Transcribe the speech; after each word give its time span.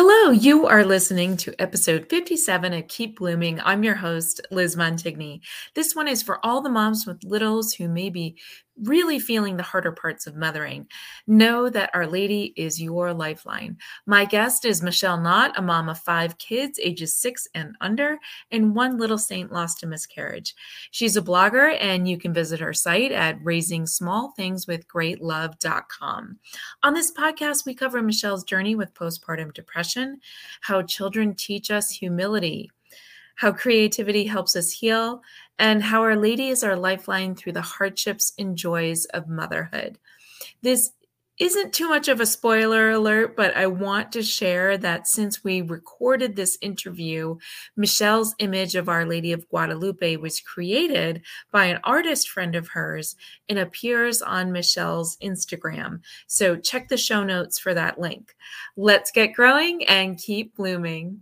Hello, 0.00 0.30
you 0.30 0.64
are 0.64 0.84
listening 0.84 1.36
to 1.38 1.60
episode 1.60 2.08
57 2.08 2.72
of 2.72 2.86
Keep 2.86 3.18
Blooming. 3.18 3.58
I'm 3.64 3.82
your 3.82 3.96
host, 3.96 4.40
Liz 4.52 4.76
Montigny. 4.76 5.40
This 5.74 5.96
one 5.96 6.06
is 6.06 6.22
for 6.22 6.38
all 6.46 6.62
the 6.62 6.70
moms 6.70 7.04
with 7.04 7.24
littles 7.24 7.72
who 7.72 7.88
may 7.88 8.08
be 8.08 8.38
really 8.82 9.18
feeling 9.18 9.56
the 9.56 9.62
harder 9.62 9.92
parts 9.92 10.26
of 10.26 10.36
mothering, 10.36 10.86
know 11.26 11.68
that 11.68 11.90
Our 11.94 12.06
Lady 12.06 12.52
is 12.56 12.80
your 12.80 13.12
lifeline. 13.12 13.76
My 14.06 14.24
guest 14.24 14.64
is 14.64 14.82
Michelle 14.82 15.20
Nott, 15.20 15.58
a 15.58 15.62
mom 15.62 15.88
of 15.88 15.98
five 15.98 16.38
kids, 16.38 16.78
ages 16.82 17.16
six 17.16 17.46
and 17.54 17.74
under, 17.80 18.18
and 18.50 18.74
one 18.74 18.98
little 18.98 19.18
saint 19.18 19.52
lost 19.52 19.80
to 19.80 19.86
miscarriage. 19.86 20.54
She's 20.90 21.16
a 21.16 21.22
blogger, 21.22 21.76
and 21.80 22.08
you 22.08 22.18
can 22.18 22.32
visit 22.32 22.60
her 22.60 22.72
site 22.72 23.12
at 23.12 23.38
raisingsmallthingswithgreatlove.com. 23.42 26.38
On 26.82 26.94
this 26.94 27.12
podcast, 27.12 27.66
we 27.66 27.74
cover 27.74 28.02
Michelle's 28.02 28.44
journey 28.44 28.74
with 28.74 28.94
postpartum 28.94 29.52
depression, 29.54 30.20
how 30.60 30.82
children 30.82 31.34
teach 31.34 31.70
us 31.70 31.90
humility, 31.90 32.70
how 33.38 33.52
creativity 33.52 34.24
helps 34.24 34.56
us 34.56 34.72
heal, 34.72 35.22
and 35.60 35.80
how 35.80 36.02
Our 36.02 36.16
Lady 36.16 36.48
is 36.48 36.64
our 36.64 36.74
lifeline 36.74 37.36
through 37.36 37.52
the 37.52 37.60
hardships 37.60 38.32
and 38.36 38.56
joys 38.56 39.04
of 39.06 39.28
motherhood. 39.28 39.96
This 40.60 40.90
isn't 41.38 41.72
too 41.72 41.88
much 41.88 42.08
of 42.08 42.20
a 42.20 42.26
spoiler 42.26 42.90
alert, 42.90 43.36
but 43.36 43.56
I 43.56 43.68
want 43.68 44.10
to 44.10 44.24
share 44.24 44.76
that 44.78 45.06
since 45.06 45.44
we 45.44 45.62
recorded 45.62 46.34
this 46.34 46.58
interview, 46.60 47.36
Michelle's 47.76 48.34
image 48.40 48.74
of 48.74 48.88
Our 48.88 49.06
Lady 49.06 49.30
of 49.30 49.48
Guadalupe 49.48 50.16
was 50.16 50.40
created 50.40 51.22
by 51.52 51.66
an 51.66 51.78
artist 51.84 52.28
friend 52.28 52.56
of 52.56 52.66
hers 52.66 53.14
and 53.48 53.56
appears 53.56 54.20
on 54.20 54.50
Michelle's 54.50 55.16
Instagram. 55.18 56.00
So 56.26 56.56
check 56.56 56.88
the 56.88 56.96
show 56.96 57.22
notes 57.22 57.56
for 57.56 57.72
that 57.72 58.00
link. 58.00 58.34
Let's 58.76 59.12
get 59.12 59.32
growing 59.32 59.84
and 59.84 60.18
keep 60.18 60.56
blooming. 60.56 61.20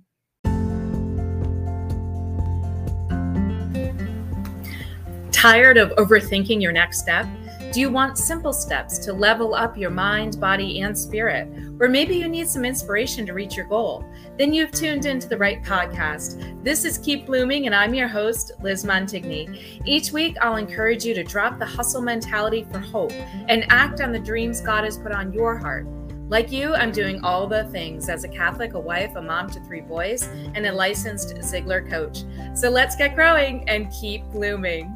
Tired 5.47 5.77
of 5.77 5.91
overthinking 5.91 6.61
your 6.61 6.73
next 6.73 6.99
step? 6.99 7.25
Do 7.73 7.79
you 7.79 7.89
want 7.89 8.19
simple 8.19 8.53
steps 8.53 8.99
to 8.99 9.13
level 9.13 9.55
up 9.55 9.79
your 9.79 9.91
mind, 9.91 10.41
body, 10.41 10.81
and 10.81 10.99
spirit? 10.99 11.47
Or 11.79 11.89
maybe 11.89 12.17
you 12.17 12.27
need 12.27 12.49
some 12.49 12.65
inspiration 12.65 13.25
to 13.27 13.33
reach 13.33 13.57
your 13.57 13.67
goal? 13.67 14.05
Then 14.39 14.53
you've 14.53 14.73
tuned 14.73 15.07
into 15.07 15.29
the 15.29 15.39
right 15.39 15.63
podcast. 15.63 16.65
This 16.65 16.85
is 16.85 16.99
Keep 16.99 17.27
Blooming, 17.27 17.67
and 17.67 17.77
I'm 17.77 17.95
your 17.95 18.09
host, 18.09 18.51
Liz 18.61 18.85
Montigny. 18.85 19.81
Each 19.87 20.11
week, 20.11 20.37
I'll 20.41 20.57
encourage 20.57 21.05
you 21.05 21.15
to 21.15 21.23
drop 21.23 21.61
the 21.61 21.65
hustle 21.65 22.03
mentality 22.03 22.67
for 22.73 22.81
hope 22.81 23.13
and 23.13 23.71
act 23.71 24.01
on 24.01 24.11
the 24.11 24.19
dreams 24.19 24.61
God 24.61 24.83
has 24.83 24.99
put 24.99 25.13
on 25.13 25.33
your 25.33 25.57
heart. 25.57 25.87
Like 26.29 26.51
you, 26.51 26.75
I'm 26.75 26.91
doing 26.91 27.23
all 27.23 27.47
the 27.47 27.67
things 27.67 28.09
as 28.09 28.25
a 28.25 28.29
Catholic, 28.29 28.75
a 28.75 28.81
wife, 28.81 29.15
a 29.15 29.23
mom 29.23 29.49
to 29.51 29.61
three 29.61 29.81
boys, 29.81 30.25
and 30.57 30.67
a 30.67 30.73
licensed 30.73 31.37
Ziglar 31.37 31.89
coach. 31.89 32.25
So 32.59 32.69
let's 32.69 32.97
get 32.97 33.15
growing 33.15 33.69
and 33.69 33.93
keep 33.93 34.25
blooming. 34.33 34.96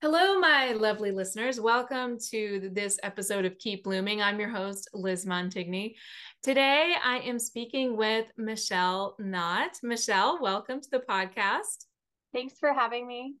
Hello, 0.00 0.38
my 0.38 0.72
lovely 0.72 1.10
listeners. 1.10 1.60
Welcome 1.60 2.16
to 2.30 2.70
this 2.72 2.98
episode 3.02 3.44
of 3.44 3.58
Keep 3.58 3.84
Blooming. 3.84 4.22
I'm 4.22 4.40
your 4.40 4.48
host, 4.48 4.88
Liz 4.94 5.26
Montigny. 5.26 5.94
Today, 6.42 6.94
I 7.04 7.18
am 7.18 7.38
speaking 7.38 7.98
with 7.98 8.26
Michelle 8.38 9.14
Nott. 9.18 9.78
Michelle, 9.82 10.40
welcome 10.40 10.80
to 10.80 10.90
the 10.90 11.00
podcast. 11.00 11.84
Thanks 12.32 12.58
for 12.58 12.72
having 12.72 13.06
me. 13.06 13.34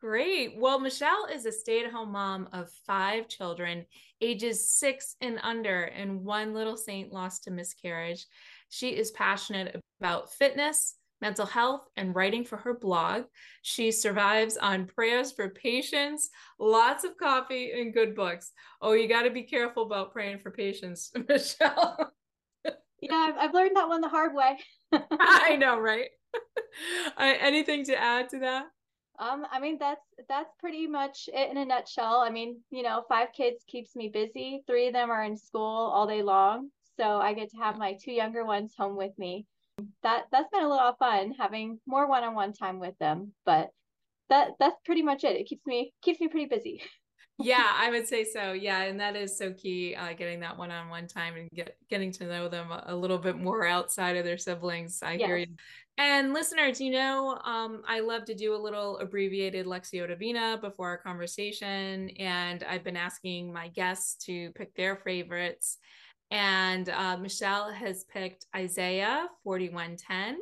Great. 0.00 0.56
Well, 0.58 0.78
Michelle 0.78 1.26
is 1.32 1.44
a 1.46 1.52
stay 1.52 1.84
at 1.84 1.92
home 1.92 2.12
mom 2.12 2.48
of 2.52 2.70
five 2.86 3.28
children, 3.28 3.84
ages 4.20 4.70
six 4.70 5.16
and 5.20 5.38
under, 5.42 5.84
and 5.84 6.24
one 6.24 6.54
little 6.54 6.76
saint 6.76 7.12
lost 7.12 7.44
to 7.44 7.50
miscarriage. 7.50 8.26
She 8.70 8.90
is 8.90 9.10
passionate 9.10 9.80
about 10.00 10.32
fitness 10.32 10.96
mental 11.24 11.46
health, 11.46 11.88
and 11.96 12.14
writing 12.14 12.44
for 12.44 12.58
her 12.58 12.74
blog. 12.74 13.22
She 13.62 13.90
survives 13.90 14.58
on 14.58 14.84
prayers 14.84 15.32
for 15.32 15.48
patience, 15.48 16.28
lots 16.58 17.02
of 17.02 17.16
coffee, 17.16 17.72
and 17.72 17.94
good 17.94 18.14
books. 18.14 18.52
Oh, 18.82 18.92
you 18.92 19.08
got 19.08 19.22
to 19.22 19.30
be 19.30 19.44
careful 19.44 19.84
about 19.84 20.12
praying 20.12 20.40
for 20.40 20.50
patience, 20.50 21.10
Michelle. 21.28 22.12
yeah, 23.00 23.32
I've 23.40 23.54
learned 23.54 23.74
that 23.74 23.88
one 23.88 24.02
the 24.02 24.08
hard 24.08 24.34
way. 24.34 24.58
I 25.18 25.56
know, 25.56 25.78
right? 25.78 26.10
Anything 27.18 27.86
to 27.86 27.96
add 27.98 28.28
to 28.28 28.40
that? 28.40 28.66
Um, 29.18 29.46
I 29.50 29.60
mean 29.60 29.78
that's 29.78 30.04
that's 30.28 30.50
pretty 30.58 30.88
much 30.88 31.30
it 31.32 31.48
in 31.50 31.56
a 31.56 31.64
nutshell. 31.64 32.18
I 32.18 32.30
mean, 32.30 32.60
you 32.70 32.82
know, 32.82 33.04
five 33.08 33.28
kids 33.34 33.64
keeps 33.66 33.94
me 33.96 34.10
busy. 34.12 34.62
Three 34.66 34.88
of 34.88 34.92
them 34.92 35.08
are 35.10 35.22
in 35.22 35.36
school 35.38 35.90
all 35.94 36.06
day 36.06 36.22
long, 36.22 36.70
so 36.98 37.18
I 37.18 37.32
get 37.32 37.50
to 37.52 37.56
have 37.58 37.78
my 37.78 37.96
two 38.02 38.12
younger 38.12 38.44
ones 38.44 38.74
home 38.76 38.96
with 38.96 39.16
me 39.16 39.46
that 40.02 40.24
that's 40.30 40.48
been 40.52 40.62
a 40.62 40.70
little 40.70 40.94
fun 40.98 41.32
having 41.38 41.80
more 41.86 42.08
one-on-one 42.08 42.52
time 42.52 42.78
with 42.78 42.96
them 42.98 43.32
but 43.44 43.70
that 44.30 44.52
that's 44.58 44.76
pretty 44.84 45.02
much 45.02 45.24
it. 45.24 45.36
It 45.36 45.46
keeps 45.46 45.66
me 45.66 45.92
keeps 46.02 46.20
me 46.20 46.28
pretty 46.28 46.46
busy. 46.46 46.82
Yeah 47.40 47.68
i 47.74 47.90
would 47.90 48.06
say 48.06 48.22
so. 48.22 48.52
Yeah 48.52 48.82
and 48.82 49.00
that 49.00 49.16
is 49.16 49.36
so 49.36 49.52
key 49.52 49.96
uh, 49.96 50.12
getting 50.12 50.38
that 50.38 50.56
one-on-one 50.56 51.08
time 51.08 51.34
and 51.34 51.50
get 51.50 51.76
getting 51.90 52.12
to 52.12 52.26
know 52.26 52.48
them 52.48 52.68
a, 52.70 52.94
little 52.94 53.18
bit 53.18 53.36
more 53.36 53.66
outside 53.66 54.16
of 54.16 54.24
their 54.24 54.38
siblings 54.38 55.00
i 55.02 55.14
yes. 55.14 55.26
hear 55.26 55.38
you 55.38 55.46
and 55.98 56.32
listeners 56.32 56.80
you 56.80 56.92
know 56.92 57.36
um, 57.44 57.82
i 57.88 57.98
love 57.98 58.24
to 58.26 58.36
do 58.36 58.54
a 58.54 58.56
little 58.56 58.98
abbreviated 58.98 59.66
lectio 59.66 60.06
divina 60.06 60.58
before 60.60 60.90
our 60.90 60.98
conversation 60.98 62.08
and 62.20 62.62
i've 62.70 62.84
been 62.84 62.96
asking 62.96 63.52
my 63.52 63.66
guests 63.66 64.24
to 64.26 64.52
pick 64.52 64.72
their 64.76 64.94
favorites 64.94 65.78
and 66.30 66.88
uh, 66.88 67.16
Michelle 67.16 67.70
has 67.72 68.04
picked 68.04 68.46
Isaiah 68.54 69.28
41:10. 69.46 70.34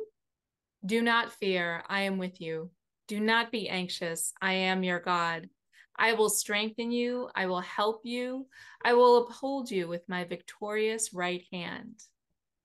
Do 0.85 1.01
not 1.01 1.31
fear, 1.31 1.83
I 1.87 2.01
am 2.01 2.17
with 2.17 2.41
you. 2.41 2.69
Do 3.07 3.19
not 3.19 3.51
be 3.51 3.69
anxious, 3.69 4.33
I 4.41 4.53
am 4.53 4.83
your 4.83 4.99
God. 4.99 5.49
I 5.97 6.13
will 6.13 6.29
strengthen 6.29 6.91
you, 6.91 7.29
I 7.35 7.45
will 7.45 7.61
help 7.61 8.01
you, 8.03 8.47
I 8.83 8.93
will 8.93 9.27
uphold 9.27 9.69
you 9.69 9.87
with 9.87 10.07
my 10.09 10.23
victorious 10.23 11.13
right 11.13 11.43
hand. 11.51 12.01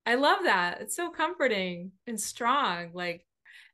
I 0.07 0.15
love 0.15 0.39
that. 0.45 0.81
It's 0.81 0.97
so 0.97 1.11
comforting 1.11 1.93
and 2.07 2.19
strong. 2.19 2.91
Like, 2.95 3.27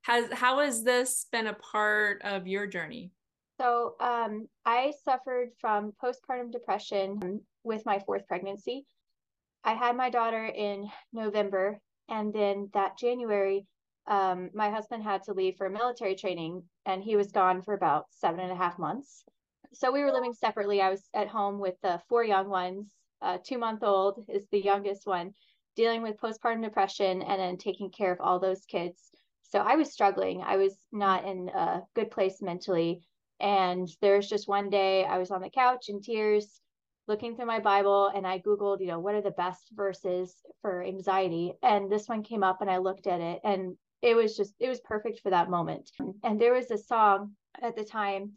has 0.02 0.32
how 0.32 0.58
has 0.58 0.82
this 0.82 1.26
been 1.30 1.46
a 1.46 1.54
part 1.54 2.22
of 2.22 2.48
your 2.48 2.66
journey? 2.66 3.12
So, 3.60 3.94
um, 4.00 4.48
I 4.66 4.92
suffered 5.04 5.50
from 5.60 5.92
postpartum 6.02 6.50
depression 6.50 7.40
with 7.62 7.86
my 7.86 8.00
fourth 8.00 8.26
pregnancy. 8.26 8.84
I 9.64 9.72
had 9.72 9.96
my 9.96 10.10
daughter 10.10 10.44
in 10.44 10.90
November, 11.12 11.80
and 12.08 12.34
then 12.34 12.68
that 12.74 12.98
January, 12.98 13.66
um, 14.06 14.50
my 14.52 14.68
husband 14.68 15.02
had 15.02 15.22
to 15.24 15.32
leave 15.32 15.56
for 15.56 15.70
military 15.70 16.14
training, 16.14 16.64
and 16.84 17.02
he 17.02 17.16
was 17.16 17.32
gone 17.32 17.62
for 17.62 17.72
about 17.72 18.04
seven 18.10 18.40
and 18.40 18.52
a 18.52 18.56
half 18.56 18.78
months. 18.78 19.24
So 19.72 19.90
we 19.90 20.02
were 20.02 20.12
living 20.12 20.34
separately. 20.34 20.82
I 20.82 20.90
was 20.90 21.08
at 21.14 21.28
home 21.28 21.58
with 21.58 21.74
the 21.82 22.00
four 22.08 22.22
young 22.22 22.48
ones. 22.50 22.92
Uh, 23.22 23.38
two 23.42 23.56
month 23.56 23.82
old 23.82 24.22
is 24.28 24.46
the 24.52 24.60
youngest 24.62 25.06
one, 25.06 25.32
dealing 25.76 26.02
with 26.02 26.20
postpartum 26.20 26.62
depression, 26.62 27.22
and 27.22 27.40
then 27.40 27.56
taking 27.56 27.90
care 27.90 28.12
of 28.12 28.20
all 28.20 28.38
those 28.38 28.66
kids. 28.66 29.10
So 29.42 29.60
I 29.60 29.76
was 29.76 29.92
struggling. 29.92 30.42
I 30.42 30.58
was 30.58 30.76
not 30.92 31.24
in 31.24 31.48
a 31.48 31.80
good 31.94 32.10
place 32.10 32.42
mentally. 32.42 33.00
And 33.40 33.88
there 34.02 34.16
was 34.16 34.28
just 34.28 34.46
one 34.46 34.68
day 34.68 35.04
I 35.04 35.18
was 35.18 35.30
on 35.30 35.40
the 35.40 35.50
couch 35.50 35.88
in 35.88 36.02
tears 36.02 36.60
looking 37.06 37.36
through 37.36 37.46
my 37.46 37.60
Bible 37.60 38.10
and 38.14 38.26
I 38.26 38.38
Googled, 38.38 38.80
you 38.80 38.86
know, 38.86 38.98
what 38.98 39.14
are 39.14 39.22
the 39.22 39.30
best 39.30 39.70
verses 39.74 40.34
for 40.62 40.82
anxiety? 40.82 41.52
And 41.62 41.90
this 41.90 42.08
one 42.08 42.22
came 42.22 42.42
up 42.42 42.60
and 42.60 42.70
I 42.70 42.78
looked 42.78 43.06
at 43.06 43.20
it 43.20 43.40
and 43.44 43.76
it 44.02 44.14
was 44.14 44.36
just, 44.36 44.54
it 44.60 44.68
was 44.68 44.80
perfect 44.80 45.20
for 45.20 45.30
that 45.30 45.50
moment. 45.50 45.90
And 46.22 46.40
there 46.40 46.54
was 46.54 46.70
a 46.70 46.78
song 46.78 47.32
at 47.60 47.76
the 47.76 47.84
time, 47.84 48.32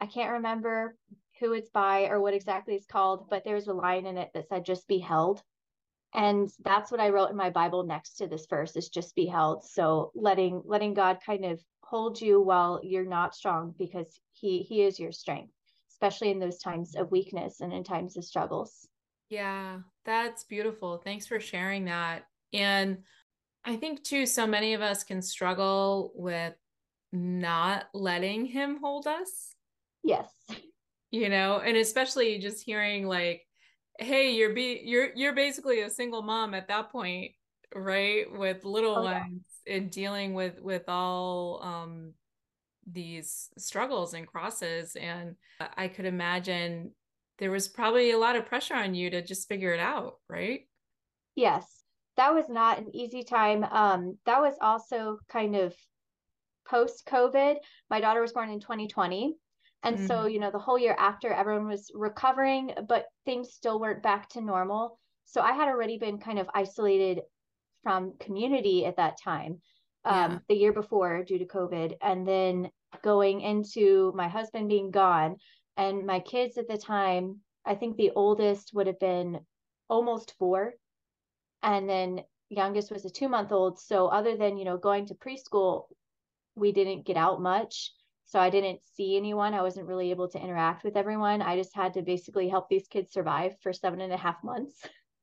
I 0.00 0.06
can't 0.06 0.32
remember 0.32 0.96
who 1.38 1.52
it's 1.52 1.70
by 1.70 2.06
or 2.06 2.20
what 2.20 2.34
exactly 2.34 2.74
it's 2.74 2.86
called, 2.86 3.28
but 3.30 3.44
there 3.44 3.54
was 3.54 3.68
a 3.68 3.72
line 3.72 4.06
in 4.06 4.18
it 4.18 4.30
that 4.34 4.48
said, 4.48 4.64
just 4.64 4.88
be 4.88 4.98
held. 4.98 5.42
And 6.12 6.50
that's 6.64 6.90
what 6.90 7.00
I 7.00 7.10
wrote 7.10 7.30
in 7.30 7.36
my 7.36 7.50
Bible 7.50 7.84
next 7.84 8.14
to 8.14 8.26
this 8.26 8.46
verse 8.46 8.76
is 8.76 8.88
just 8.88 9.14
be 9.14 9.26
held. 9.26 9.64
So 9.64 10.10
letting 10.14 10.62
letting 10.64 10.92
God 10.92 11.18
kind 11.24 11.44
of 11.44 11.60
hold 11.82 12.20
you 12.20 12.40
while 12.40 12.80
you're 12.82 13.04
not 13.04 13.34
strong 13.34 13.74
because 13.78 14.18
he 14.32 14.62
he 14.62 14.82
is 14.82 14.98
your 14.98 15.12
strength 15.12 15.52
especially 16.00 16.30
in 16.30 16.38
those 16.38 16.58
times 16.58 16.94
of 16.96 17.10
weakness 17.10 17.60
and 17.60 17.72
in 17.72 17.84
times 17.84 18.16
of 18.16 18.24
struggles. 18.24 18.88
Yeah, 19.28 19.80
that's 20.06 20.44
beautiful. 20.44 20.96
Thanks 20.96 21.26
for 21.26 21.38
sharing 21.40 21.84
that. 21.84 22.24
And 22.54 22.98
I 23.64 23.76
think 23.76 24.02
too, 24.02 24.24
so 24.24 24.46
many 24.46 24.72
of 24.72 24.80
us 24.80 25.04
can 25.04 25.20
struggle 25.20 26.12
with 26.14 26.54
not 27.12 27.86
letting 27.92 28.46
him 28.46 28.78
hold 28.82 29.06
us. 29.06 29.54
Yes. 30.02 30.30
You 31.12 31.28
know, 31.28 31.58
and 31.58 31.76
especially 31.76 32.38
just 32.38 32.62
hearing 32.62 33.04
like, 33.04 33.44
hey, 33.98 34.30
you're 34.30 34.54
be 34.54 34.80
you're 34.84 35.08
you're 35.16 35.34
basically 35.34 35.80
a 35.80 35.90
single 35.90 36.22
mom 36.22 36.54
at 36.54 36.68
that 36.68 36.92
point, 36.92 37.32
right? 37.74 38.26
With 38.30 38.64
little 38.64 38.96
oh, 38.96 39.02
ones 39.02 39.42
yeah. 39.66 39.74
and 39.74 39.90
dealing 39.90 40.34
with 40.34 40.60
with 40.60 40.84
all 40.86 41.60
um 41.64 42.12
these 42.92 43.48
struggles 43.58 44.14
and 44.14 44.26
crosses 44.26 44.96
and 44.96 45.36
i 45.76 45.86
could 45.88 46.06
imagine 46.06 46.90
there 47.40 47.50
was 47.50 47.66
probably 47.68 48.10
a 48.10 48.18
lot 48.18 48.36
of 48.36 48.46
pressure 48.46 48.74
on 48.74 48.94
you 48.94 49.10
to 49.10 49.22
just 49.22 49.48
figure 49.48 49.72
it 49.72 49.80
out, 49.80 50.18
right? 50.28 50.68
Yes. 51.34 51.66
That 52.18 52.34
was 52.34 52.44
not 52.50 52.78
an 52.78 52.94
easy 52.94 53.24
time. 53.24 53.64
Um, 53.64 54.18
that 54.26 54.40
was 54.40 54.54
also 54.60 55.18
kind 55.30 55.56
of 55.56 55.74
post 56.68 57.06
COVID. 57.06 57.56
My 57.88 58.00
daughter 58.00 58.20
was 58.20 58.34
born 58.34 58.50
in 58.50 58.60
2020. 58.60 59.34
And 59.82 59.96
mm-hmm. 59.96 60.06
so, 60.06 60.26
you 60.26 60.38
know, 60.38 60.50
the 60.50 60.58
whole 60.58 60.78
year 60.78 60.94
after, 60.98 61.32
everyone 61.32 61.66
was 61.66 61.90
recovering, 61.94 62.72
but 62.86 63.06
things 63.24 63.54
still 63.54 63.80
weren't 63.80 64.02
back 64.02 64.28
to 64.30 64.42
normal. 64.42 64.98
So 65.24 65.40
I 65.40 65.52
had 65.52 65.68
already 65.68 65.96
been 65.96 66.18
kind 66.18 66.38
of 66.38 66.50
isolated 66.54 67.22
from 67.82 68.12
community 68.20 68.84
at 68.84 68.98
that 68.98 69.14
time, 69.24 69.62
um, 70.04 70.32
yeah. 70.32 70.38
the 70.50 70.56
year 70.56 70.74
before 70.74 71.24
due 71.24 71.38
to 71.38 71.46
COVID. 71.46 71.94
And 72.02 72.28
then 72.28 72.68
going 73.02 73.40
into 73.40 74.12
my 74.14 74.28
husband 74.28 74.68
being 74.68 74.90
gone 74.90 75.36
and 75.76 76.06
my 76.06 76.20
kids 76.20 76.58
at 76.58 76.68
the 76.68 76.78
time, 76.78 77.40
I 77.64 77.74
think 77.74 77.96
the 77.96 78.12
oldest 78.14 78.72
would 78.74 78.86
have 78.86 78.98
been 78.98 79.40
almost 79.88 80.34
four. 80.38 80.74
And 81.62 81.88
then 81.88 82.20
youngest 82.48 82.90
was 82.90 83.04
a 83.04 83.10
two 83.10 83.28
month 83.28 83.52
old. 83.52 83.78
So 83.80 84.08
other 84.08 84.36
than, 84.36 84.56
you 84.56 84.64
know, 84.64 84.76
going 84.76 85.06
to 85.06 85.14
preschool, 85.14 85.84
we 86.54 86.72
didn't 86.72 87.06
get 87.06 87.16
out 87.16 87.40
much. 87.40 87.92
So 88.26 88.38
I 88.38 88.50
didn't 88.50 88.80
see 88.94 89.16
anyone. 89.16 89.54
I 89.54 89.62
wasn't 89.62 89.88
really 89.88 90.10
able 90.10 90.28
to 90.28 90.40
interact 90.40 90.84
with 90.84 90.96
everyone. 90.96 91.42
I 91.42 91.56
just 91.56 91.74
had 91.74 91.94
to 91.94 92.02
basically 92.02 92.48
help 92.48 92.68
these 92.68 92.86
kids 92.86 93.12
survive 93.12 93.54
for 93.62 93.72
seven 93.72 94.00
and 94.00 94.12
a 94.12 94.16
half 94.16 94.36
months. 94.44 94.80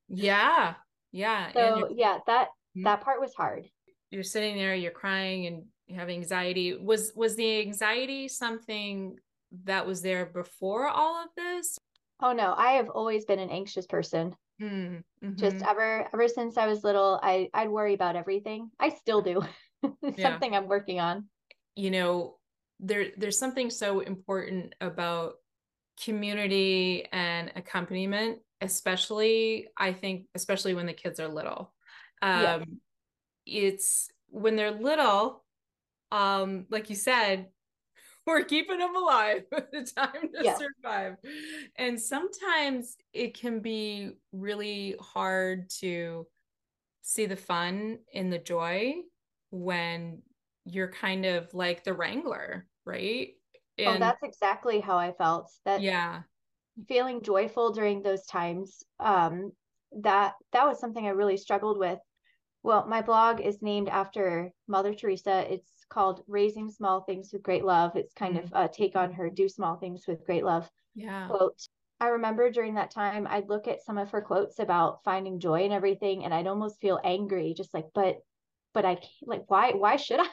Yeah. 0.09 0.73
Yeah. 1.11 1.51
So 1.53 1.89
yeah, 1.95 2.17
that 2.27 2.47
mm-hmm. 2.47 2.83
that 2.83 3.01
part 3.01 3.21
was 3.21 3.33
hard. 3.33 3.69
You're 4.09 4.23
sitting 4.23 4.55
there, 4.55 4.75
you're 4.75 4.91
crying 4.91 5.45
and 5.47 5.65
you 5.87 5.95
have 5.95 6.09
anxiety. 6.09 6.75
Was 6.75 7.13
was 7.15 7.35
the 7.35 7.61
anxiety 7.61 8.27
something 8.27 9.17
that 9.63 9.85
was 9.87 10.01
there 10.01 10.25
before 10.25 10.87
all 10.87 11.23
of 11.23 11.29
this? 11.35 11.77
Oh 12.21 12.33
no, 12.33 12.53
I 12.57 12.73
have 12.73 12.89
always 12.89 13.25
been 13.25 13.39
an 13.39 13.49
anxious 13.49 13.85
person. 13.85 14.35
Mm-hmm. 14.61 15.35
Just 15.35 15.63
ever 15.63 16.07
ever 16.13 16.27
since 16.27 16.57
I 16.57 16.67
was 16.67 16.83
little, 16.83 17.19
I 17.21 17.49
I'd 17.53 17.69
worry 17.69 17.93
about 17.93 18.15
everything. 18.15 18.69
I 18.79 18.89
still 18.89 19.21
do. 19.21 19.43
something 20.19 20.53
yeah. 20.53 20.57
I'm 20.57 20.67
working 20.67 20.99
on. 20.99 21.25
You 21.75 21.91
know, 21.91 22.37
there 22.79 23.07
there's 23.17 23.37
something 23.37 23.69
so 23.69 24.01
important 24.01 24.75
about 24.81 25.35
community 26.03 27.05
and 27.11 27.51
accompaniment, 27.55 28.39
especially 28.61 29.67
I 29.77 29.93
think 29.93 30.25
especially 30.35 30.73
when 30.73 30.85
the 30.85 30.93
kids 30.93 31.19
are 31.19 31.27
little. 31.27 31.73
Um 32.21 32.41
yeah. 32.41 32.59
it's 33.45 34.09
when 34.29 34.55
they're 34.55 34.71
little, 34.71 35.45
um, 36.11 36.65
like 36.69 36.89
you 36.89 36.95
said, 36.95 37.47
we're 38.25 38.43
keeping 38.43 38.79
them 38.79 38.95
alive 38.95 39.43
with 39.51 39.71
the 39.71 39.83
time 39.83 40.29
to 40.33 40.43
yeah. 40.43 40.57
survive. 40.57 41.15
And 41.77 41.99
sometimes 41.99 42.97
it 43.13 43.37
can 43.39 43.59
be 43.59 44.11
really 44.31 44.95
hard 44.99 45.69
to 45.79 46.27
see 47.01 47.25
the 47.25 47.35
fun 47.35 47.99
in 48.11 48.29
the 48.29 48.37
joy 48.37 48.95
when 49.49 50.21
you're 50.65 50.91
kind 50.91 51.25
of 51.25 51.53
like 51.53 51.83
the 51.83 51.93
wrangler, 51.93 52.67
right? 52.85 53.29
Oh, 53.79 53.83
and, 53.83 53.97
oh, 53.97 53.99
that's 53.99 54.23
exactly 54.23 54.79
how 54.79 54.97
I 54.97 55.13
felt. 55.13 55.51
That 55.65 55.81
yeah, 55.81 56.21
feeling 56.87 57.21
joyful 57.21 57.71
during 57.71 58.01
those 58.01 58.25
times. 58.25 58.83
Um, 58.99 59.51
that 60.01 60.33
that 60.51 60.67
was 60.67 60.79
something 60.79 61.05
I 61.05 61.11
really 61.11 61.37
struggled 61.37 61.77
with. 61.77 61.99
Well, 62.63 62.85
my 62.87 63.01
blog 63.01 63.39
is 63.39 63.61
named 63.61 63.87
after 63.87 64.51
Mother 64.67 64.93
Teresa. 64.93 65.45
It's 65.51 65.71
called 65.89 66.23
Raising 66.27 66.69
Small 66.69 67.01
Things 67.01 67.31
with 67.31 67.43
Great 67.43 67.63
Love. 67.63 67.95
It's 67.95 68.13
kind 68.13 68.37
of 68.37 68.51
a 68.53 68.67
take 68.67 68.95
on 68.95 69.13
her 69.13 69.29
Do 69.29 69.47
Small 69.49 69.77
Things 69.77 70.05
with 70.07 70.25
Great 70.25 70.43
Love 70.43 70.69
yeah. 70.95 71.27
quote. 71.27 71.61
I 71.99 72.09
remember 72.09 72.51
during 72.51 72.75
that 72.75 72.91
time, 72.91 73.27
I'd 73.29 73.49
look 73.49 73.67
at 73.67 73.83
some 73.83 73.97
of 73.97 74.11
her 74.11 74.21
quotes 74.21 74.59
about 74.59 75.03
finding 75.03 75.39
joy 75.39 75.63
and 75.63 75.73
everything, 75.73 76.25
and 76.25 76.33
I'd 76.33 76.47
almost 76.47 76.79
feel 76.79 76.99
angry, 77.03 77.53
just 77.55 77.73
like, 77.73 77.85
but, 77.93 78.17
but 78.73 78.85
I 78.85 78.95
can't, 78.95 79.11
like, 79.25 79.43
why, 79.47 79.71
why 79.71 79.95
should 79.95 80.19
I? 80.19 80.27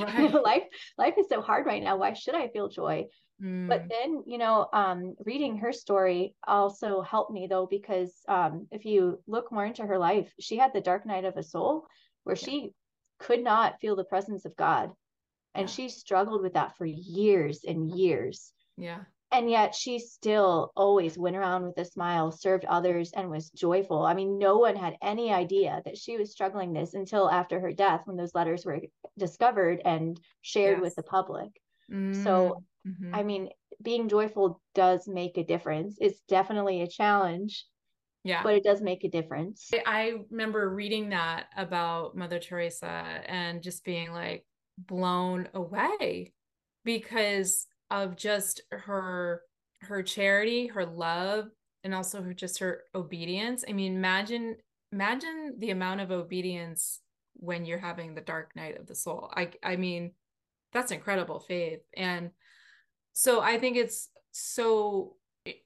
Right. 0.00 0.18
you 0.18 0.28
know, 0.28 0.40
life, 0.42 0.64
life 0.98 1.14
is 1.18 1.26
so 1.28 1.40
hard 1.40 1.66
right 1.66 1.82
now. 1.82 1.96
Why 1.96 2.12
should 2.12 2.34
I 2.34 2.48
feel 2.48 2.68
joy? 2.68 3.06
Mm. 3.42 3.68
But 3.68 3.84
then, 3.88 4.22
you 4.26 4.38
know, 4.38 4.68
um, 4.72 5.14
reading 5.24 5.56
her 5.58 5.72
story 5.72 6.34
also 6.46 7.00
helped 7.00 7.32
me 7.32 7.46
though, 7.48 7.66
because 7.66 8.14
um, 8.28 8.66
if 8.70 8.84
you 8.84 9.20
look 9.26 9.50
more 9.50 9.64
into 9.64 9.82
her 9.82 9.98
life, 9.98 10.30
she 10.38 10.56
had 10.56 10.72
the 10.72 10.80
dark 10.80 11.06
night 11.06 11.24
of 11.24 11.36
a 11.36 11.42
soul 11.42 11.86
where 12.24 12.36
yeah. 12.36 12.44
she 12.44 12.70
could 13.20 13.44
not 13.44 13.80
feel 13.80 13.94
the 13.94 14.04
presence 14.04 14.44
of 14.44 14.56
God. 14.56 14.90
And 15.54 15.68
yeah. 15.68 15.74
she 15.74 15.88
struggled 15.88 16.42
with 16.42 16.54
that 16.54 16.76
for 16.76 16.86
years 16.86 17.60
and 17.66 17.90
years. 17.90 18.52
Yeah. 18.76 19.00
And 19.32 19.48
yet 19.48 19.76
she 19.76 20.00
still 20.00 20.72
always 20.74 21.16
went 21.16 21.36
around 21.36 21.64
with 21.64 21.78
a 21.78 21.84
smile, 21.84 22.32
served 22.32 22.64
others, 22.64 23.12
and 23.12 23.30
was 23.30 23.50
joyful. 23.50 24.02
I 24.02 24.14
mean, 24.14 24.38
no 24.38 24.58
one 24.58 24.74
had 24.74 24.96
any 25.02 25.32
idea 25.32 25.82
that 25.84 25.96
she 25.96 26.16
was 26.16 26.32
struggling 26.32 26.72
this 26.72 26.94
until 26.94 27.30
after 27.30 27.60
her 27.60 27.72
death 27.72 28.02
when 28.06 28.16
those 28.16 28.34
letters 28.34 28.64
were 28.64 28.80
discovered 29.16 29.82
and 29.84 30.18
shared 30.42 30.78
yes. 30.78 30.82
with 30.82 30.94
the 30.96 31.04
public. 31.04 31.50
Mm-hmm. 31.92 32.24
So, 32.24 32.64
mm-hmm. 32.86 33.14
I 33.14 33.22
mean, 33.22 33.50
being 33.80 34.08
joyful 34.08 34.60
does 34.74 35.06
make 35.06 35.38
a 35.38 35.44
difference. 35.44 35.96
It's 36.00 36.20
definitely 36.28 36.82
a 36.82 36.88
challenge, 36.88 37.66
yeah. 38.24 38.42
But 38.42 38.54
it 38.54 38.64
does 38.64 38.82
make 38.82 39.04
a 39.04 39.08
difference. 39.08 39.70
I 39.86 40.14
remember 40.30 40.68
reading 40.68 41.10
that 41.10 41.46
about 41.56 42.16
Mother 42.16 42.38
Teresa 42.38 43.22
and 43.26 43.62
just 43.62 43.84
being 43.84 44.12
like 44.12 44.44
blown 44.78 45.48
away 45.54 46.32
because 46.84 47.66
of 47.90 48.16
just 48.16 48.62
her 48.70 49.42
her 49.82 50.02
charity, 50.02 50.66
her 50.66 50.84
love, 50.84 51.46
and 51.82 51.94
also 51.94 52.22
her 52.22 52.34
just 52.34 52.58
her 52.58 52.82
obedience. 52.94 53.64
I 53.66 53.72
mean, 53.72 53.96
imagine 53.96 54.56
imagine 54.92 55.54
the 55.58 55.70
amount 55.70 56.00
of 56.00 56.10
obedience 56.10 57.00
when 57.34 57.64
you're 57.64 57.78
having 57.78 58.14
the 58.14 58.20
dark 58.20 58.54
night 58.54 58.78
of 58.78 58.86
the 58.86 58.94
soul. 58.94 59.30
I 59.34 59.50
I 59.62 59.76
mean, 59.76 60.12
that's 60.72 60.92
incredible 60.92 61.40
faith. 61.40 61.80
And 61.96 62.30
so 63.14 63.40
I 63.40 63.58
think 63.58 63.76
it's 63.76 64.10
so 64.32 65.16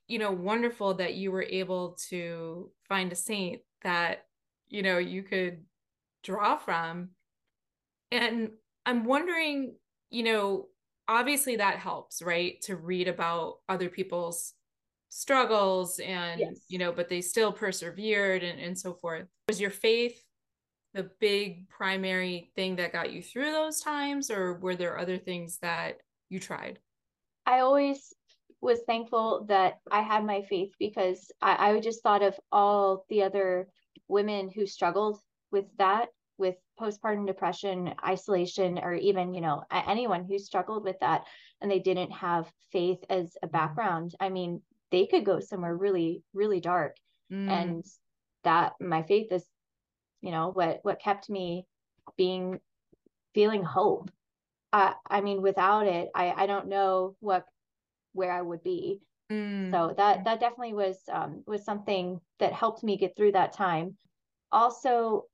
you 0.06 0.19
know 0.19 0.31
wonderful 0.31 0.94
that 0.94 1.15
you 1.15 1.32
were 1.32 1.43
able 1.43 1.97
to 2.09 2.71
find 2.88 3.12
a 3.12 3.17
saint 3.17 3.61
that 3.82 4.26
you 4.69 4.82
know 4.82 4.99
you 4.99 5.23
could 5.23 5.65
draw 6.23 6.56
from. 6.56 7.11
And 8.12 8.50
i'm 8.87 9.05
wondering 9.05 9.75
you 10.11 10.23
know 10.23 10.67
obviously 11.09 11.56
that 11.56 11.79
helps 11.79 12.23
right 12.23 12.61
to 12.61 12.76
read 12.76 13.09
about 13.09 13.56
other 13.69 13.88
people's 13.88 14.53
struggles 15.09 16.00
and 16.00 16.41
yes. 16.41 16.65
you 16.69 16.79
know 16.79 16.93
but 16.93 17.09
they 17.09 17.20
still 17.20 17.53
persevered 17.53 18.43
and, 18.43 18.60
and 18.60 18.79
so 18.79 18.94
forth. 18.94 19.27
Was 19.49 19.60
your 19.60 19.70
faith 19.70 20.20
the 20.93 21.10
big 21.20 21.69
primary 21.69 22.53
thing 22.55 22.77
that 22.77 22.93
got 22.93 23.13
you 23.13 23.20
through 23.20 23.51
those 23.51 23.81
times 23.81 24.31
or 24.31 24.55
were 24.55 24.77
there 24.77 24.99
other 24.99 25.19
things 25.19 25.58
that 25.58 25.99
you 26.31 26.39
tried? 26.39 26.79
I 27.46 27.60
always 27.60 28.15
was 28.65 28.81
thankful 28.87 29.44
that 29.49 29.79
I 29.91 30.01
had 30.01 30.25
my 30.25 30.43
faith 30.43 30.73
because 30.79 31.31
I, 31.41 31.71
I 31.71 31.81
just 31.81 32.03
thought 32.03 32.23
of 32.23 32.35
all 32.51 33.05
the 33.09 33.23
other 33.23 33.69
women 34.09 34.49
who 34.49 34.67
struggled 34.67 35.19
with 35.53 35.67
that, 35.79 36.09
with 36.39 36.56
postpartum 36.81 37.27
depression, 37.27 37.94
isolation, 38.05 38.79
or 38.79 38.94
even, 38.94 39.35
you 39.35 39.41
know, 39.41 39.63
anyone 39.71 40.25
who 40.25 40.39
struggled 40.39 40.85
with 40.85 40.99
that 41.01 41.25
and 41.61 41.71
they 41.71 41.79
didn't 41.79 42.11
have 42.11 42.51
faith 42.73 42.99
as 43.09 43.37
a 43.43 43.47
background. 43.47 44.15
I 44.19 44.31
mean, 44.31 44.63
they 44.91 45.06
could 45.06 45.25
go 45.25 45.41
somewhere 45.41 45.77
really, 45.77 46.23
really 46.33 46.61
dark. 46.61 46.97
Mm. 47.31 47.49
And 47.49 47.85
that 48.44 48.73
my 48.81 49.03
faith 49.03 49.31
is, 49.31 49.44
you 50.21 50.31
know, 50.31 50.51
what 50.53 50.81
what 50.83 51.01
kept 51.01 51.29
me 51.29 51.67
being 52.17 52.61
feeling 53.35 53.63
hope. 53.63 54.11
I 54.73 54.94
I 55.06 55.21
mean, 55.21 55.43
without 55.43 55.87
it, 55.87 56.09
I 56.15 56.33
I 56.33 56.47
don't 56.47 56.69
know 56.69 57.17
what 57.21 57.44
where 58.15 58.33
I 58.33 58.43
would 58.43 58.63
be. 58.63 59.01
Mm. 59.31 59.71
So 59.71 59.94
that 59.97 60.25
that 60.25 60.41
definitely 60.41 60.75
was 60.75 60.99
um, 61.13 61.43
was 61.47 61.65
something 61.65 62.21
that 62.39 62.53
helped 62.53 62.83
me 62.83 62.97
get 62.97 63.17
through 63.17 63.33
that 63.33 63.53
time. 63.53 63.97
Also, 64.53 65.25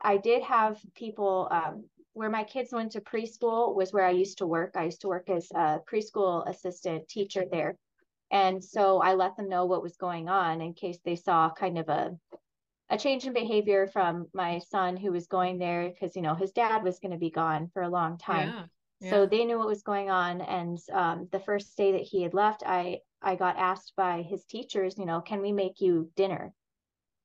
I 0.00 0.16
did 0.16 0.42
have 0.42 0.80
people 0.94 1.48
um, 1.50 1.84
where 2.14 2.30
my 2.30 2.44
kids 2.44 2.72
went 2.72 2.92
to 2.92 3.00
preschool 3.00 3.74
was 3.74 3.92
where 3.92 4.04
I 4.04 4.10
used 4.10 4.38
to 4.38 4.46
work. 4.46 4.72
I 4.76 4.84
used 4.84 5.00
to 5.02 5.08
work 5.08 5.30
as 5.30 5.50
a 5.54 5.80
preschool 5.90 6.48
assistant 6.48 7.08
teacher 7.08 7.44
there. 7.50 7.76
And 8.30 8.62
so 8.62 9.00
I 9.00 9.14
let 9.14 9.36
them 9.36 9.48
know 9.48 9.66
what 9.66 9.82
was 9.82 9.96
going 9.96 10.28
on 10.28 10.60
in 10.60 10.72
case 10.72 10.98
they 11.04 11.16
saw 11.16 11.50
kind 11.50 11.78
of 11.78 11.88
a 11.88 12.16
a 12.90 12.98
change 12.98 13.24
in 13.24 13.32
behavior 13.32 13.86
from 13.86 14.26
my 14.34 14.58
son 14.58 14.98
who 14.98 15.12
was 15.12 15.26
going 15.26 15.58
there 15.58 15.88
because 15.88 16.14
you 16.14 16.20
know 16.20 16.34
his 16.34 16.52
dad 16.52 16.82
was 16.82 16.98
going 16.98 17.12
to 17.12 17.18
be 17.18 17.30
gone 17.30 17.70
for 17.72 17.82
a 17.82 17.88
long 17.88 18.18
time. 18.18 18.48
Yeah. 18.48 18.64
So 19.10 19.26
they 19.26 19.44
knew 19.44 19.58
what 19.58 19.68
was 19.68 19.82
going 19.82 20.10
on. 20.10 20.40
And 20.40 20.78
um, 20.92 21.28
the 21.32 21.40
first 21.40 21.76
day 21.76 21.92
that 21.92 22.02
he 22.02 22.22
had 22.22 22.34
left, 22.34 22.62
I 22.64 23.00
I 23.20 23.36
got 23.36 23.56
asked 23.56 23.94
by 23.96 24.22
his 24.22 24.44
teachers, 24.44 24.98
you 24.98 25.06
know, 25.06 25.20
can 25.20 25.40
we 25.40 25.52
make 25.52 25.80
you 25.80 26.10
dinner? 26.16 26.52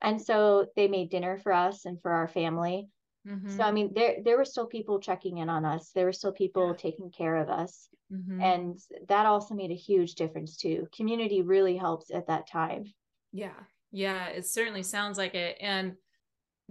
And 0.01 0.22
so 0.22 0.67
they 0.75 0.88
made 0.88 1.10
dinner 1.10 1.38
for 1.38 1.51
us 1.53 1.86
and 1.86 2.01
for 2.01 2.12
our 2.12 2.27
family. 2.27 2.88
Mm-hmm. 3.27 3.57
So 3.57 3.63
I 3.63 3.72
mean 3.72 3.91
there 3.93 4.17
there 4.24 4.38
were 4.38 4.46
still 4.46 4.67
people 4.67 5.00
checking 5.00 5.38
in 5.38 5.50
on 5.50 5.65
us. 5.65 5.91
There 5.93 6.05
were 6.05 6.13
still 6.13 6.31
people 6.31 6.69
yeah. 6.69 6.75
taking 6.77 7.12
care 7.12 7.36
of 7.36 7.50
us. 7.50 7.89
Mm-hmm. 8.12 8.41
And 8.41 8.79
that 9.10 9.25
also 9.25 9.53
made 9.53 9.72
a 9.72 9.75
huge 9.75 10.15
difference 10.15 10.55
too. 10.55 10.88
Community 10.96 11.41
really 11.41 11.75
helps 11.75 12.10
at 12.12 12.27
that 12.27 12.48
time. 12.50 12.86
Yeah. 13.34 13.60
Yeah, 13.91 14.27
it 14.27 14.46
certainly 14.46 14.84
sounds 14.84 15.17
like 15.17 15.36
it. 15.36 15.57
And 15.60 15.96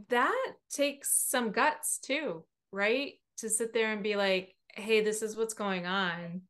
that 0.09 0.53
takes 0.71 1.13
some 1.29 1.51
guts 1.51 1.99
too, 1.99 2.45
right? 2.73 3.15
To 3.39 3.49
sit 3.49 3.73
there 3.73 3.93
and 3.93 4.03
be 4.03 4.17
like, 4.17 4.56
hey, 4.77 5.01
this 5.01 5.23
is 5.23 5.37
what's 5.37 5.55
going 5.55 5.87
on. 5.87 6.43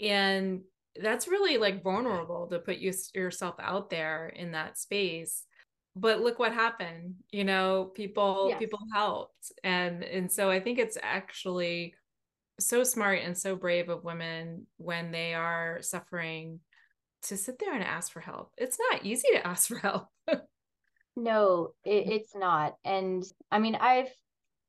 And 0.00 0.62
that's 1.00 1.28
really 1.28 1.58
like 1.58 1.82
vulnerable 1.82 2.46
to 2.48 2.58
put 2.58 2.78
you, 2.78 2.92
yourself 3.14 3.56
out 3.58 3.90
there 3.90 4.28
in 4.28 4.52
that 4.52 4.78
space. 4.78 5.44
But 5.94 6.20
look 6.20 6.38
what 6.38 6.52
happened 6.52 7.14
you 7.30 7.42
know 7.42 7.90
people 7.94 8.48
yes. 8.50 8.58
people 8.58 8.80
helped. 8.92 9.52
And 9.64 10.04
and 10.04 10.30
so 10.30 10.50
i 10.50 10.60
think 10.60 10.78
it's 10.78 10.98
actually 11.02 11.94
so 12.60 12.84
smart 12.84 13.20
and 13.22 13.36
so 13.36 13.56
brave 13.56 13.88
of 13.88 14.04
women 14.04 14.66
when 14.76 15.10
they 15.10 15.34
are 15.34 15.80
suffering 15.82 16.60
to 17.22 17.36
sit 17.36 17.58
there 17.58 17.74
and 17.74 17.82
ask 17.82 18.12
for 18.12 18.20
help. 18.20 18.52
It's 18.56 18.78
not 18.90 19.04
easy 19.04 19.28
to 19.32 19.46
ask 19.46 19.68
for 19.68 19.78
help. 19.78 20.08
No 21.16 21.70
it, 21.84 22.10
it's 22.10 22.34
not. 22.34 22.74
And 22.84 23.24
i 23.50 23.58
mean 23.58 23.74
i've 23.76 24.10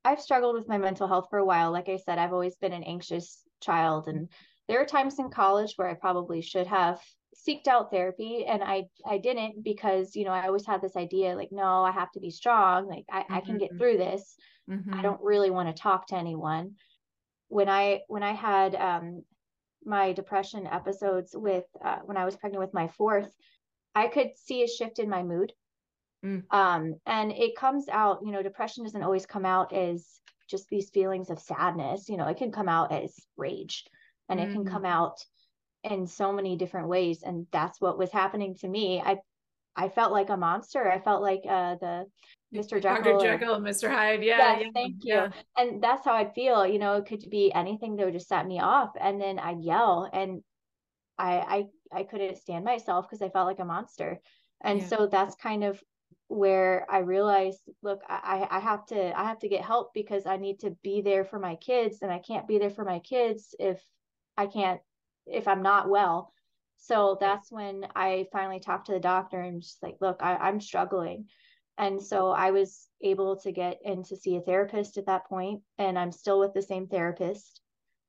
i've 0.04 0.20
struggled 0.20 0.54
with 0.54 0.68
my 0.68 0.78
mental 0.78 1.08
health 1.08 1.26
for 1.30 1.38
a 1.38 1.44
while 1.44 1.70
like 1.70 1.88
i 1.88 1.96
said 1.96 2.18
i've 2.18 2.32
always 2.32 2.56
been 2.56 2.72
an 2.72 2.84
anxious 2.84 3.42
child 3.60 4.08
and 4.08 4.28
there 4.68 4.80
are 4.80 4.86
times 4.86 5.18
in 5.18 5.30
college 5.30 5.74
where 5.76 5.88
i 5.88 5.94
probably 5.94 6.40
should 6.40 6.66
have 6.66 7.00
seeked 7.46 7.68
out 7.68 7.90
therapy 7.90 8.44
and 8.46 8.62
I 8.62 8.84
I 9.06 9.18
didn't 9.18 9.62
because 9.62 10.16
you 10.16 10.24
know 10.24 10.32
I 10.32 10.46
always 10.46 10.66
had 10.66 10.82
this 10.82 10.96
idea 10.96 11.36
like 11.36 11.50
no 11.52 11.84
I 11.84 11.92
have 11.92 12.10
to 12.12 12.20
be 12.20 12.30
strong 12.30 12.88
like 12.88 13.04
I, 13.10 13.20
mm-hmm. 13.20 13.34
I 13.34 13.40
can 13.40 13.58
get 13.58 13.70
mm-hmm. 13.70 13.78
through 13.78 13.96
this 13.98 14.34
mm-hmm. 14.68 14.94
I 14.94 15.02
don't 15.02 15.20
really 15.22 15.50
want 15.50 15.74
to 15.74 15.82
talk 15.82 16.08
to 16.08 16.16
anyone 16.16 16.72
when 17.48 17.68
I 17.68 18.00
when 18.08 18.22
I 18.22 18.32
had 18.32 18.74
um 18.74 19.22
my 19.84 20.12
depression 20.12 20.66
episodes 20.66 21.30
with 21.34 21.64
uh, 21.84 21.98
when 22.04 22.16
I 22.16 22.24
was 22.24 22.36
pregnant 22.36 22.64
with 22.64 22.74
my 22.74 22.88
fourth 22.88 23.32
I 23.94 24.08
could 24.08 24.30
see 24.36 24.62
a 24.62 24.68
shift 24.68 24.98
in 24.98 25.08
my 25.08 25.22
mood 25.22 25.52
mm. 26.24 26.42
um 26.50 26.94
and 27.06 27.32
it 27.32 27.56
comes 27.56 27.88
out 27.88 28.20
you 28.24 28.32
know 28.32 28.42
depression 28.42 28.84
doesn't 28.84 29.02
always 29.02 29.26
come 29.26 29.44
out 29.44 29.72
as 29.72 30.20
just 30.48 30.68
these 30.68 30.90
feelings 30.90 31.30
of 31.30 31.38
sadness 31.38 32.08
you 32.08 32.16
know 32.16 32.26
it 32.26 32.36
can 32.36 32.50
come 32.50 32.68
out 32.68 32.92
as 32.92 33.14
rage 33.36 33.84
and 34.28 34.40
mm-hmm. 34.40 34.50
it 34.50 34.52
can 34.52 34.64
come 34.64 34.82
mm. 34.82 34.88
out 34.88 35.24
in 35.84 36.06
so 36.06 36.32
many 36.32 36.56
different 36.56 36.88
ways 36.88 37.22
and 37.22 37.46
that's 37.52 37.80
what 37.80 37.98
was 37.98 38.10
happening 38.10 38.54
to 38.54 38.68
me 38.68 39.00
i 39.00 39.16
i 39.76 39.88
felt 39.88 40.12
like 40.12 40.30
a 40.30 40.36
monster 40.36 40.90
i 40.90 40.98
felt 40.98 41.22
like 41.22 41.42
uh 41.48 41.76
the 41.80 42.04
mr 42.52 42.82
jekyll 42.82 43.18
dr 43.18 43.24
jekyll 43.24 43.54
and 43.54 43.64
mr 43.64 43.88
hyde 43.88 44.24
yeah, 44.24 44.38
yes, 44.38 44.62
yeah 44.62 44.70
thank 44.74 44.94
you 45.02 45.14
yeah. 45.14 45.28
and 45.56 45.82
that's 45.82 46.04
how 46.04 46.14
i'd 46.14 46.34
feel 46.34 46.66
you 46.66 46.78
know 46.78 46.94
it 46.94 47.06
could 47.06 47.22
be 47.30 47.52
anything 47.52 47.94
that 47.94 48.04
would 48.04 48.14
just 48.14 48.28
set 48.28 48.46
me 48.46 48.58
off 48.58 48.90
and 49.00 49.20
then 49.20 49.38
i'd 49.38 49.62
yell 49.62 50.10
and 50.12 50.42
i 51.16 51.66
i 51.92 52.00
i 52.00 52.02
couldn't 52.02 52.36
stand 52.36 52.64
myself 52.64 53.06
because 53.06 53.22
i 53.22 53.28
felt 53.28 53.46
like 53.46 53.60
a 53.60 53.64
monster 53.64 54.18
and 54.62 54.80
yeah. 54.80 54.86
so 54.88 55.06
that's 55.06 55.36
kind 55.36 55.62
of 55.62 55.80
where 56.28 56.86
I 56.90 56.98
realized, 56.98 57.60
look, 57.82 58.02
I, 58.06 58.46
I 58.50 58.60
have 58.60 58.86
to 58.86 59.18
I 59.18 59.24
have 59.24 59.38
to 59.40 59.48
get 59.48 59.64
help 59.64 59.92
because 59.94 60.26
I 60.26 60.36
need 60.36 60.60
to 60.60 60.76
be 60.82 61.00
there 61.00 61.24
for 61.24 61.38
my 61.38 61.56
kids 61.56 61.98
and 62.02 62.12
I 62.12 62.18
can't 62.18 62.46
be 62.46 62.58
there 62.58 62.70
for 62.70 62.84
my 62.84 63.00
kids 63.00 63.54
if 63.58 63.82
I 64.36 64.46
can't 64.46 64.80
if 65.26 65.48
I'm 65.48 65.62
not 65.62 65.88
well. 65.88 66.32
So 66.76 67.16
that's 67.20 67.50
when 67.50 67.86
I 67.96 68.26
finally 68.30 68.60
talked 68.60 68.86
to 68.86 68.92
the 68.92 69.00
doctor 69.00 69.40
and 69.40 69.62
just 69.62 69.82
like, 69.82 69.96
look, 70.00 70.18
I, 70.20 70.36
I'm 70.36 70.60
struggling. 70.60 71.26
And 71.76 72.02
so 72.02 72.30
I 72.30 72.50
was 72.50 72.88
able 73.00 73.36
to 73.40 73.52
get 73.52 73.78
in 73.84 74.02
to 74.04 74.16
see 74.16 74.36
a 74.36 74.40
therapist 74.40 74.98
at 74.98 75.06
that 75.06 75.28
point, 75.28 75.62
and 75.78 75.98
I'm 75.98 76.12
still 76.12 76.40
with 76.40 76.52
the 76.52 76.62
same 76.62 76.88
therapist. 76.88 77.60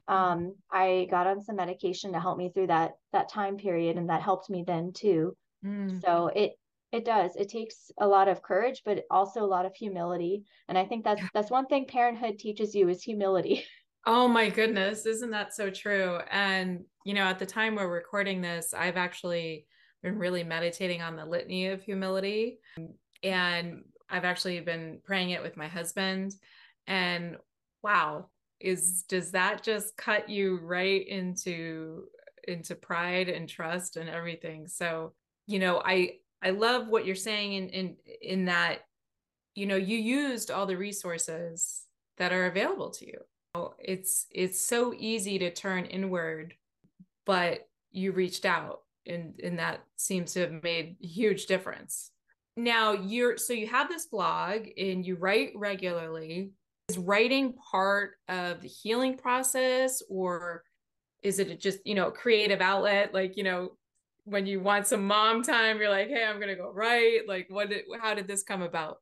Mm-hmm. 0.09 0.31
Um, 0.31 0.55
I 0.71 1.07
got 1.09 1.27
on 1.27 1.41
some 1.41 1.55
medication 1.55 2.13
to 2.13 2.19
help 2.19 2.37
me 2.37 2.51
through 2.53 2.67
that 2.67 2.93
that 3.13 3.29
time 3.29 3.57
period, 3.57 3.97
and 3.97 4.09
that 4.09 4.23
helped 4.23 4.49
me 4.49 4.63
then 4.65 4.91
too. 4.91 5.35
Mm. 5.63 6.01
So 6.01 6.31
it 6.33 6.53
it 6.91 7.05
does. 7.05 7.35
It 7.35 7.49
takes 7.49 7.91
a 7.99 8.07
lot 8.07 8.27
of 8.27 8.41
courage, 8.41 8.81
but 8.83 9.03
also 9.11 9.43
a 9.43 9.45
lot 9.45 9.65
of 9.65 9.75
humility. 9.75 10.43
And 10.67 10.77
I 10.77 10.85
think 10.85 11.03
that's 11.03 11.21
that's 11.33 11.51
one 11.51 11.67
thing 11.67 11.85
parenthood 11.85 12.39
teaches 12.39 12.73
you 12.73 12.89
is 12.89 13.03
humility. 13.03 13.63
Oh 14.05 14.29
my 14.29 14.49
goodness, 14.49 15.05
isn't 15.05 15.31
that 15.31 15.53
so 15.53 15.69
true? 15.69 16.19
And, 16.31 16.85
you 17.03 17.13
know, 17.13 17.25
at 17.25 17.37
the 17.37 17.45
time 17.45 17.75
we're 17.75 17.91
recording 17.91 18.39
this, 18.39 18.73
I've 18.73 18.95
actually 18.95 19.67
been 20.01 20.17
really 20.17 20.43
meditating 20.43 21.01
on 21.01 21.17
the 21.17 21.25
litany 21.25 21.67
of 21.67 21.83
humility. 21.83 22.59
And 23.21 23.83
I've 24.09 24.23
actually 24.23 24.61
been 24.61 25.01
praying 25.03 25.31
it 25.31 25.43
with 25.43 25.57
my 25.57 25.67
husband. 25.67 26.33
And 26.87 27.35
wow, 27.83 28.29
is 28.59 29.03
does 29.03 29.31
that 29.31 29.63
just 29.63 29.95
cut 29.97 30.29
you 30.29 30.59
right 30.63 31.05
into 31.05 32.05
into 32.47 32.75
pride 32.75 33.27
and 33.27 33.47
trust 33.49 33.97
and 33.97 34.09
everything? 34.09 34.67
So, 34.67 35.13
you 35.45 35.59
know, 35.59 35.81
I 35.83 36.13
I 36.41 36.51
love 36.51 36.87
what 36.87 37.05
you're 37.05 37.15
saying 37.15 37.53
in 37.53 37.69
in 37.69 37.95
in 38.21 38.45
that, 38.45 38.79
you 39.55 39.65
know, 39.65 39.75
you 39.75 39.97
used 39.97 40.51
all 40.51 40.65
the 40.65 40.77
resources 40.77 41.83
that 42.17 42.31
are 42.31 42.45
available 42.45 42.91
to 42.91 43.05
you. 43.05 43.19
It's 43.79 44.27
it's 44.31 44.61
so 44.61 44.93
easy 44.97 45.39
to 45.39 45.51
turn 45.51 45.85
inward 45.85 46.53
but 47.29 47.67
you 47.91 48.11
reached 48.11 48.43
out 48.43 48.79
and 49.05 49.39
and 49.43 49.59
that 49.59 49.83
seems 49.97 50.33
to 50.33 50.39
have 50.39 50.63
made 50.63 50.95
huge 50.99 51.45
difference. 51.45 52.09
Now 52.57 52.93
you're 52.93 53.37
so 53.37 53.53
you 53.53 53.67
have 53.67 53.87
this 53.87 54.07
blog 54.07 54.67
and 54.75 55.05
you 55.05 55.15
write 55.15 55.51
regularly. 55.55 56.53
Is 56.89 56.97
writing 56.97 57.53
part 57.71 58.13
of 58.27 58.61
the 58.61 58.67
healing 58.67 59.15
process 59.15 60.01
or 60.09 60.63
is 61.21 61.37
it 61.37 61.59
just 61.59 61.85
you 61.85 61.93
know 61.93 62.09
creative 62.09 62.61
outlet? 62.61 63.13
Like 63.13 63.37
you 63.37 63.43
know 63.43 63.73
when 64.25 64.45
you 64.45 64.59
want 64.59 64.87
some 64.87 65.05
mom 65.05 65.41
time 65.43 65.79
you're 65.79 65.89
like 65.89 66.07
hey 66.07 66.23
i'm 66.23 66.39
gonna 66.39 66.55
go 66.55 66.71
write. 66.71 67.27
Like 67.27 67.47
what 67.49 67.69
did 67.69 67.85
how 68.01 68.13
did 68.13 68.27
this 68.27 68.43
come 68.43 68.61
about? 68.61 68.97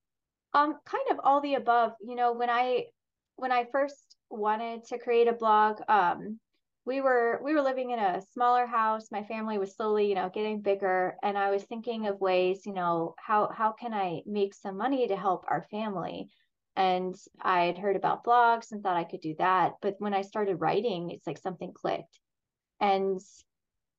Um 0.54 0.76
kind 0.86 1.04
of 1.12 1.20
all 1.24 1.42
the 1.42 1.56
above. 1.56 1.94
You 2.02 2.16
know 2.16 2.34
when 2.34 2.50
i 2.50 2.86
when 3.36 3.52
i 3.52 3.66
first 3.72 4.16
wanted 4.30 4.84
to 4.86 4.98
create 4.98 5.28
a 5.28 5.34
blog 5.34 5.80
um 5.88 6.40
we 6.86 7.02
were 7.02 7.40
we 7.44 7.54
were 7.54 7.62
living 7.62 7.92
in 7.92 8.00
a 8.00 8.22
smaller 8.34 8.66
house. 8.66 9.08
My 9.12 9.24
family 9.24 9.58
was 9.58 9.76
slowly 9.76 10.08
you 10.08 10.16
know 10.16 10.30
getting 10.34 10.62
bigger 10.62 11.16
and 11.22 11.38
i 11.38 11.50
was 11.50 11.64
thinking 11.64 12.08
of 12.08 12.22
ways 12.22 12.66
you 12.66 12.74
know 12.74 13.14
how 13.18 13.50
how 13.54 13.74
can 13.74 13.94
i 13.94 14.22
make 14.26 14.54
some 14.54 14.78
money 14.78 15.08
to 15.08 15.18
help 15.18 15.46
our 15.48 15.66
family? 15.70 16.30
And 16.76 17.16
i 17.42 17.64
had 17.64 17.78
heard 17.78 17.96
about 17.96 18.24
blogs 18.24 18.72
and 18.72 18.82
thought 18.82 18.98
i 18.98 19.04
could 19.04 19.22
do 19.22 19.36
that 19.40 19.74
but 19.82 19.96
when 20.00 20.14
i 20.14 20.22
started 20.22 20.62
writing 20.62 21.10
it's 21.12 21.28
like 21.28 21.40
something 21.40 21.74
clicked. 21.74 22.20
And 22.80 23.20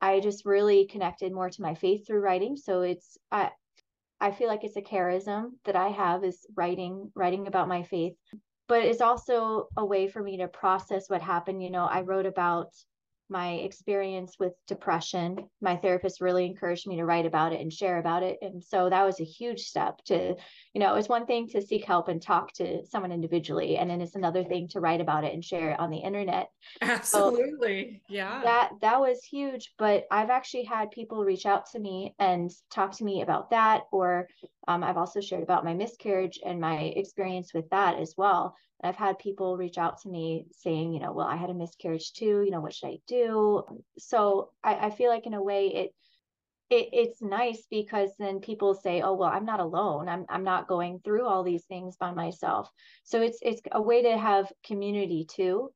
i 0.00 0.20
just 0.20 0.44
really 0.44 0.86
connected 0.86 1.32
more 1.32 1.50
to 1.50 1.62
my 1.62 1.74
faith 1.74 2.06
through 2.06 2.20
writing 2.20 2.56
so 2.56 2.82
it's 2.82 3.18
i 3.30 3.50
i 4.20 4.30
feel 4.30 4.48
like 4.48 4.64
it's 4.64 4.76
a 4.76 4.82
charism 4.82 5.50
that 5.64 5.76
i 5.76 5.88
have 5.88 6.24
is 6.24 6.46
writing 6.56 7.10
writing 7.14 7.46
about 7.46 7.68
my 7.68 7.82
faith 7.82 8.14
but 8.68 8.82
it's 8.82 9.00
also 9.00 9.68
a 9.76 9.84
way 9.84 10.08
for 10.08 10.22
me 10.22 10.36
to 10.36 10.46
process 10.46 11.08
what 11.08 11.22
happened. 11.22 11.62
You 11.62 11.70
know, 11.70 11.86
I 11.86 12.02
wrote 12.02 12.26
about 12.26 12.68
my 13.30 13.52
experience 13.54 14.36
with 14.38 14.52
depression. 14.66 15.48
My 15.60 15.76
therapist 15.76 16.20
really 16.20 16.46
encouraged 16.46 16.86
me 16.86 16.96
to 16.96 17.04
write 17.04 17.26
about 17.26 17.52
it 17.52 17.60
and 17.60 17.72
share 17.72 17.98
about 17.98 18.22
it. 18.22 18.38
And 18.42 18.62
so 18.62 18.88
that 18.88 19.04
was 19.04 19.20
a 19.20 19.24
huge 19.24 19.62
step 19.62 20.02
to, 20.04 20.36
you 20.78 20.84
know, 20.84 20.94
it's 20.94 21.08
one 21.08 21.26
thing 21.26 21.48
to 21.48 21.60
seek 21.60 21.84
help 21.84 22.06
and 22.06 22.22
talk 22.22 22.52
to 22.52 22.86
someone 22.86 23.10
individually. 23.10 23.78
And 23.78 23.90
then 23.90 24.00
it's 24.00 24.14
another 24.14 24.44
thing 24.44 24.68
to 24.68 24.78
write 24.78 25.00
about 25.00 25.24
it 25.24 25.34
and 25.34 25.44
share 25.44 25.70
it 25.72 25.80
on 25.80 25.90
the 25.90 25.98
internet. 25.98 26.50
Absolutely. 26.80 28.00
So 28.06 28.14
yeah. 28.14 28.40
That 28.44 28.70
that 28.80 29.00
was 29.00 29.24
huge. 29.24 29.74
But 29.76 30.06
I've 30.08 30.30
actually 30.30 30.62
had 30.62 30.92
people 30.92 31.24
reach 31.24 31.46
out 31.46 31.68
to 31.72 31.80
me 31.80 32.14
and 32.20 32.48
talk 32.70 32.92
to 32.92 33.04
me 33.04 33.22
about 33.22 33.50
that. 33.50 33.86
Or 33.90 34.28
um, 34.68 34.84
I've 34.84 34.96
also 34.96 35.20
shared 35.20 35.42
about 35.42 35.64
my 35.64 35.74
miscarriage 35.74 36.38
and 36.46 36.60
my 36.60 36.92
experience 36.94 37.52
with 37.52 37.68
that 37.70 37.98
as 37.98 38.14
well. 38.16 38.54
And 38.80 38.88
I've 38.88 38.96
had 38.96 39.18
people 39.18 39.56
reach 39.56 39.78
out 39.78 40.00
to 40.02 40.08
me 40.08 40.46
saying, 40.52 40.92
you 40.92 41.00
know, 41.00 41.10
well, 41.10 41.26
I 41.26 41.34
had 41.34 41.50
a 41.50 41.54
miscarriage 41.54 42.12
too. 42.12 42.42
You 42.42 42.52
know, 42.52 42.60
what 42.60 42.72
should 42.72 42.90
I 42.90 42.98
do? 43.08 43.64
So 43.98 44.50
I, 44.62 44.86
I 44.86 44.90
feel 44.90 45.10
like 45.10 45.26
in 45.26 45.34
a 45.34 45.42
way 45.42 45.66
it, 45.74 45.94
it 46.70 46.88
it's 46.92 47.22
nice 47.22 47.66
because 47.70 48.10
then 48.18 48.40
people 48.40 48.74
say, 48.74 49.00
oh 49.00 49.14
well, 49.14 49.30
I'm 49.30 49.44
not 49.44 49.60
alone. 49.60 50.08
I'm 50.08 50.26
I'm 50.28 50.44
not 50.44 50.68
going 50.68 51.00
through 51.04 51.26
all 51.26 51.42
these 51.42 51.64
things 51.64 51.96
by 51.96 52.10
myself. 52.12 52.70
So 53.04 53.22
it's 53.22 53.38
it's 53.42 53.62
a 53.72 53.80
way 53.80 54.02
to 54.02 54.18
have 54.18 54.52
community 54.64 55.26
too. 55.28 55.72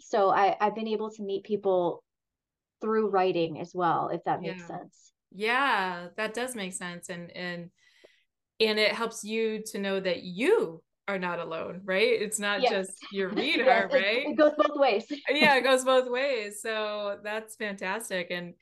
So 0.00 0.30
I 0.30 0.56
I've 0.60 0.74
been 0.74 0.88
able 0.88 1.10
to 1.10 1.22
meet 1.22 1.44
people 1.44 2.04
through 2.80 3.08
writing 3.08 3.60
as 3.60 3.72
well, 3.74 4.10
if 4.10 4.22
that 4.24 4.40
makes 4.40 4.60
yeah. 4.60 4.66
sense. 4.66 5.12
Yeah, 5.32 6.06
that 6.16 6.34
does 6.34 6.54
make 6.54 6.72
sense, 6.72 7.08
and 7.08 7.30
and 7.36 7.70
and 8.60 8.78
it 8.78 8.92
helps 8.92 9.24
you 9.24 9.62
to 9.72 9.78
know 9.78 10.00
that 10.00 10.22
you 10.22 10.82
are 11.08 11.18
not 11.18 11.38
alone, 11.38 11.80
right? 11.84 12.20
It's 12.20 12.38
not 12.38 12.60
yes. 12.60 12.70
just 12.70 13.12
your 13.12 13.28
reader, 13.30 13.64
yes, 13.64 13.92
right? 13.92 14.26
It, 14.26 14.36
goes 14.36 14.52
both 14.56 14.78
ways. 14.78 15.06
yeah, 15.30 15.56
it 15.56 15.64
goes 15.64 15.84
both 15.84 16.08
ways. 16.08 16.60
So 16.62 17.18
that's 17.24 17.56
fantastic. 17.56 18.28
And 18.30 18.54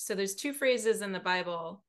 so 0.00 0.14
there's 0.14 0.34
two 0.34 0.54
phrases 0.54 1.02
in 1.02 1.12
the 1.12 1.20
Bible. 1.20 1.82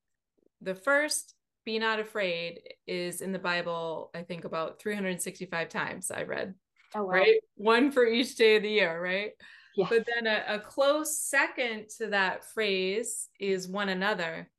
The 0.60 0.76
first 0.76 1.34
be 1.64 1.80
not 1.80 1.98
afraid 1.98 2.60
is 2.86 3.22
in 3.22 3.32
the 3.32 3.40
Bible, 3.40 4.12
I 4.14 4.22
think 4.22 4.44
about 4.44 4.82
365 4.82 5.70
times 5.70 6.12
I 6.12 6.24
read. 6.24 6.54
Oh, 6.94 7.04
wow. 7.04 7.12
Right. 7.12 7.40
One 7.56 7.90
for 7.90 8.06
each 8.06 8.36
day 8.36 8.58
of 8.58 8.64
the 8.64 8.70
year, 8.70 9.02
right? 9.02 9.32
Yes. 9.78 9.88
But 9.90 10.06
then 10.14 10.28
a, 10.28 10.56
a 10.56 10.60
close 10.60 11.20
second 11.20 11.86
to 12.00 12.08
that 12.08 12.44
phrase 12.44 13.30
is 13.40 13.70
one 13.70 13.88
another. 13.88 14.50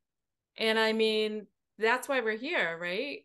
And 0.57 0.79
I 0.79 0.95
mean, 0.95 1.47
that's 1.79 2.09
why 2.09 2.23
we're 2.23 2.39
here, 2.39 2.79
right? 2.81 3.19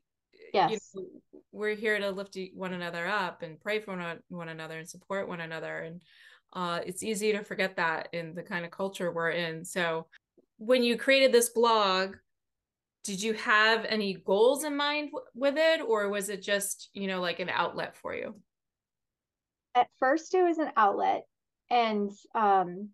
Yes. 0.53 0.91
You 0.93 1.01
know, 1.01 1.39
we're 1.53 1.75
here 1.75 1.97
to 1.97 2.11
lift 2.11 2.37
one 2.53 2.73
another 2.73 3.07
up 3.07 3.43
and 3.43 3.61
pray 3.61 3.79
for 3.79 3.95
one, 3.95 4.19
one 4.27 4.49
another 4.49 4.77
and 4.77 4.89
support 4.89 5.29
one 5.29 5.39
another. 5.39 5.77
And 5.77 6.01
uh, 6.57 6.79
it's 6.83 7.03
easy 7.03 7.31
to 7.31 7.43
forget 7.43 7.75
that 7.75 8.09
in 8.13 8.33
the 8.33 8.41
kind 8.41 8.65
of 8.65 8.71
culture 8.71 9.11
we're 9.11 9.29
in. 9.29 9.63
So 9.63 10.07
when 10.57 10.81
you 10.81 10.97
created 10.97 11.31
this 11.31 11.49
blog, 11.49 12.15
did 13.03 13.21
you 13.21 13.33
have 13.33 13.85
any 13.85 14.15
goals 14.15 14.63
in 14.63 14.75
mind 14.75 15.11
w- 15.11 15.25
with 15.35 15.53
it 15.55 15.81
or 15.81 16.09
was 16.09 16.29
it 16.29 16.41
just 16.41 16.89
you 16.93 17.07
know 17.07 17.21
like 17.21 17.39
an 17.39 17.47
outlet 17.47 17.95
for 17.95 18.13
you 18.13 18.35
at 19.75 19.87
first 19.97 20.33
it 20.33 20.43
was 20.43 20.57
an 20.57 20.69
outlet 20.75 21.23
and 21.69 22.11
um 22.35 22.89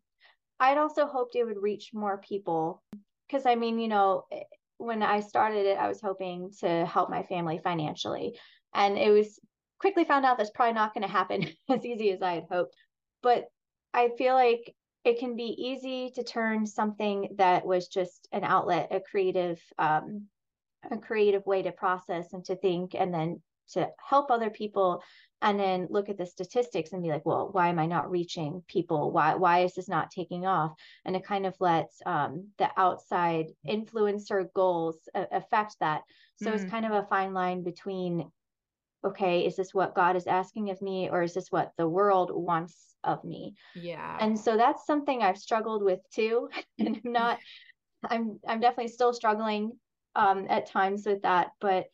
i'd 0.59 0.77
also 0.77 1.07
hoped 1.07 1.35
it 1.35 1.45
would 1.45 1.57
reach 1.59 1.89
more 1.95 2.19
people 2.19 2.83
because 3.27 3.47
i 3.47 3.55
mean 3.55 3.79
you 3.79 3.87
know 3.87 4.23
eh, 4.31 4.43
when 4.77 5.01
i 5.01 5.19
started 5.19 5.65
it 5.65 5.79
i 5.79 5.87
was 5.87 5.99
hoping 5.99 6.51
to 6.59 6.85
help 6.85 7.09
my 7.09 7.23
family 7.23 7.59
financially 7.63 8.37
and 8.75 8.99
it 8.99 9.09
was 9.09 9.39
quickly 9.79 10.05
found 10.05 10.25
out 10.25 10.37
that's 10.37 10.51
probably 10.51 10.73
not 10.73 10.93
going 10.93 11.01
to 11.01 11.11
happen 11.11 11.47
as 11.71 11.83
easy 11.83 12.11
as 12.11 12.21
i 12.21 12.33
had 12.35 12.45
hoped 12.51 12.75
but 13.23 13.45
i 13.93 14.09
feel 14.17 14.35
like 14.35 14.75
it 15.03 15.19
can 15.19 15.35
be 15.35 15.55
easy 15.57 16.11
to 16.11 16.23
turn 16.23 16.65
something 16.65 17.29
that 17.37 17.65
was 17.65 17.87
just 17.87 18.27
an 18.31 18.43
outlet, 18.43 18.87
a 18.91 19.01
creative, 19.01 19.61
um, 19.77 20.27
a 20.89 20.97
creative 20.97 21.45
way 21.45 21.61
to 21.61 21.71
process 21.71 22.31
and 22.33 22.43
to 22.45 22.55
think, 22.55 22.95
and 22.95 23.13
then 23.13 23.41
to 23.71 23.89
help 23.97 24.31
other 24.31 24.49
people, 24.49 25.01
and 25.41 25.59
then 25.59 25.87
look 25.89 26.07
at 26.07 26.17
the 26.17 26.25
statistics 26.25 26.93
and 26.93 27.03
be 27.03 27.09
like, 27.09 27.25
well, 27.25 27.49
why 27.51 27.67
am 27.67 27.79
I 27.79 27.85
not 27.85 28.09
reaching 28.09 28.63
people? 28.67 29.11
Why 29.11 29.35
why 29.35 29.59
is 29.59 29.73
this 29.73 29.89
not 29.89 30.09
taking 30.09 30.45
off? 30.45 30.71
And 31.03 31.17
it 31.17 31.25
kind 31.25 31.45
of 31.45 31.55
lets 31.59 32.01
um, 32.05 32.47
the 32.57 32.69
outside 32.77 33.47
influencer 33.67 34.45
goals 34.53 34.97
affect 35.13 35.75
that. 35.81 36.03
So 36.37 36.45
mm-hmm. 36.45 36.55
it's 36.55 36.71
kind 36.71 36.85
of 36.85 36.93
a 36.93 37.07
fine 37.09 37.33
line 37.33 37.63
between 37.63 38.31
okay, 39.05 39.45
is 39.45 39.55
this 39.55 39.73
what 39.73 39.95
God 39.95 40.15
is 40.15 40.27
asking 40.27 40.69
of 40.69 40.81
me, 40.81 41.09
or 41.09 41.23
is 41.23 41.33
this 41.33 41.51
what 41.51 41.71
the 41.77 41.87
world 41.87 42.31
wants 42.33 42.93
of 43.03 43.23
me. 43.23 43.55
Yeah. 43.75 44.17
And 44.19 44.39
so 44.39 44.57
that's 44.57 44.85
something 44.85 45.21
I've 45.21 45.37
struggled 45.37 45.83
with 45.83 45.99
too. 46.13 46.49
and 46.79 46.99
I'm 47.03 47.11
not 47.11 47.39
I'm 48.09 48.39
I'm 48.47 48.59
definitely 48.59 48.91
still 48.91 49.13
struggling 49.13 49.73
um 50.15 50.47
at 50.49 50.67
times 50.67 51.05
with 51.05 51.21
that. 51.23 51.51
But 51.59 51.85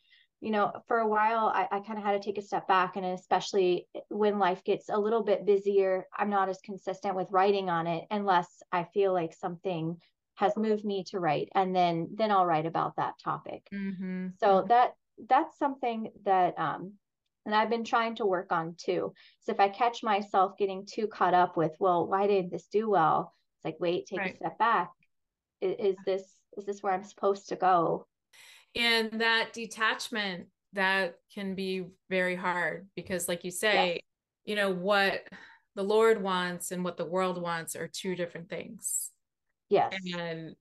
you 0.42 0.52
know, 0.52 0.72
for 0.88 1.00
a 1.00 1.08
while 1.08 1.52
I, 1.54 1.68
I 1.70 1.80
kind 1.82 2.00
of 2.00 2.06
had 2.06 2.14
to 2.14 2.26
take 2.26 2.38
a 2.38 2.46
step 2.46 2.68
back 2.68 2.96
and 2.96 3.06
especially 3.06 3.88
when 4.08 4.40
life 4.40 4.64
gets 4.64 4.90
a 4.90 4.98
little 4.98 5.24
bit 5.24 5.46
busier, 5.46 6.06
I'm 6.18 6.30
not 6.30 6.50
as 6.50 6.60
consistent 6.64 7.16
with 7.16 7.32
writing 7.32 7.70
on 7.70 7.88
it 7.88 8.06
unless 8.10 8.48
I 8.72 8.86
feel 8.86 9.14
like 9.14 9.34
something 9.34 9.98
has 10.36 10.56
moved 10.56 10.86
me 10.86 11.04
to 11.04 11.20
write 11.20 11.50
and 11.54 11.76
then 11.76 12.10
then 12.16 12.32
I'll 12.32 12.46
write 12.46 12.66
about 12.66 12.96
that 12.96 13.16
topic. 13.22 13.68
Mm-hmm. 13.74 14.28
So 14.40 14.48
mm-hmm. 14.48 14.68
that 14.70 14.94
that's 15.28 15.58
something 15.58 16.12
that 16.24 16.58
um 16.58 16.94
and 17.46 17.56
I've 17.56 17.70
been 17.70 17.84
trying 17.84 18.16
to 18.18 18.26
work 18.26 18.52
on 18.52 18.76
too. 18.78 19.14
So 19.40 19.52
if 19.52 19.60
I 19.60 19.70
catch 19.70 20.04
myself 20.04 20.58
getting 20.58 20.86
too 20.86 21.08
caught 21.08 21.34
up 21.34 21.58
with, 21.58 21.72
well, 21.80 22.06
why 22.06 22.28
didn't 22.28 22.52
this 22.52 22.68
do 22.72 22.90
well? 22.90 23.34
It's 23.58 23.66
like, 23.66 23.78
wait, 23.80 24.06
take 24.06 24.20
right. 24.20 24.34
a 24.34 24.38
step 24.38 24.60
back. 24.60 24.92
Is, 25.62 25.76
is 25.80 25.96
this 26.06 26.24
is 26.58 26.66
this 26.66 26.84
where 26.84 26.94
I'm 26.94 27.04
supposed 27.04 27.50
to 27.50 27.56
go? 27.56 28.06
And 28.76 29.22
that 29.22 29.52
detachment 29.54 30.48
that 30.74 31.16
can 31.34 31.56
be 31.56 31.86
very 32.10 32.36
hard 32.36 32.88
because, 32.96 33.28
like 33.28 33.44
you 33.44 33.52
say, 33.52 33.94
yes. 33.94 34.02
you 34.46 34.56
know 34.56 34.72
what 34.72 35.28
the 35.76 35.84
Lord 35.84 36.22
wants 36.22 36.72
and 36.72 36.84
what 36.84 36.98
the 36.98 37.06
world 37.06 37.42
wants 37.42 37.76
are 37.76 37.88
two 37.88 38.16
different 38.16 38.50
things. 38.50 39.10
Yes. 39.70 39.94
And 40.16 40.56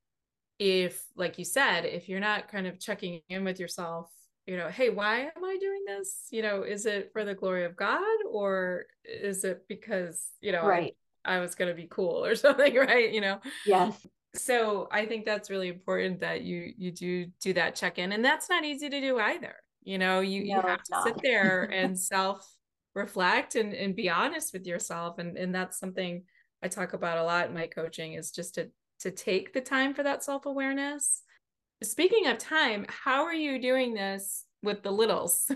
if, 0.59 1.05
like 1.17 1.39
you 1.39 1.45
said, 1.45 1.85
if 1.85 2.09
you're 2.09 2.21
not 2.21 2.49
kind 2.49 2.67
of 2.67 2.81
checking 2.81 3.21
in 3.29 3.45
with 3.45 3.61
yourself 3.61 4.11
you 4.49 4.57
know, 4.57 4.69
hey, 4.69 4.89
why 4.89 5.21
am 5.21 5.45
I 5.45 5.59
doing 5.61 5.85
this? 5.87 6.27
You 6.31 6.41
know, 6.41 6.63
is 6.63 6.87
it 6.87 7.11
for 7.13 7.23
the 7.23 7.35
glory 7.35 7.67
of 7.67 7.77
God 7.77 8.01
or 8.27 8.87
is 9.05 9.45
it 9.45 9.67
because, 9.69 10.29
you 10.41 10.53
know, 10.53 10.67
right. 10.67 10.97
I, 11.23 11.37
I 11.37 11.41
was 11.41 11.55
going 11.55 11.69
to 11.69 11.75
be 11.75 11.87
cool 11.91 12.25
or 12.25 12.35
something, 12.47 12.75
right? 12.75 13.13
You 13.13 13.21
know? 13.21 13.41
Yes. 13.67 14.07
So 14.35 14.89
I 14.91 15.05
think 15.05 15.27
that's 15.27 15.51
really 15.51 15.69
important 15.69 16.21
that 16.21 16.43
you 16.43 16.73
you 16.79 16.93
do 16.93 17.27
do 17.43 17.53
that 17.55 17.75
check 17.75 17.99
in 17.99 18.13
and 18.13 18.25
that's 18.25 18.49
not 18.49 18.65
easy 18.65 18.89
to 18.89 19.01
do 19.01 19.19
either. 19.19 19.55
You 19.83 19.99
know, 19.99 20.21
you, 20.21 20.41
no, 20.41 20.47
you 20.47 20.61
have 20.63 20.83
to 20.83 20.93
not. 20.93 21.05
sit 21.05 21.21
there 21.23 21.65
and 21.73 21.99
self 21.99 22.47
reflect 22.95 23.55
and, 23.55 23.75
and 23.75 23.95
be 23.95 24.09
honest 24.09 24.55
with 24.55 24.67
yourself. 24.67 25.19
And, 25.19 25.37
and 25.37 25.55
that's 25.55 25.79
something 25.79 26.25
I 26.63 26.69
talk 26.69 26.95
about 26.95 27.19
a 27.19 27.23
lot 27.23 27.49
in 27.49 27.55
my 27.55 27.67
coaching 27.67 28.15
is 28.15 28.31
just 28.31 28.55
to 28.55 28.71
to 29.01 29.11
take 29.11 29.53
the 29.53 29.61
time 29.61 29.93
for 29.93 30.03
that 30.03 30.25
self-awareness 30.25 31.23
Speaking 31.83 32.27
of 32.27 32.39
time, 32.39 32.87
how 32.89 33.25
are 33.25 33.35
you 33.35 33.61
doing 33.61 33.95
this 33.95 34.45
with 34.63 34.83
the 34.83 34.91
littles? 34.91 35.51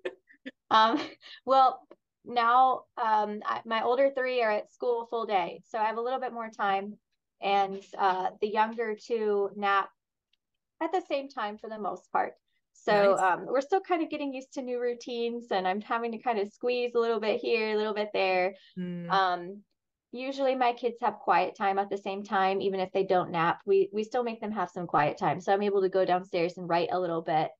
um, 0.70 1.00
well, 1.44 1.80
now 2.24 2.82
um, 2.96 3.40
I, 3.44 3.60
my 3.64 3.82
older 3.82 4.10
three 4.16 4.42
are 4.42 4.52
at 4.52 4.72
school 4.72 5.06
full 5.10 5.26
day, 5.26 5.62
so 5.68 5.78
I 5.78 5.86
have 5.86 5.96
a 5.96 6.00
little 6.00 6.20
bit 6.20 6.32
more 6.32 6.48
time, 6.48 6.94
and 7.42 7.82
uh, 7.98 8.30
the 8.40 8.48
younger 8.48 8.94
two 8.94 9.50
nap 9.56 9.88
at 10.80 10.92
the 10.92 11.02
same 11.08 11.28
time 11.28 11.58
for 11.58 11.68
the 11.68 11.78
most 11.78 12.10
part. 12.12 12.34
So 12.72 13.16
nice. 13.16 13.20
um, 13.20 13.46
we're 13.46 13.60
still 13.60 13.80
kind 13.80 14.02
of 14.02 14.10
getting 14.10 14.32
used 14.32 14.52
to 14.54 14.62
new 14.62 14.80
routines, 14.80 15.46
and 15.50 15.66
I'm 15.66 15.80
having 15.80 16.12
to 16.12 16.18
kind 16.18 16.38
of 16.38 16.52
squeeze 16.52 16.92
a 16.94 17.00
little 17.00 17.18
bit 17.18 17.40
here, 17.40 17.72
a 17.72 17.76
little 17.76 17.94
bit 17.94 18.10
there. 18.14 18.54
Mm. 18.78 19.10
Um, 19.10 19.62
usually 20.12 20.54
my 20.54 20.72
kids 20.72 20.96
have 21.00 21.18
quiet 21.18 21.54
time 21.56 21.78
at 21.78 21.90
the 21.90 21.98
same 21.98 22.22
time 22.22 22.60
even 22.60 22.80
if 22.80 22.90
they 22.92 23.04
don't 23.04 23.30
nap 23.30 23.60
we 23.66 23.90
we 23.92 24.02
still 24.02 24.22
make 24.22 24.40
them 24.40 24.50
have 24.50 24.70
some 24.70 24.86
quiet 24.86 25.18
time 25.18 25.40
so 25.40 25.52
i'm 25.52 25.62
able 25.62 25.82
to 25.82 25.88
go 25.88 26.04
downstairs 26.04 26.56
and 26.56 26.68
write 26.68 26.88
a 26.92 27.00
little 27.00 27.20
bit 27.20 27.50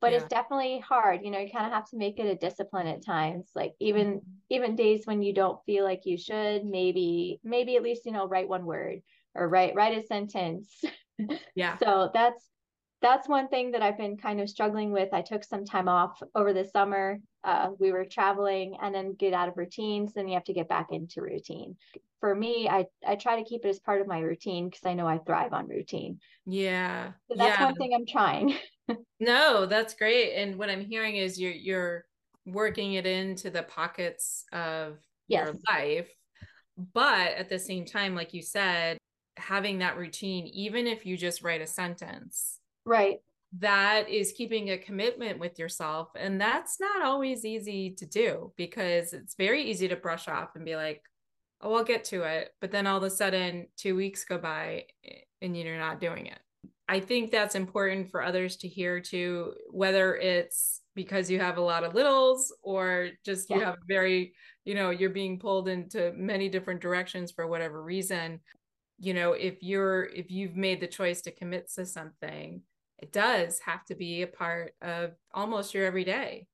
but 0.00 0.12
yeah. 0.12 0.18
it's 0.18 0.28
definitely 0.28 0.80
hard 0.80 1.20
you 1.22 1.30
know 1.30 1.38
you 1.38 1.50
kind 1.50 1.66
of 1.66 1.72
have 1.72 1.88
to 1.88 1.96
make 1.96 2.18
it 2.18 2.26
a 2.26 2.34
discipline 2.34 2.86
at 2.86 3.04
times 3.04 3.50
like 3.54 3.74
even 3.80 4.14
mm-hmm. 4.14 4.30
even 4.48 4.76
days 4.76 5.06
when 5.06 5.22
you 5.22 5.34
don't 5.34 5.62
feel 5.66 5.84
like 5.84 6.06
you 6.06 6.16
should 6.16 6.64
maybe 6.64 7.38
maybe 7.44 7.76
at 7.76 7.82
least 7.82 8.06
you 8.06 8.12
know 8.12 8.26
write 8.26 8.48
one 8.48 8.64
word 8.64 9.00
or 9.34 9.48
write 9.48 9.74
write 9.74 9.96
a 9.96 10.06
sentence 10.06 10.82
yeah 11.54 11.76
so 11.82 12.10
that's 12.14 12.42
that's 13.02 13.28
one 13.28 13.48
thing 13.48 13.72
that 13.72 13.82
I've 13.82 13.96
been 13.96 14.16
kind 14.16 14.40
of 14.40 14.50
struggling 14.50 14.92
with. 14.92 15.12
I 15.12 15.22
took 15.22 15.44
some 15.44 15.64
time 15.64 15.88
off 15.88 16.22
over 16.34 16.52
the 16.52 16.64
summer. 16.66 17.18
Uh, 17.42 17.70
we 17.78 17.92
were 17.92 18.04
traveling 18.04 18.76
and 18.82 18.94
then 18.94 19.14
get 19.14 19.32
out 19.32 19.48
of 19.48 19.56
routines, 19.56 20.12
then 20.12 20.28
you 20.28 20.34
have 20.34 20.44
to 20.44 20.52
get 20.52 20.68
back 20.68 20.88
into 20.90 21.22
routine. 21.22 21.76
For 22.20 22.34
me, 22.34 22.68
I, 22.68 22.84
I 23.06 23.16
try 23.16 23.42
to 23.42 23.48
keep 23.48 23.64
it 23.64 23.68
as 23.68 23.78
part 23.78 24.02
of 24.02 24.06
my 24.06 24.20
routine 24.20 24.68
because 24.68 24.84
I 24.84 24.92
know 24.92 25.06
I 25.06 25.18
thrive 25.18 25.54
on 25.54 25.68
routine. 25.68 26.20
Yeah. 26.44 27.12
So 27.28 27.36
that's 27.36 27.58
yeah. 27.58 27.64
one 27.64 27.74
thing 27.76 27.92
I'm 27.94 28.06
trying. 28.06 28.54
no, 29.20 29.64
that's 29.64 29.94
great. 29.94 30.34
And 30.34 30.56
what 30.56 30.68
I'm 30.68 30.84
hearing 30.84 31.16
is 31.16 31.40
you're 31.40 31.52
you're 31.52 32.04
working 32.44 32.94
it 32.94 33.06
into 33.06 33.48
the 33.48 33.62
pockets 33.62 34.44
of 34.52 34.98
yes. 35.28 35.46
your 35.46 35.54
life. 35.70 36.08
But 36.92 37.32
at 37.32 37.48
the 37.48 37.58
same 37.58 37.86
time, 37.86 38.14
like 38.14 38.34
you 38.34 38.42
said, 38.42 38.98
having 39.36 39.78
that 39.78 39.96
routine, 39.96 40.46
even 40.48 40.86
if 40.86 41.06
you 41.06 41.16
just 41.16 41.42
write 41.42 41.62
a 41.62 41.66
sentence, 41.66 42.59
Right. 42.84 43.18
That 43.58 44.08
is 44.08 44.32
keeping 44.32 44.70
a 44.70 44.78
commitment 44.78 45.38
with 45.38 45.58
yourself. 45.58 46.08
And 46.16 46.40
that's 46.40 46.78
not 46.78 47.02
always 47.02 47.44
easy 47.44 47.90
to 47.98 48.06
do 48.06 48.52
because 48.56 49.12
it's 49.12 49.34
very 49.34 49.64
easy 49.64 49.88
to 49.88 49.96
brush 49.96 50.28
off 50.28 50.54
and 50.54 50.64
be 50.64 50.76
like, 50.76 51.02
oh, 51.60 51.74
I'll 51.74 51.84
get 51.84 52.04
to 52.06 52.22
it. 52.22 52.54
But 52.60 52.70
then 52.70 52.86
all 52.86 52.98
of 52.98 53.02
a 53.02 53.10
sudden, 53.10 53.66
two 53.76 53.96
weeks 53.96 54.24
go 54.24 54.38
by 54.38 54.84
eh, 55.04 55.20
and 55.42 55.56
you're 55.56 55.78
not 55.78 56.00
doing 56.00 56.26
it. 56.26 56.38
I 56.88 56.98
think 56.98 57.30
that's 57.30 57.54
important 57.54 58.10
for 58.10 58.22
others 58.22 58.56
to 58.58 58.68
hear 58.68 59.00
too, 59.00 59.54
whether 59.70 60.16
it's 60.16 60.80
because 60.96 61.30
you 61.30 61.38
have 61.38 61.56
a 61.56 61.62
lot 61.62 61.84
of 61.84 61.94
littles 61.94 62.52
or 62.62 63.10
just 63.24 63.48
yeah. 63.48 63.56
you 63.56 63.62
have 63.62 63.76
very, 63.86 64.34
you 64.64 64.74
know, 64.74 64.90
you're 64.90 65.10
being 65.10 65.38
pulled 65.38 65.68
into 65.68 66.12
many 66.16 66.48
different 66.48 66.80
directions 66.80 67.30
for 67.30 67.46
whatever 67.46 67.80
reason. 67.80 68.40
You 68.98 69.14
know, 69.14 69.34
if 69.34 69.62
you're, 69.62 70.04
if 70.06 70.32
you've 70.32 70.56
made 70.56 70.80
the 70.80 70.88
choice 70.88 71.20
to 71.22 71.30
commit 71.30 71.70
to 71.76 71.86
something, 71.86 72.62
it 73.00 73.12
does 73.12 73.58
have 73.60 73.84
to 73.86 73.94
be 73.94 74.22
a 74.22 74.26
part 74.26 74.74
of 74.82 75.12
almost 75.32 75.74
your 75.74 75.84
everyday 75.84 76.46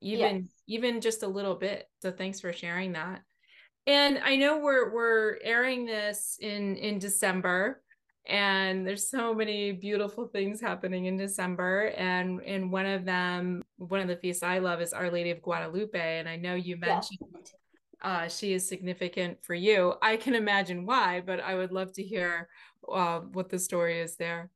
even 0.00 0.36
yes. 0.36 0.44
even 0.66 1.00
just 1.00 1.22
a 1.22 1.28
little 1.28 1.54
bit 1.54 1.88
so 2.00 2.10
thanks 2.10 2.40
for 2.40 2.52
sharing 2.52 2.92
that 2.92 3.22
and 3.86 4.18
i 4.24 4.36
know 4.36 4.58
we're 4.58 4.92
we're 4.92 5.38
airing 5.42 5.86
this 5.86 6.38
in 6.40 6.76
in 6.76 6.98
december 6.98 7.82
and 8.26 8.86
there's 8.86 9.08
so 9.08 9.34
many 9.34 9.72
beautiful 9.72 10.26
things 10.26 10.60
happening 10.60 11.06
in 11.06 11.16
december 11.16 11.92
and 11.96 12.40
and 12.42 12.70
one 12.70 12.86
of 12.86 13.04
them 13.04 13.64
one 13.76 14.00
of 14.00 14.08
the 14.08 14.16
feasts 14.16 14.42
i 14.42 14.58
love 14.58 14.80
is 14.80 14.92
our 14.92 15.10
lady 15.10 15.30
of 15.30 15.42
guadalupe 15.42 16.18
and 16.18 16.28
i 16.28 16.36
know 16.36 16.54
you 16.54 16.76
mentioned 16.76 17.18
yes. 17.34 17.54
uh, 18.02 18.28
she 18.28 18.52
is 18.52 18.68
significant 18.68 19.38
for 19.42 19.54
you 19.54 19.94
i 20.02 20.16
can 20.16 20.34
imagine 20.34 20.86
why 20.86 21.20
but 21.24 21.40
i 21.40 21.54
would 21.54 21.72
love 21.72 21.92
to 21.92 22.02
hear 22.02 22.48
uh, 22.92 23.20
what 23.20 23.48
the 23.48 23.58
story 23.58 23.98
is 23.98 24.16
there 24.16 24.50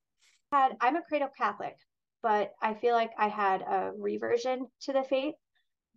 had 0.53 0.77
I'm 0.81 0.97
a 0.97 1.03
cradle 1.03 1.31
Catholic. 1.37 1.77
but 2.23 2.53
I 2.63 2.75
feel 2.75 2.95
like 2.95 3.11
I 3.19 3.29
had 3.29 3.63
a 3.63 3.93
reversion 3.99 4.67
to 4.83 4.93
the 4.93 5.03
faith. 5.03 5.35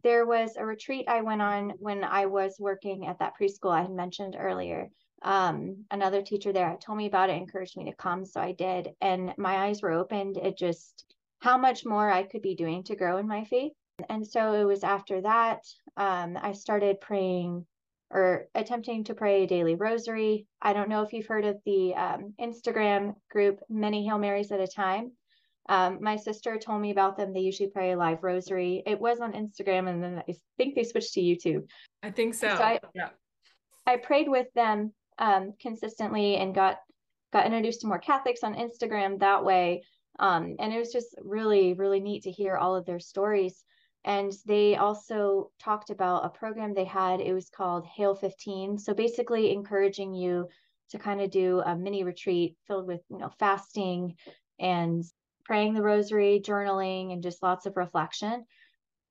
There 0.04 0.26
was 0.26 0.56
a 0.58 0.66
retreat 0.66 1.06
I 1.08 1.22
went 1.22 1.42
on 1.42 1.74
when 1.80 2.04
I 2.04 2.26
was 2.26 2.56
working 2.60 3.08
at 3.08 3.20
that 3.20 3.34
preschool 3.40 3.72
I 3.72 3.82
had 3.82 3.92
mentioned 3.92 4.36
earlier. 4.38 4.90
Um, 5.22 5.86
another 5.92 6.22
teacher 6.22 6.52
there 6.52 6.78
told 6.80 6.98
me 6.98 7.08
about 7.08 7.30
it, 7.30 7.38
encouraged 7.38 7.78
me 7.78 7.86
to 7.86 7.96
come. 7.96 8.26
So 8.26 8.40
I 8.42 8.52
did. 8.52 8.90
And 9.02 9.34
my 9.38 9.66
eyes 9.66 9.82
were 9.82 9.92
opened. 9.92 10.38
It 10.38 10.58
just, 10.58 11.06
how 11.40 11.58
much 11.58 11.86
more 11.86 12.10
I 12.10 12.24
could 12.24 12.42
be 12.42 12.56
doing 12.56 12.84
to 12.84 12.96
grow 12.96 13.18
in 13.18 13.28
my 13.28 13.44
faith. 13.46 13.74
And 14.10 14.26
so 14.26 14.54
it 14.54 14.66
was 14.66 14.84
after 14.84 15.22
that, 15.22 15.60
um, 15.98 16.38
I 16.42 16.52
started 16.52 17.02
praying 17.02 17.66
or 18.16 18.48
attempting 18.56 19.04
to 19.04 19.14
pray 19.14 19.44
a 19.44 19.48
daily 19.48 19.76
rosary. 19.76 20.48
I 20.62 20.72
don't 20.72 20.88
know 20.88 21.02
if 21.02 21.12
you've 21.12 21.26
heard 21.26 21.44
of 21.44 21.58
the 21.66 21.94
um, 21.96 22.34
Instagram 22.40 23.16
group, 23.30 23.60
Many 23.70 24.08
Hail 24.08 24.18
Marys 24.18 24.54
at 24.54 24.62
a 24.62 24.68
Time. 24.68 25.12
Um, 25.68 25.98
my 26.02 26.16
sister 26.16 26.58
told 26.58 26.82
me 26.82 26.92
about 26.92 27.18
them. 27.18 27.34
They 27.34 27.42
usually 27.42 27.70
pray 27.70 27.92
a 27.92 27.98
live 27.98 28.24
rosary. 28.24 28.84
It 28.86 29.02
was 29.02 29.20
on 29.20 29.34
Instagram, 29.34 29.90
and 29.90 30.02
then 30.02 30.24
I 30.30 30.34
think 30.56 30.76
they 30.76 30.86
switched 30.86 31.14
to 31.16 31.22
YouTube. 31.22 31.68
I 32.04 32.12
think 32.12 32.36
so. 32.36 32.48
so 32.56 32.64
I, 32.64 32.80
yeah. 32.94 33.10
I 33.86 33.98
prayed 33.98 34.30
with 34.30 34.48
them 34.56 34.94
um, 35.20 35.52
consistently 35.60 36.38
and 36.38 36.56
got 36.56 36.78
got 37.34 37.46
introduced 37.46 37.82
to 37.82 37.88
more 37.88 38.00
Catholics 38.00 38.44
on 38.44 38.56
Instagram 38.56 39.20
that 39.20 39.44
way. 39.44 39.84
Um, 40.20 40.56
and 40.60 40.72
it 40.72 40.80
was 40.80 40.94
just 40.94 41.14
really, 41.22 41.74
really 41.74 42.00
neat 42.00 42.24
to 42.24 42.32
hear 42.32 42.56
all 42.56 42.78
of 42.78 42.86
their 42.86 43.02
stories. 43.02 43.66
And 44.06 44.32
they 44.46 44.76
also 44.76 45.52
talked 45.60 45.90
about 45.90 46.26
a 46.26 46.30
program 46.30 46.74
they 46.74 46.86
had. 46.86 47.20
It 47.20 47.34
was 47.34 47.50
called 47.50 47.88
Hail 47.88 48.14
15. 48.14 48.78
So 48.78 48.94
basically, 48.94 49.52
encouraging 49.52 50.14
you 50.14 50.48
to 50.92 51.00
kind 51.00 51.22
of 51.22 51.32
do 51.32 51.60
a 51.62 51.76
mini 51.76 52.04
retreat 52.04 52.56
filled 52.68 52.86
with, 52.86 53.02
you 53.10 53.18
know, 53.18 53.32
fasting 53.40 54.16
and 54.60 55.04
praying 55.44 55.74
the 55.74 55.82
rosary, 55.82 56.40
journaling, 56.44 57.14
and 57.14 57.24
just 57.24 57.42
lots 57.42 57.66
of 57.66 57.78
reflection. 57.78 58.46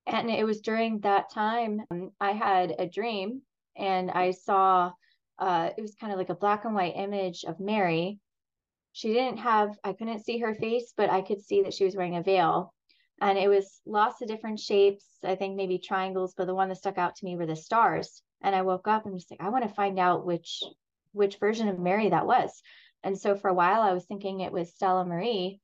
And 0.07 0.31
it 0.31 0.45
was 0.45 0.61
during 0.61 1.01
that 1.01 1.31
time 1.33 1.81
um, 1.91 2.11
I 2.21 2.33
had 2.33 2.77
a 2.79 2.87
dream 2.87 3.43
and 3.77 4.11
I 4.11 4.31
saw 4.33 4.93
uh, 5.39 5.71
it 5.77 5.81
was 5.81 5.97
kind 5.97 6.13
of 6.13 6.19
like 6.19 6.29
a 6.29 6.35
black 6.37 6.65
and 6.65 6.75
white 6.75 6.95
image 6.97 7.45
of 7.45 7.59
Mary. 7.59 8.21
She 8.93 9.13
didn't 9.13 9.39
have, 9.39 9.77
I 9.83 9.93
couldn't 9.93 10.25
see 10.25 10.39
her 10.39 10.55
face, 10.55 10.93
but 10.97 11.11
I 11.11 11.23
could 11.23 11.41
see 11.41 11.63
that 11.63 11.75
she 11.75 11.85
was 11.85 11.97
wearing 11.97 12.17
a 12.17 12.23
veil 12.23 12.74
and 13.21 13.39
it 13.39 13.49
was 13.49 13.81
lots 13.87 14.21
of 14.21 14.29
different 14.29 14.59
shapes 14.59 15.05
i 15.25 15.35
think 15.35 15.57
maybe 15.57 15.79
triangles 15.79 16.35
but 16.37 16.47
the 16.47 16.55
one 16.55 16.69
that 16.69 16.77
stuck 16.77 16.99
out 16.99 17.17
to 17.17 17.25
me 17.25 17.37
were 17.37 17.47
the 17.47 17.57
stars 17.57 18.23
and 18.43 18.55
i 18.55 18.63
woke 18.63 18.89
up 18.89 19.05
and 19.05 19.15
was 19.15 19.27
like 19.31 19.41
i 19.41 19.49
want 19.49 19.67
to 19.67 19.75
find 19.75 19.99
out 19.99 20.27
which 20.27 20.63
which 21.13 21.39
version 21.39 21.69
of 21.69 21.79
mary 21.79 22.11
that 22.11 22.27
was 22.27 22.63
and 23.03 23.19
so 23.19 23.35
for 23.37 23.49
a 23.49 23.55
while 23.55 23.81
i 23.81 23.93
was 23.93 24.05
thinking 24.05 24.41
it 24.41 24.53
was 24.53 24.75
stella 24.75 25.05
maris 25.05 25.55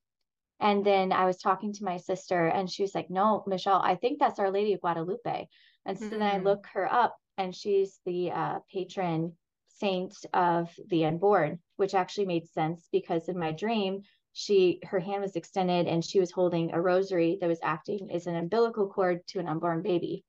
and 0.60 0.84
then 0.84 1.12
i 1.12 1.24
was 1.24 1.38
talking 1.38 1.72
to 1.72 1.84
my 1.84 1.96
sister 1.96 2.46
and 2.46 2.70
she 2.70 2.82
was 2.82 2.94
like 2.94 3.10
no 3.10 3.42
michelle 3.46 3.80
i 3.82 3.94
think 3.94 4.18
that's 4.18 4.38
our 4.38 4.50
lady 4.50 4.72
of 4.72 4.80
guadalupe 4.80 5.48
and 5.86 5.98
so 5.98 6.04
mm-hmm. 6.04 6.18
then 6.18 6.22
i 6.22 6.38
mm. 6.38 6.44
look 6.44 6.66
her 6.72 6.90
up 6.92 7.16
and 7.38 7.54
she's 7.54 8.00
the 8.04 8.30
uh, 8.30 8.58
patron 8.72 9.32
saint 9.68 10.14
of 10.34 10.70
the 10.88 11.06
unborn 11.06 11.58
which 11.76 11.94
actually 11.94 12.26
made 12.26 12.46
sense 12.48 12.86
because 12.92 13.28
in 13.28 13.38
my 13.38 13.50
dream 13.50 14.02
she 14.40 14.80
her 14.84 14.98
hand 14.98 15.20
was 15.20 15.36
extended 15.36 15.86
and 15.86 16.02
she 16.02 16.18
was 16.18 16.30
holding 16.30 16.72
a 16.72 16.80
rosary 16.80 17.36
that 17.40 17.46
was 17.46 17.58
acting 17.62 18.10
as 18.10 18.26
an 18.26 18.36
umbilical 18.36 18.88
cord 18.88 19.26
to 19.26 19.38
an 19.38 19.46
unborn 19.46 19.82
baby. 19.82 20.24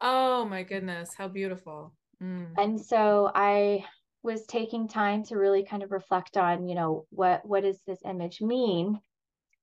Oh 0.00 0.44
my 0.44 0.64
goodness 0.64 1.14
how 1.16 1.28
beautiful. 1.28 1.94
Mm. 2.20 2.54
and 2.58 2.80
so 2.80 3.30
i 3.34 3.84
was 4.22 4.46
taking 4.46 4.86
time 4.86 5.24
to 5.24 5.36
really 5.36 5.64
kind 5.64 5.82
of 5.82 5.90
reflect 5.90 6.36
on 6.36 6.68
you 6.68 6.74
know 6.74 7.06
what 7.10 7.44
what 7.44 7.62
does 7.62 7.80
this 7.84 7.98
image 8.04 8.40
mean? 8.40 9.00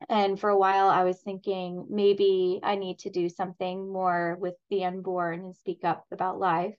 And 0.09 0.39
for 0.39 0.49
a 0.49 0.57
while 0.57 0.87
i 0.87 1.03
was 1.03 1.19
thinking 1.21 1.85
maybe 1.89 2.59
i 2.63 2.75
need 2.75 2.99
to 2.99 3.09
do 3.09 3.27
something 3.27 3.91
more 3.91 4.37
with 4.39 4.55
the 4.69 4.85
unborn 4.85 5.39
and 5.41 5.55
speak 5.55 5.83
up 5.83 6.05
about 6.11 6.39
life. 6.39 6.75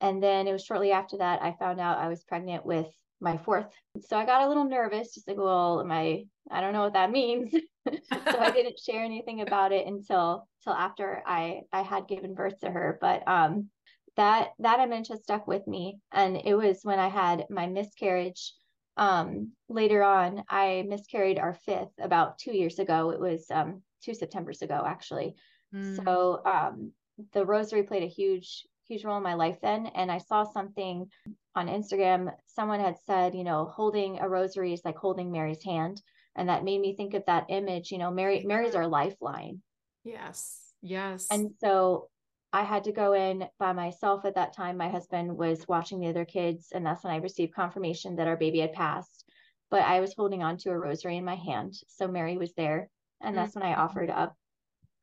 And 0.00 0.22
then 0.22 0.46
it 0.46 0.52
was 0.52 0.64
shortly 0.64 0.92
after 0.92 1.18
that 1.18 1.42
i 1.42 1.56
found 1.58 1.80
out 1.80 1.98
i 1.98 2.08
was 2.08 2.22
pregnant 2.22 2.64
with 2.64 2.86
my 3.24 3.38
fourth. 3.38 3.66
So 4.06 4.16
I 4.16 4.24
got 4.24 4.42
a 4.42 4.48
little 4.48 4.68
nervous, 4.68 5.14
just 5.14 5.26
like, 5.26 5.38
well, 5.38 5.80
am 5.80 5.90
I, 5.90 6.26
I 6.50 6.60
don't 6.60 6.74
know 6.74 6.82
what 6.82 6.92
that 6.92 7.10
means. 7.10 7.52
so 7.88 8.38
I 8.38 8.52
didn't 8.52 8.78
share 8.86 9.02
anything 9.02 9.40
about 9.40 9.72
it 9.72 9.86
until 9.86 10.46
till 10.62 10.74
after 10.74 11.22
I 11.26 11.62
I 11.72 11.82
had 11.82 12.06
given 12.06 12.34
birth 12.34 12.60
to 12.60 12.70
her. 12.70 12.98
But 13.00 13.26
um 13.26 13.70
that 14.16 14.50
that 14.60 14.80
image 14.80 15.08
has 15.08 15.22
stuck 15.22 15.48
with 15.48 15.66
me. 15.66 15.98
And 16.12 16.36
it 16.36 16.54
was 16.54 16.80
when 16.82 17.00
I 17.00 17.08
had 17.08 17.46
my 17.50 17.66
miscarriage. 17.66 18.52
Um 18.96 19.52
later 19.68 20.04
on, 20.04 20.44
I 20.48 20.84
miscarried 20.86 21.38
our 21.38 21.54
fifth 21.54 21.94
about 22.00 22.38
two 22.38 22.56
years 22.56 22.78
ago. 22.78 23.10
It 23.10 23.20
was 23.20 23.46
um 23.50 23.82
two 24.04 24.14
Septembers 24.14 24.62
ago 24.62 24.84
actually. 24.86 25.34
Mm. 25.74 26.04
So 26.04 26.42
um 26.44 26.92
the 27.32 27.46
rosary 27.46 27.84
played 27.84 28.02
a 28.02 28.06
huge 28.06 28.66
huge 28.88 29.04
role 29.04 29.16
in 29.16 29.22
my 29.22 29.34
life 29.34 29.58
then. 29.62 29.86
And 29.94 30.10
I 30.10 30.18
saw 30.18 30.44
something 30.44 31.06
on 31.54 31.68
Instagram. 31.68 32.32
Someone 32.46 32.80
had 32.80 32.96
said, 33.06 33.34
you 33.34 33.44
know, 33.44 33.66
holding 33.66 34.18
a 34.20 34.28
rosary 34.28 34.72
is 34.72 34.82
like 34.84 34.96
holding 34.96 35.30
Mary's 35.30 35.62
hand. 35.62 36.00
And 36.36 36.48
that 36.48 36.64
made 36.64 36.80
me 36.80 36.96
think 36.96 37.14
of 37.14 37.24
that 37.26 37.46
image, 37.48 37.92
you 37.92 37.98
know, 37.98 38.10
Mary, 38.10 38.42
Mary's 38.44 38.74
our 38.74 38.88
lifeline. 38.88 39.62
Yes. 40.02 40.60
Yes. 40.82 41.28
And 41.30 41.52
so 41.60 42.08
I 42.52 42.62
had 42.62 42.84
to 42.84 42.92
go 42.92 43.12
in 43.14 43.46
by 43.58 43.72
myself 43.72 44.24
at 44.24 44.34
that 44.34 44.54
time. 44.54 44.76
My 44.76 44.88
husband 44.88 45.36
was 45.36 45.66
watching 45.66 45.98
the 45.98 46.08
other 46.08 46.24
kids, 46.24 46.68
and 46.72 46.84
that's 46.84 47.02
when 47.02 47.12
I 47.12 47.16
received 47.16 47.54
confirmation 47.54 48.16
that 48.16 48.28
our 48.28 48.36
baby 48.36 48.60
had 48.60 48.72
passed. 48.72 49.24
But 49.70 49.82
I 49.82 50.00
was 50.00 50.14
holding 50.14 50.42
on 50.42 50.56
to 50.58 50.70
a 50.70 50.78
rosary 50.78 51.16
in 51.16 51.24
my 51.24 51.34
hand. 51.34 51.74
So 51.88 52.06
Mary 52.06 52.36
was 52.36 52.52
there. 52.54 52.88
And 53.20 53.36
that's 53.36 53.52
mm-hmm. 53.52 53.60
when 53.60 53.72
I 53.72 53.76
offered 53.76 54.10
up 54.10 54.36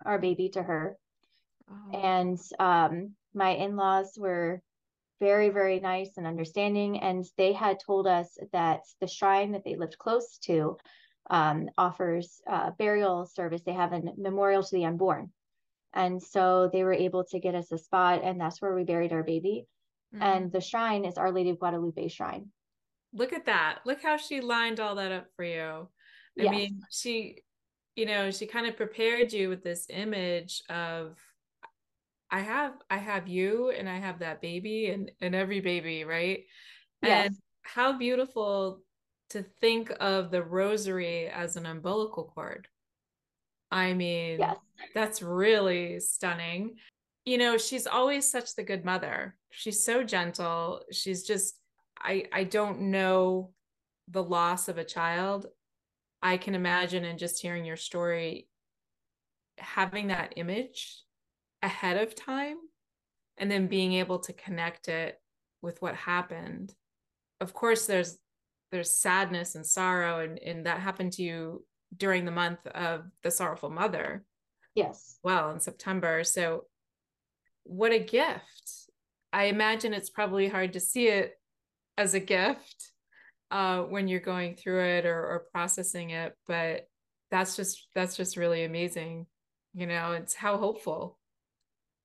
our 0.05 0.19
baby 0.19 0.49
to 0.49 0.63
her. 0.63 0.95
Oh. 1.69 1.97
And 1.97 2.39
um, 2.59 3.15
my 3.33 3.51
in-laws 3.51 4.13
were 4.17 4.61
very 5.19 5.49
very 5.49 5.79
nice 5.79 6.17
and 6.17 6.25
understanding 6.25 6.99
and 6.99 7.23
they 7.37 7.53
had 7.53 7.77
told 7.79 8.07
us 8.07 8.37
that 8.53 8.81
the 8.99 9.07
shrine 9.07 9.51
that 9.51 9.63
they 9.63 9.75
lived 9.75 9.97
close 9.97 10.37
to 10.39 10.77
um, 11.29 11.69
offers 11.77 12.41
uh, 12.49 12.71
burial 12.77 13.25
service. 13.25 13.61
They 13.65 13.73
have 13.73 13.93
a 13.93 14.01
memorial 14.17 14.63
to 14.63 14.75
the 14.75 14.85
unborn. 14.85 15.31
And 15.93 16.21
so 16.21 16.69
they 16.71 16.83
were 16.83 16.93
able 16.93 17.23
to 17.25 17.39
get 17.39 17.55
us 17.55 17.71
a 17.71 17.77
spot 17.77 18.21
and 18.23 18.39
that's 18.39 18.61
where 18.61 18.73
we 18.73 18.83
buried 18.83 19.13
our 19.13 19.23
baby. 19.23 19.67
Mm-hmm. 20.13 20.23
and 20.23 20.51
the 20.51 20.59
shrine 20.59 21.05
is 21.05 21.17
our 21.17 21.31
lady 21.31 21.51
of 21.51 21.59
guadalupe 21.59 22.09
shrine. 22.09 22.49
Look 23.13 23.31
at 23.31 23.45
that. 23.45 23.79
Look 23.85 24.03
how 24.03 24.17
she 24.17 24.41
lined 24.41 24.81
all 24.81 24.95
that 24.95 25.13
up 25.13 25.27
for 25.37 25.45
you. 25.45 25.87
I 26.37 26.43
yes. 26.43 26.51
mean 26.51 26.81
she 26.91 27.37
you 27.95 28.05
know 28.05 28.29
she 28.29 28.45
kind 28.45 28.67
of 28.67 28.75
prepared 28.75 29.31
you 29.31 29.47
with 29.47 29.63
this 29.63 29.87
image 29.89 30.63
of 30.69 31.17
I 32.31 32.39
have 32.39 32.73
I 32.89 32.97
have 32.97 33.27
you 33.27 33.71
and 33.71 33.89
I 33.89 33.97
have 33.97 34.19
that 34.19 34.41
baby 34.41 34.87
and 34.87 35.11
and 35.19 35.35
every 35.35 35.59
baby, 35.59 36.05
right? 36.05 36.45
Yes. 37.03 37.27
And 37.27 37.35
how 37.61 37.97
beautiful 37.97 38.81
to 39.31 39.43
think 39.59 39.91
of 39.99 40.31
the 40.31 40.41
rosary 40.41 41.27
as 41.27 41.55
an 41.57 41.65
umbilical 41.65 42.31
cord. 42.33 42.67
I 43.69 43.93
mean, 43.93 44.39
yes. 44.39 44.57
that's 44.93 45.21
really 45.21 45.99
stunning. 45.99 46.75
You 47.25 47.37
know, 47.37 47.57
she's 47.57 47.87
always 47.87 48.29
such 48.29 48.55
the 48.55 48.63
good 48.63 48.83
mother. 48.83 49.35
She's 49.51 49.83
so 49.83 50.03
gentle. 50.03 50.81
She's 50.91 51.23
just 51.23 51.55
I 51.99 52.25
I 52.31 52.45
don't 52.45 52.91
know 52.91 53.51
the 54.07 54.23
loss 54.23 54.69
of 54.69 54.77
a 54.77 54.85
child. 54.85 55.47
I 56.21 56.37
can 56.37 56.55
imagine 56.55 57.03
and 57.03 57.19
just 57.19 57.41
hearing 57.41 57.65
your 57.65 57.77
story 57.77 58.47
having 59.57 60.07
that 60.07 60.33
image 60.37 61.03
ahead 61.61 61.97
of 61.97 62.15
time 62.15 62.57
and 63.37 63.49
then 63.49 63.67
being 63.67 63.93
able 63.93 64.19
to 64.19 64.33
connect 64.33 64.87
it 64.87 65.19
with 65.61 65.81
what 65.81 65.95
happened. 65.95 66.73
Of 67.39 67.53
course 67.53 67.85
there's 67.85 68.17
there's 68.71 68.91
sadness 68.91 69.55
and 69.55 69.65
sorrow 69.65 70.19
and, 70.19 70.39
and 70.39 70.65
that 70.65 70.79
happened 70.79 71.11
to 71.13 71.23
you 71.23 71.65
during 71.95 72.23
the 72.23 72.31
month 72.31 72.65
of 72.67 73.05
the 73.23 73.31
sorrowful 73.31 73.69
mother. 73.69 74.23
Yes. 74.75 75.19
Well 75.23 75.51
in 75.51 75.59
september. 75.59 76.23
So 76.23 76.65
what 77.63 77.91
a 77.91 77.99
gift. 77.99 78.89
I 79.33 79.45
imagine 79.45 79.93
it's 79.93 80.09
probably 80.09 80.47
hard 80.47 80.73
to 80.73 80.79
see 80.79 81.07
it 81.07 81.33
as 81.97 82.13
a 82.13 82.19
gift 82.19 82.91
uh, 83.51 83.81
when 83.81 84.07
you're 84.07 84.19
going 84.19 84.55
through 84.55 84.83
it 84.83 85.05
or, 85.05 85.19
or 85.19 85.45
processing 85.51 86.11
it 86.11 86.33
but 86.47 86.87
that's 87.29 87.55
just 87.55 87.87
that's 87.93 88.15
just 88.15 88.37
really 88.37 88.63
amazing 88.63 89.25
you 89.73 89.85
know 89.85 90.13
it's 90.13 90.33
how 90.33 90.57
hopeful 90.57 91.17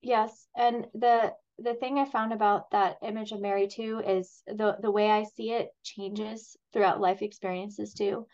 Yes, 0.03 0.49
and 0.57 0.87
the 0.95 1.35
the 1.59 1.75
thing 1.75 1.99
I 1.99 2.05
found 2.05 2.33
about 2.33 2.71
that 2.71 2.99
image 3.03 3.33
of 3.33 3.41
Mary 3.41 3.67
too 3.67 4.01
is 4.07 4.43
the 4.47 4.77
the 4.81 4.91
way 4.91 5.11
I 5.11 5.25
see 5.25 5.53
it 5.53 5.71
changes 5.83 6.57
throughout 6.73 7.01
life 7.01 7.23
experiences 7.23 7.95
too. 7.95 8.27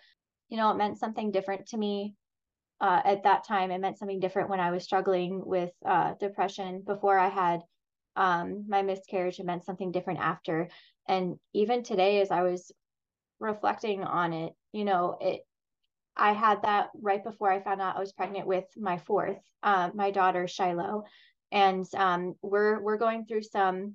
You 0.48 0.56
know, 0.58 0.70
it 0.70 0.76
meant 0.76 0.98
something 0.98 1.30
different 1.32 1.66
to 1.68 1.78
me 1.78 2.14
uh, 2.80 3.02
at 3.04 3.24
that 3.24 3.44
time. 3.44 3.70
It 3.70 3.80
meant 3.80 3.98
something 3.98 4.20
different 4.20 4.50
when 4.50 4.60
I 4.60 4.72
was 4.72 4.84
struggling 4.84 5.44
with 5.44 5.72
uh, 5.86 6.14
depression 6.20 6.82
before 6.82 7.18
I 7.18 7.28
had 7.28 7.62
um, 8.16 8.66
my 8.68 8.82
miscarriage. 8.82 9.40
It 9.40 9.46
meant 9.46 9.64
something 9.64 9.92
different 9.92 10.20
after. 10.20 10.68
And 11.08 11.38
even 11.54 11.82
today, 11.84 12.20
as 12.20 12.30
I 12.30 12.42
was 12.42 12.72
reflecting 13.40 14.04
on 14.04 14.32
it, 14.32 14.54
you 14.72 14.84
know, 14.84 15.18
it 15.20 15.42
I 16.16 16.32
had 16.32 16.62
that 16.62 16.90
right 17.00 17.22
before 17.24 17.50
I 17.50 17.60
found 17.62 17.80
out 17.80 17.96
I 17.96 18.00
was 18.00 18.12
pregnant 18.12 18.46
with 18.46 18.64
my 18.76 18.98
fourth, 18.98 19.38
uh, 19.62 19.90
my 19.94 20.10
daughter 20.10 20.46
Shiloh, 20.46 21.04
and 21.52 21.86
um, 21.94 22.34
we're 22.42 22.80
we're 22.80 22.96
going 22.96 23.26
through 23.26 23.42
some 23.42 23.94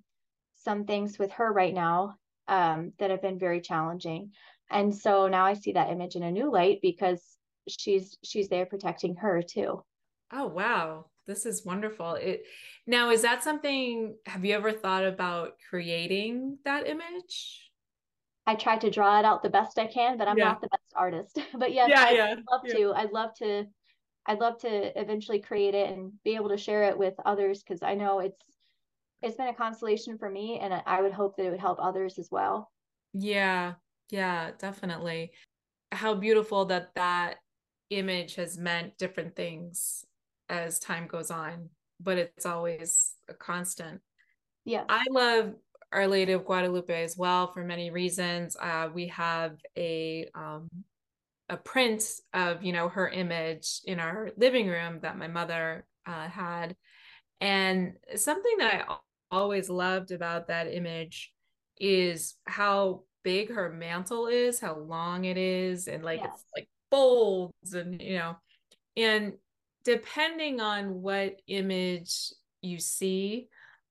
some 0.56 0.86
things 0.86 1.20
with 1.20 1.32
her 1.34 1.52
right 1.52 1.74
now 1.74 2.16
um, 2.48 2.94
that 3.00 3.12
have 3.12 3.22
been 3.22 3.40
very 3.40 3.60
challenging, 3.60 4.32
and 4.70 4.96
so 4.96 5.28
now 5.28 5.46
I 5.46 5.54
see 5.54 5.74
that 5.74 5.90
image 5.90 6.16
in 6.16 6.24
a 6.24 6.32
new 6.32 6.52
light 6.52 6.80
because 6.82 7.22
she's 7.68 8.18
she's 8.24 8.48
there 8.48 8.66
protecting 8.66 9.16
her 9.16 9.42
too. 9.42 9.84
Oh 10.32 10.48
wow, 10.48 11.08
this 11.26 11.46
is 11.46 11.66
wonderful. 11.66 12.14
It 12.14 12.44
now 12.86 13.10
is 13.10 13.24
that 13.24 13.44
something? 13.44 14.16
Have 14.26 14.46
you 14.46 14.56
ever 14.56 14.72
thought 14.72 15.06
about 15.06 15.54
creating 15.70 16.60
that 16.64 16.88
image? 16.88 17.64
I 18.46 18.56
try 18.56 18.78
to 18.78 18.90
draw 18.90 19.20
it 19.20 19.26
out 19.26 19.44
the 19.44 19.50
best 19.50 19.78
I 19.78 19.88
can, 19.88 20.18
but 20.18 20.30
I'm 20.30 20.38
yeah. 20.38 20.46
not 20.46 20.62
the 20.62 20.70
best 20.70 20.94
artist. 20.96 21.38
but 21.58 21.74
yes, 21.74 21.90
yeah, 21.90 22.04
I'd, 22.04 22.16
yeah, 22.16 22.26
I'd 22.32 22.44
love 22.50 22.62
to. 22.70 22.94
I'd 22.96 23.12
love 23.12 23.34
to. 23.40 23.66
I'd 24.28 24.40
love 24.40 24.60
to 24.60 25.00
eventually 25.00 25.40
create 25.40 25.74
it 25.74 25.90
and 25.90 26.12
be 26.24 26.36
able 26.36 26.50
to 26.50 26.58
share 26.58 26.84
it 26.84 26.98
with 26.98 27.14
others 27.26 27.64
because 27.64 27.82
I 27.82 27.96
know 27.96 28.20
it's 28.20 28.44
it's 29.22 29.38
been 29.38 29.48
a 29.48 29.54
consolation 29.54 30.18
for 30.18 30.30
me, 30.30 30.60
and 30.60 30.74
I 30.86 31.02
would 31.02 31.14
hope 31.14 31.38
that 31.38 31.46
it 31.46 31.50
would 31.50 31.60
help 31.60 31.80
others 31.82 32.20
as 32.20 32.30
well. 32.30 32.72
Yeah, 33.14 33.74
yeah, 34.12 34.52
definitely. 34.60 35.32
How 35.92 36.14
beautiful 36.14 36.66
that 36.66 36.92
that 36.96 37.38
image 37.90 38.36
has 38.36 38.58
meant 38.58 38.98
different 38.98 39.36
things 39.36 40.06
as 40.50 40.78
time 40.78 41.08
goes 41.08 41.32
on, 41.32 41.70
but 42.00 42.18
it's 42.18 42.46
always 42.46 43.14
a 43.28 43.34
constant. 43.34 44.02
Yeah. 44.66 44.84
I 44.88 45.06
love 45.10 45.56
our 45.92 46.08
Lady 46.08 46.34
of 46.34 46.46
Guadalupe 46.46 47.04
as 47.04 47.18
well 47.18 47.52
for 47.52 47.64
many 47.64 47.90
reasons. 47.90 48.56
Uh, 48.60 48.90
we 48.94 49.08
have 49.08 49.58
a 49.78 50.30
um, 50.36 50.68
a 51.50 51.58
print 51.58 52.04
of 52.34 52.64
you 52.64 52.74
know 52.74 52.90
her 52.90 53.10
image 53.10 53.82
in 53.86 54.00
our 54.00 54.32
living 54.38 54.68
room 54.68 55.00
that 55.02 55.18
my 55.18 55.28
mother 55.28 55.86
uh, 56.06 56.28
had, 56.28 56.76
and 57.42 57.94
something 58.16 58.58
that 58.60 58.86
I 58.90 58.96
always 59.32 59.70
loved 59.70 60.12
about 60.12 60.48
that 60.48 60.74
image 60.74 61.34
is 61.80 62.36
how 62.46 63.04
big 63.24 63.52
her 63.54 63.72
mantle 63.72 64.28
is, 64.28 64.60
how 64.60 64.78
long 64.78 65.26
it 65.26 65.38
is, 65.38 65.88
and 65.88 66.04
like 66.04 66.20
yes. 66.20 66.30
it's 66.34 66.52
like 66.56 66.70
folds 66.92 67.74
and 67.74 68.02
you 68.02 68.18
know, 68.18 68.38
and 68.96 69.34
depending 69.84 70.60
on 70.60 71.02
what 71.02 71.42
image 71.48 72.34
you 72.62 72.80
see 72.80 73.48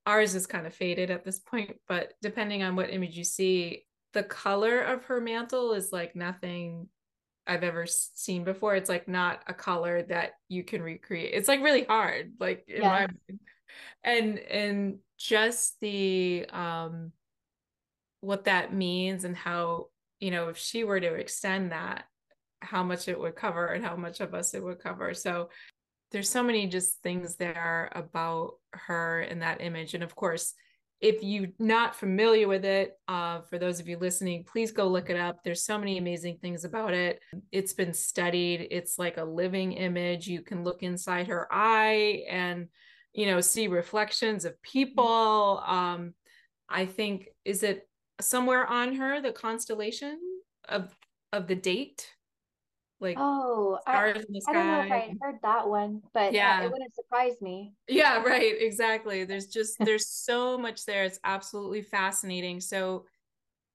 ours 0.07 0.35
is 0.35 0.47
kind 0.47 0.67
of 0.67 0.75
faded 0.75 1.11
at 1.11 1.25
this 1.25 1.41
point, 1.41 1.77
but 1.89 2.13
depending 2.23 2.63
on 2.63 2.77
what 2.77 2.93
image 2.93 3.17
you 3.17 3.25
see, 3.25 3.85
the 4.13 4.23
color 4.23 4.81
of 4.81 5.05
her 5.05 5.21
mantle 5.21 5.73
is 5.73 5.93
like 5.93 6.15
nothing 6.15 6.89
I've 7.47 7.63
ever 7.63 7.87
seen 7.87 8.45
before. 8.45 8.75
It's 8.75 8.89
like 8.89 9.09
not 9.09 9.43
a 9.47 9.55
color 9.55 10.03
that 10.05 10.33
you 10.49 10.65
can 10.65 10.83
recreate. 10.83 11.35
It's 11.35 11.49
like 11.49 11.63
really 11.63 11.85
hard, 11.85 12.33
like 12.41 12.65
in 12.69 12.83
yeah. 12.83 12.89
my 12.89 13.01
mind. 13.01 13.41
And 14.03 14.39
and 14.39 14.99
just 15.19 15.79
the 15.81 16.47
um 16.53 17.13
what 18.21 18.45
that 18.45 18.75
means 18.75 19.25
and 19.25 19.37
how, 19.37 19.87
you 20.21 20.31
know, 20.31 20.49
if 20.49 20.59
she 20.59 20.85
were 20.85 21.01
to 21.01 21.15
extend 21.15 21.73
that, 21.73 22.05
how 22.61 22.83
much 22.83 23.09
it 23.09 23.19
would 23.19 23.37
cover 23.37 23.67
and 23.67 23.85
how 23.85 23.97
much 23.97 24.21
of 24.21 24.35
us 24.35 24.55
it 24.55 24.63
would 24.63 24.81
cover. 24.81 25.15
So 25.15 25.51
there's 26.11 26.29
so 26.29 26.43
many 26.43 26.67
just 26.67 27.03
things 27.03 27.37
there 27.37 27.91
about 27.95 28.55
her 28.73 29.21
in 29.23 29.41
that 29.41 29.61
image 29.61 29.95
and 29.95 30.05
of 30.05 30.15
course 30.15 30.55
if 31.01 31.23
you're 31.23 31.49
not 31.59 31.95
familiar 31.95 32.49
with 32.49 32.65
it 32.65 32.93
uh, 33.07 33.41
for 33.43 33.59
those 33.59 33.81
of 33.81 33.89
you 33.89 33.99
listening 33.99 34.45
please 34.45 34.73
go 34.73 34.87
look 34.87 35.11
it 35.11 35.17
up. 35.17 35.45
There's 35.45 35.63
so 35.63 35.79
many 35.79 35.99
amazing 35.99 36.39
things 36.41 36.65
about 36.65 36.95
it. 36.95 37.21
It's 37.53 37.75
been 37.75 37.93
studied. 37.93 38.69
It's 38.71 38.99
like 38.99 39.17
a 39.17 39.25
living 39.25 39.73
image. 39.73 40.27
You 40.27 40.43
can 40.43 40.65
look 40.65 40.83
inside 40.83 41.27
her 41.29 41.47
eye 41.51 42.25
and 42.29 42.69
you 43.13 43.27
know 43.27 43.41
see 43.41 43.69
reflections 43.69 44.45
of 44.45 44.61
people. 44.63 45.63
Um, 45.67 46.15
i 46.69 46.85
think 46.85 47.29
is 47.45 47.63
it 47.63 47.89
somewhere 48.21 48.67
on 48.67 48.95
her 48.95 49.21
the 49.21 49.33
constellation 49.33 50.19
of 50.69 50.95
of 51.33 51.47
the 51.47 51.55
date 51.55 52.11
like 53.01 53.17
oh 53.19 53.79
stars 53.83 54.17
I, 54.17 54.21
in 54.21 54.33
the 54.33 54.41
sky. 54.41 54.51
I 54.51 54.55
don't 54.55 54.67
know 54.69 54.81
if 54.81 54.93
I 54.93 55.15
heard 55.21 55.39
that 55.43 55.69
one, 55.69 56.03
but 56.15 56.33
yeah, 56.33 56.63
it 56.63 56.71
wouldn't 56.71 56.95
surprise 56.95 57.41
me. 57.41 57.75
Yeah, 57.89 58.23
right. 58.23 58.55
Exactly. 58.59 59.25
There's 59.25 59.47
just 59.47 59.77
there's 59.81 60.09
so 60.09 60.57
much 60.57 60.85
there. 60.87 61.05
It's 61.05 61.21
absolutely 61.25 61.83
fascinating. 61.83 62.61
So 62.61 63.07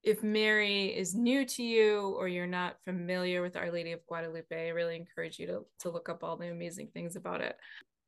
if 0.04 0.24
Mary 0.24 0.88
is 0.88 1.14
new 1.14 1.46
to 1.46 1.64
you 1.64 2.16
or 2.18 2.28
you're 2.28 2.48
not 2.48 2.78
familiar 2.84 3.42
with 3.42 3.56
Our 3.56 3.72
Lady 3.72 3.92
of 3.92 4.06
Guadalupe, 4.08 4.68
I 4.68 4.70
really 4.70 4.96
encourage 4.96 5.38
you 5.38 5.48
to, 5.48 5.66
to 5.82 5.90
look 5.92 6.10
up 6.10 6.24
all 6.24 6.38
the 6.38 6.50
amazing 6.50 6.88
things 6.94 7.16
about 7.16 7.42
it. 7.42 7.56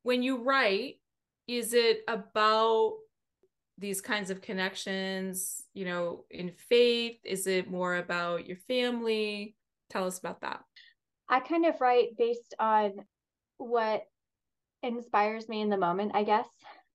When 0.02 0.24
you 0.24 0.44
write, 0.44 0.96
is 1.48 1.74
it 1.74 2.02
about 2.08 2.96
these 3.78 4.02
kinds 4.02 4.32
of 4.32 4.42
connections, 4.42 5.64
you 5.74 5.86
know, 5.86 6.26
in 6.32 6.52
faith? 6.70 7.20
Is 7.24 7.46
it 7.46 7.70
more 7.70 7.98
about 7.98 8.48
your 8.48 8.58
family? 8.68 9.56
Tell 9.90 10.08
us 10.08 10.18
about 10.18 10.42
that. 10.42 10.62
I 11.34 11.40
kind 11.40 11.66
of 11.66 11.82
write 11.82 12.16
based 12.16 12.54
on 12.60 12.92
what 13.58 14.04
inspires 14.84 15.50
me 15.50 15.62
in 15.62 15.70
the 15.70 15.78
moment, 15.78 16.12
I 16.14 16.24
guess. 16.24 16.48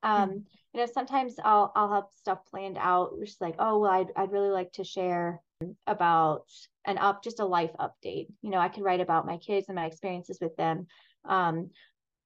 Um, 0.04 0.28
mm-hmm. 0.28 0.38
you 0.72 0.80
know, 0.80 0.86
sometimes 0.86 1.34
I'll 1.42 1.72
I'll 1.74 1.92
have 1.92 2.04
stuff 2.16 2.38
planned 2.48 2.78
out, 2.78 3.14
just 3.18 3.40
like, 3.40 3.56
oh 3.58 3.80
well, 3.80 3.90
I'd 3.90 4.12
I'd 4.14 4.30
really 4.30 4.50
like 4.50 4.70
to 4.74 4.84
share 4.84 5.42
about 5.88 6.44
an 6.84 6.98
up 6.98 7.24
just 7.24 7.40
a 7.40 7.44
life 7.44 7.72
update. 7.80 8.28
You 8.42 8.50
know, 8.50 8.58
I 8.58 8.68
could 8.68 8.84
write 8.84 9.00
about 9.00 9.26
my 9.26 9.38
kids 9.38 9.66
and 9.68 9.74
my 9.74 9.86
experiences 9.86 10.38
with 10.40 10.54
them. 10.54 10.86
Um, 11.24 11.70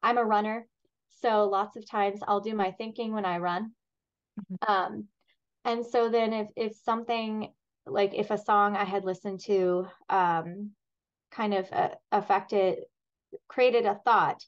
I'm 0.02 0.18
a 0.18 0.24
runner, 0.24 0.66
so 1.22 1.48
lots 1.48 1.78
of 1.78 1.88
times 1.88 2.20
I'll 2.28 2.40
do 2.40 2.54
my 2.54 2.72
thinking 2.72 3.14
when 3.14 3.24
I 3.24 3.38
run. 3.38 3.72
Mm-hmm. 4.38 4.70
Um, 4.70 5.04
and 5.64 5.86
so 5.86 6.10
then 6.10 6.34
if 6.34 6.48
if 6.56 6.76
something 6.84 7.54
like 7.86 8.12
if 8.12 8.30
a 8.30 8.36
song 8.36 8.76
I 8.76 8.84
had 8.84 9.06
listened 9.06 9.40
to 9.46 9.86
um 10.10 10.72
kind 11.34 11.54
of 11.54 11.68
uh, 11.72 11.88
affected 12.12 12.78
created 13.48 13.86
a 13.86 13.94
thought 14.04 14.44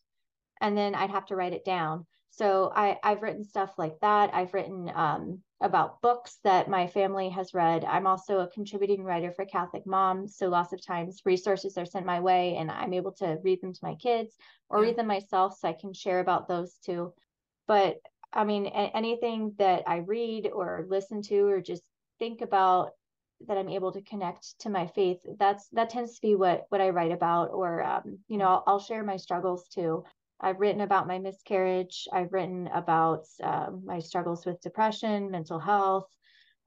and 0.61 0.77
then 0.77 0.95
i'd 0.95 1.11
have 1.11 1.27
to 1.27 1.37
write 1.37 1.53
it 1.53 1.65
down. 1.65 2.07
So 2.31 2.73
I, 2.75 2.99
i've 3.05 3.23
written 3.23 3.45
stuff 3.45 3.73
like 3.79 3.95
that. 4.01 4.35
I've 4.35 4.55
written 4.55 4.91
um, 4.93 5.41
about 5.61 6.03
books 6.03 6.39
that 6.43 6.69
my 6.69 6.89
family 6.89 7.29
has 7.29 7.55
read. 7.55 7.85
I'm 7.85 8.09
also 8.09 8.41
a 8.41 8.49
contributing 8.49 9.05
writer 9.05 9.31
for 9.33 9.45
catholic 9.45 9.87
mom 9.87 10.27
so 10.27 10.49
lots 10.49 10.73
of 10.73 10.85
times 10.85 11.23
resources 11.25 11.79
are 11.79 11.87
sent 11.87 12.05
my 12.07 12.21
way 12.21 12.57
and 12.57 12.71
i'm 12.71 12.93
able 12.93 13.13
to 13.13 13.39
read 13.45 13.61
them 13.61 13.73
to 13.73 13.81
my 13.85 13.95
kids 13.95 14.37
or 14.69 14.81
yeah. 14.81 14.87
read 14.87 14.97
them 14.97 15.07
myself 15.07 15.57
so 15.59 15.69
i 15.69 15.73
can 15.73 15.93
share 15.93 16.21
about 16.21 16.49
those 16.49 16.75
too. 16.85 17.13
But 17.67 18.01
i 18.33 18.45
mean 18.45 18.67
anything 18.67 19.55
that 19.59 19.85
i 19.87 19.99
read 19.99 20.51
or 20.53 20.87
listen 20.89 21.23
to 21.23 21.47
or 21.47 21.61
just 21.61 21.85
think 22.19 22.41
about 22.41 22.91
that 23.49 23.59
I'm 23.59 23.69
able 23.69 23.93
to 23.93 24.03
connect 24.03 24.59
to 24.61 24.71
my 24.71 24.87
faith. 24.87 25.19
That's 25.39 25.69
that 25.73 25.91
tends 25.91 26.15
to 26.15 26.21
be 26.21 26.35
what 26.35 26.67
what 26.69 26.81
I 26.81 26.91
write 26.91 27.13
about, 27.13 27.51
or 27.53 27.83
um, 27.83 28.19
you 28.29 28.39
know, 28.39 28.47
I'll, 28.47 28.65
I'll, 28.67 28.79
share 28.81 29.03
my 29.03 29.17
struggles 29.17 29.69
too. 29.69 30.05
I've 30.41 30.61
written 30.61 30.81
about 30.81 31.07
my 31.07 31.19
miscarriage. 31.19 32.07
I've 32.13 32.33
written 32.33 32.69
about 32.69 33.25
um, 33.43 33.83
my 33.85 33.99
struggles 33.99 34.45
with 34.45 34.61
depression, 34.61 35.31
mental 35.31 35.59
health, 35.59 36.09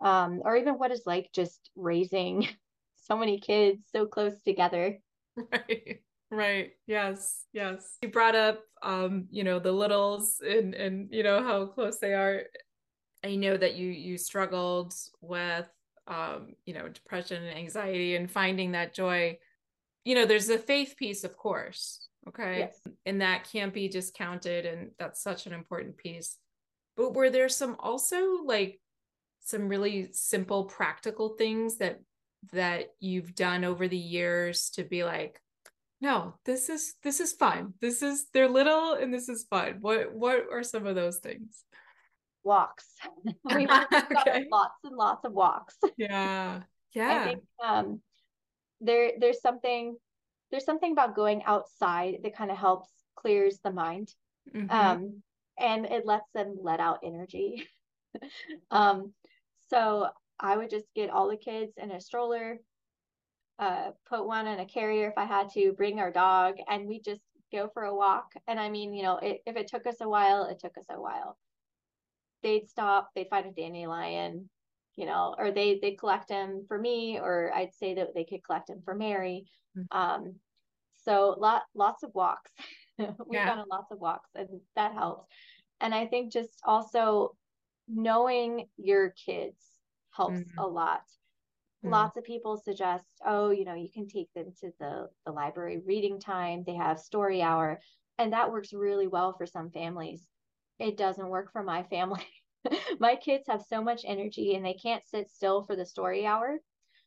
um, 0.02 0.42
or 0.44 0.56
even 0.56 0.76
what 0.76 0.92
it's 0.92 1.06
like 1.06 1.30
just 1.34 1.70
raising 1.76 2.48
so 2.96 3.18
many 3.18 3.40
kids 3.40 3.84
so 3.92 4.06
close 4.06 4.42
together. 4.42 4.98
Right. 5.36 6.02
Right. 6.30 6.72
Yes. 6.88 7.46
Yes. 7.54 7.98
You 8.02 8.10
brought 8.10 8.36
up, 8.36 8.62
um, 8.84 9.28
you 9.32 9.44
know, 9.44 9.60
the 9.60 9.72
littles 9.72 10.42
and 10.46 10.74
and 10.74 11.08
you 11.12 11.24
know 11.24 11.42
how 11.42 11.68
close 11.68 12.00
they 12.00 12.14
are. 12.14 12.44
I 13.24 13.36
know 13.36 13.56
that 13.56 13.76
you 13.76 13.90
you 13.90 14.18
struggled 14.18 14.94
with 15.22 15.68
um, 16.08 16.54
you 16.66 16.74
know, 16.74 16.88
depression 16.88 17.44
and 17.44 17.58
anxiety 17.58 18.16
and 18.16 18.32
finding 18.32 18.72
that 18.72 18.94
joy. 18.94 19.38
You 20.06 20.16
know, 20.16 20.26
there's 20.26 20.48
the 20.48 20.58
faith 20.58 20.96
piece, 20.98 21.24
of 21.24 21.36
course. 21.36 22.08
Okay. 22.28 22.60
Yes. 22.60 22.80
And 23.06 23.22
that 23.22 23.50
can't 23.52 23.74
be 23.74 23.88
discounted. 23.88 24.66
And 24.66 24.92
that's 25.00 25.22
such 25.22 25.46
an 25.46 25.54
important 25.54 25.98
piece. 25.98 26.38
But 26.96 27.14
were 27.14 27.30
there 27.30 27.50
some 27.50 27.76
also 27.80 28.44
like 28.44 28.80
some 29.42 29.70
really 29.70 30.10
simple 30.12 30.66
practical 30.66 31.30
things 31.30 31.78
that 31.78 32.00
that 32.54 32.90
you've 33.00 33.34
done 33.36 33.64
over 33.64 33.88
the 33.88 33.98
years 33.98 34.70
to 34.72 34.84
be 34.84 35.04
like, 35.04 35.40
no, 36.02 36.36
this 36.46 36.70
is 36.70 36.96
this 37.04 37.20
is 37.20 37.34
fun. 37.34 37.74
This 37.82 38.02
is 38.02 38.28
they're 38.34 38.50
little 38.50 38.94
and 38.94 39.14
this 39.14 39.30
is 39.30 39.46
fun. 39.50 39.78
What 39.82 40.14
what 40.14 40.46
are 40.52 40.64
some 40.64 40.86
of 40.86 40.96
those 40.96 41.18
things? 41.18 41.64
Walks. 42.48 42.86
we 43.56 43.68
okay. 43.94 44.46
lots 44.52 44.80
and 44.84 44.96
lots 44.96 45.26
of 45.26 45.34
walks. 45.34 45.78
Yeah. 45.98 46.62
Yeah. 46.94 47.22
I 47.22 47.24
think 47.26 47.44
um 47.64 48.02
there 48.82 49.12
there's 49.20 49.42
something 49.42 49.96
there's 50.50 50.66
something 50.66 50.92
about 50.92 51.16
going 51.16 51.44
outside 51.44 52.20
that 52.24 52.36
kind 52.36 52.50
of 52.50 52.58
helps 52.58 52.90
clears 53.16 53.60
the 53.64 53.72
mind. 53.72 54.14
Mm-hmm. 54.56 54.72
Um 54.72 55.22
and 55.60 55.86
it 55.86 56.06
lets 56.06 56.30
them 56.34 56.58
let 56.62 56.80
out 56.80 57.00
energy. 57.04 57.68
um 58.72 59.14
so 59.70 60.08
I 60.40 60.56
would 60.56 60.70
just 60.70 60.86
get 60.96 61.10
all 61.10 61.30
the 61.30 61.38
kids 61.38 61.74
in 61.78 61.92
a 61.92 62.00
stroller 62.00 62.60
uh, 63.60 63.92
put 64.08 64.26
one 64.26 64.48
in 64.48 64.60
a 64.60 64.66
carrier 64.66 65.10
if 65.10 65.18
I 65.18 65.26
had 65.26 65.50
to, 65.54 65.74
bring 65.74 66.00
our 66.00 66.12
dog, 66.12 66.58
and 66.70 66.88
we 66.88 67.02
just 67.02 67.22
go 67.52 67.70
for 67.74 67.84
a 67.84 67.96
walk. 67.96 68.34
And 68.48 68.60
I 68.60 68.70
mean, 68.70 68.94
you 68.94 69.04
know, 69.04 69.18
it, 69.18 69.42
if 69.46 69.56
it 69.56 69.68
took 69.68 69.88
us 69.88 69.98
a 70.02 70.10
while, 70.10 70.46
it 70.46 70.60
took 70.60 70.78
us 70.78 70.86
a 70.90 71.02
while. 71.02 71.38
They'd 72.44 72.70
stop, 72.70 73.10
they'd 73.16 73.30
find 73.30 73.46
a 73.46 73.52
dandelion, 73.52 74.50
you 74.96 75.06
know, 75.06 75.36
or 75.38 75.52
they 75.52 75.80
they 75.82 75.92
collect 75.92 76.28
them 76.28 76.66
for 76.68 76.78
me, 76.78 77.20
or 77.20 77.52
I'd 77.54 77.74
say 77.74 77.96
that 77.96 78.14
they 78.14 78.24
could 78.24 78.44
collect 78.44 78.68
them 78.68 78.82
for 78.84 78.96
Mary. 78.96 79.46
Mm-hmm. 79.78 79.98
Um, 79.98 80.36
so 81.04 81.36
lot 81.38 81.64
lots 81.74 82.04
of 82.04 82.12
walks. 82.14 82.52
We've 82.98 83.08
yeah. 83.32 83.48
gone 83.48 83.60
on 83.60 83.66
lots 83.70 83.92
of 83.92 84.00
walks, 84.00 84.30
and 84.36 84.62
that 84.76 84.94
helps. 84.94 85.28
And 85.80 85.94
I 85.94 86.08
think 86.08 86.34
just 86.34 86.60
also 86.64 87.36
knowing 87.88 88.68
your 88.78 89.14
kids 89.26 89.64
helps 90.12 90.40
mm-hmm. 90.40 90.60
a 90.60 90.68
lot. 90.68 91.02
Mm-hmm. 91.86 91.94
Lots 91.94 92.18
of 92.18 92.24
people 92.24 92.58
suggest, 92.58 93.06
oh, 93.26 93.52
you 93.52 93.66
know, 93.66 93.76
you 93.76 93.90
can 93.94 94.08
take 94.08 94.34
them 94.34 94.52
to 94.62 94.72
the 94.80 95.10
the 95.26 95.32
library 95.32 95.80
reading 95.86 96.20
time. 96.20 96.64
They 96.66 96.76
have 96.76 97.00
story 97.00 97.42
hour, 97.42 97.80
and 98.18 98.34
that 98.34 98.52
works 98.52 98.74
really 98.74 99.08
well 99.08 99.36
for 99.38 99.46
some 99.46 99.70
families. 99.70 100.28
It 100.80 100.98
doesn't 100.98 101.30
work 101.30 101.52
for 101.52 101.64
my 101.64 101.84
family. 101.84 102.26
my 103.00 103.16
kids 103.16 103.46
have 103.48 103.64
so 103.68 103.82
much 103.82 104.02
energy 104.06 104.56
and 104.56 104.66
they 104.66 104.74
can't 104.74 105.08
sit 105.08 105.30
still 105.30 105.64
for 105.64 105.76
the 105.76 105.86
story 105.86 106.26
hour. 106.26 106.58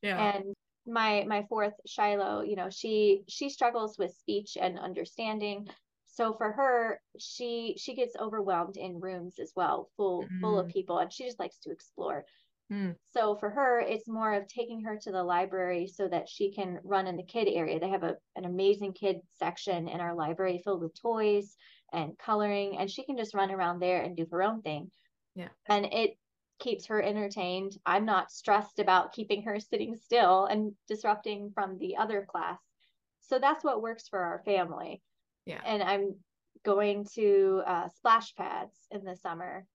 Yeah. 0.03 0.35
And 0.35 0.55
my 0.87 1.25
my 1.29 1.45
fourth 1.49 1.75
Shiloh, 1.87 2.43
you 2.43 2.57
know, 2.57 2.71
she 2.71 3.23
she 3.29 3.49
struggles 3.51 3.99
with 3.99 4.17
speech 4.17 4.57
and 4.61 4.79
understanding. 4.79 5.69
So 6.07 6.35
for 6.35 6.53
her, 6.53 7.01
she 7.19 7.77
she 7.79 7.95
gets 7.95 8.17
overwhelmed 8.17 8.77
in 8.77 9.01
rooms 9.01 9.39
as 9.39 9.53
well, 9.55 9.91
full 9.97 10.25
mm. 10.25 10.41
full 10.41 10.59
of 10.59 10.67
mm. 10.67 10.73
people, 10.73 10.99
and 10.99 11.13
she 11.13 11.25
just 11.25 11.39
likes 11.39 11.59
to 11.61 11.71
explore. 11.71 12.25
Mm. 12.73 12.95
So 13.13 13.35
for 13.35 13.51
her, 13.51 13.81
it's 13.81 14.09
more 14.09 14.33
of 14.35 14.47
taking 14.47 14.85
her 14.85 14.97
to 15.03 15.11
the 15.11 15.23
library 15.23 15.89
so 15.89 16.07
that 16.09 16.29
she 16.29 16.53
can 16.53 16.79
run 16.85 17.09
in 17.09 17.17
the 17.17 17.25
kid 17.25 17.49
area. 17.49 17.81
They 17.81 17.89
have 17.89 18.05
a, 18.05 18.17
an 18.37 18.45
amazing 18.45 18.93
kid 18.93 19.21
section 19.39 19.89
in 19.89 20.01
our 20.01 20.15
library 20.15 20.61
filled 20.65 20.83
with 20.83 21.01
toys 21.01 21.57
and 21.93 22.19
coloring, 22.19 22.77
and 22.79 22.91
she 22.91 23.05
can 23.05 23.17
just 23.17 23.35
run 23.35 23.51
around 23.51 23.81
there 23.81 24.03
and 24.03 24.17
do 24.17 24.27
her 24.31 24.43
own 24.43 24.63
thing. 24.63 24.91
Yeah. 25.35 25.49
And 25.69 25.87
it 25.87 26.17
keeps 26.61 26.87
her 26.87 27.03
entertained. 27.03 27.77
I'm 27.85 28.05
not 28.05 28.31
stressed 28.31 28.79
about 28.79 29.13
keeping 29.13 29.43
her 29.43 29.59
sitting 29.59 29.97
still 29.97 30.47
and 30.47 30.73
disrupting 30.87 31.51
from 31.55 31.79
the 31.79 31.97
other 31.97 32.27
class. 32.31 32.61
So 33.21 33.39
that's 33.39 33.65
what 33.65 33.83
works 33.83 34.09
for 34.09 34.21
our 34.21 34.43
family. 34.45 35.03
Yeah. 35.47 35.61
And 35.65 35.83
I'm 35.83 36.17
going 36.65 37.07
to 37.15 37.63
uh, 37.67 37.89
splash 37.89 38.35
pads 38.35 38.77
in 38.91 39.05
the 39.05 39.17
summer. 39.17 39.67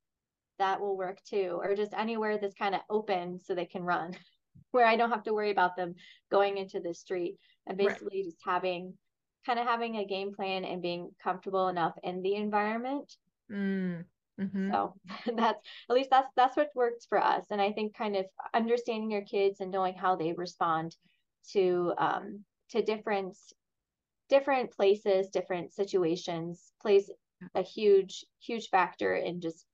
That 0.59 0.79
will 0.79 0.95
work 0.95 1.17
too, 1.27 1.59
or 1.61 1.75
just 1.75 1.93
anywhere 1.93 2.37
that's 2.37 2.55
kind 2.55 2.75
of 2.75 2.81
open 2.89 3.39
so 3.39 3.55
they 3.55 3.65
can 3.65 3.83
run, 3.83 4.15
where 4.71 4.85
I 4.85 4.95
don't 4.95 5.09
have 5.11 5.23
to 5.23 5.33
worry 5.33 5.51
about 5.51 5.75
them 5.75 5.95
going 6.31 6.57
into 6.57 6.79
the 6.79 6.93
street 6.93 7.35
and 7.67 7.77
basically 7.77 8.19
right. 8.19 8.25
just 8.25 8.37
having 8.45 8.93
kind 9.45 9.59
of 9.59 9.65
having 9.65 9.97
a 9.97 10.05
game 10.05 10.33
plan 10.33 10.65
and 10.65 10.81
being 10.81 11.11
comfortable 11.23 11.67
enough 11.67 11.93
in 12.03 12.21
the 12.21 12.35
environment. 12.35 13.15
Mm. 13.51 14.05
Mm-hmm. 14.39 14.71
So 14.71 14.95
that's 15.35 15.59
at 15.89 15.95
least 15.95 16.09
that's 16.09 16.29
that's 16.35 16.57
what 16.57 16.69
works 16.75 17.05
for 17.05 17.21
us. 17.21 17.45
And 17.51 17.61
I 17.61 17.71
think 17.71 17.95
kind 17.95 18.15
of 18.15 18.25
understanding 18.53 19.11
your 19.11 19.21
kids 19.21 19.59
and 19.61 19.71
knowing 19.71 19.95
how 19.95 20.15
they 20.15 20.33
respond 20.33 20.95
to 21.51 21.93
um 21.97 22.43
to 22.71 22.81
different 22.81 23.37
different 24.29 24.71
places, 24.71 25.29
different 25.29 25.71
situations 25.73 26.71
plays 26.81 27.09
a 27.53 27.61
huge, 27.61 28.25
huge 28.39 28.69
factor 28.69 29.15
in 29.15 29.39
just 29.39 29.65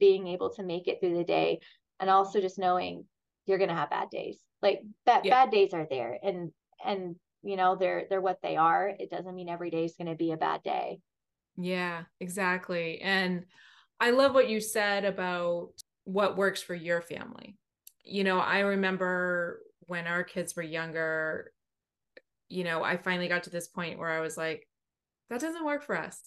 being 0.00 0.26
able 0.26 0.50
to 0.50 0.64
make 0.64 0.88
it 0.88 0.98
through 1.00 1.16
the 1.16 1.24
day. 1.24 1.60
And 2.00 2.10
also 2.10 2.40
just 2.40 2.58
knowing 2.58 3.04
you're 3.46 3.58
gonna 3.58 3.76
have 3.76 3.90
bad 3.90 4.10
days. 4.10 4.38
Like 4.62 4.82
bad 5.06 5.24
yeah. 5.24 5.44
bad 5.44 5.52
days 5.52 5.72
are 5.72 5.86
there 5.88 6.18
and 6.22 6.50
and 6.84 7.16
you 7.42 7.56
know 7.56 7.76
they're 7.76 8.06
they're 8.08 8.20
what 8.20 8.40
they 8.42 8.56
are. 8.56 8.88
It 8.88 9.10
doesn't 9.10 9.34
mean 9.34 9.48
every 9.48 9.70
day 9.70 9.84
is 9.84 9.94
gonna 9.96 10.14
be 10.14 10.32
a 10.32 10.36
bad 10.36 10.62
day. 10.62 11.00
Yeah, 11.56 12.04
exactly. 12.20 13.00
And 13.00 13.44
I 13.98 14.10
love 14.10 14.34
what 14.34 14.48
you 14.48 14.60
said 14.60 15.04
about 15.04 15.70
what 16.04 16.36
works 16.36 16.62
for 16.62 16.74
your 16.74 17.02
family. 17.02 17.56
You 18.04 18.24
know, 18.24 18.38
I 18.38 18.60
remember 18.60 19.60
when 19.80 20.06
our 20.06 20.24
kids 20.24 20.56
were 20.56 20.62
younger, 20.62 21.52
you 22.48 22.64
know, 22.64 22.82
I 22.82 22.96
finally 22.96 23.28
got 23.28 23.44
to 23.44 23.50
this 23.50 23.68
point 23.68 23.98
where 23.98 24.10
I 24.10 24.20
was 24.20 24.36
like, 24.36 24.66
that 25.28 25.40
doesn't 25.40 25.64
work 25.64 25.84
for 25.84 25.96
us. 25.96 26.20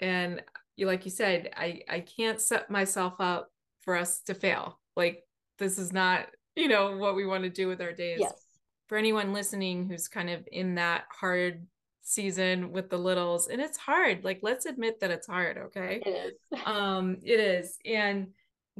And 0.00 0.42
you 0.76 0.86
like 0.86 1.04
you 1.04 1.10
said, 1.10 1.50
I 1.56 1.82
I 1.88 2.00
can't 2.00 2.40
set 2.40 2.70
myself 2.70 3.14
up 3.20 3.50
for 3.82 3.96
us 3.96 4.20
to 4.22 4.34
fail. 4.34 4.80
Like 4.96 5.22
this 5.58 5.78
is 5.78 5.92
not, 5.92 6.26
you 6.56 6.68
know, 6.68 6.96
what 6.96 7.14
we 7.14 7.26
want 7.26 7.44
to 7.44 7.50
do 7.50 7.68
with 7.68 7.80
our 7.80 7.92
days. 7.92 8.18
Yes. 8.20 8.43
For 8.88 8.98
anyone 8.98 9.32
listening 9.32 9.88
who's 9.88 10.08
kind 10.08 10.30
of 10.30 10.46
in 10.52 10.74
that 10.76 11.04
hard 11.10 11.66
season 12.02 12.70
with 12.70 12.90
the 12.90 12.98
littles 12.98 13.48
and 13.48 13.62
it's 13.62 13.78
hard 13.78 14.22
like 14.24 14.38
let's 14.42 14.66
admit 14.66 15.00
that 15.00 15.10
it's 15.10 15.26
hard 15.26 15.56
okay? 15.56 16.02
It 16.04 16.34
is. 16.52 16.60
Um 16.66 17.16
it 17.22 17.40
is 17.40 17.78
and 17.84 18.28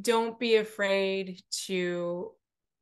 don't 0.00 0.38
be 0.38 0.56
afraid 0.56 1.40
to 1.66 2.32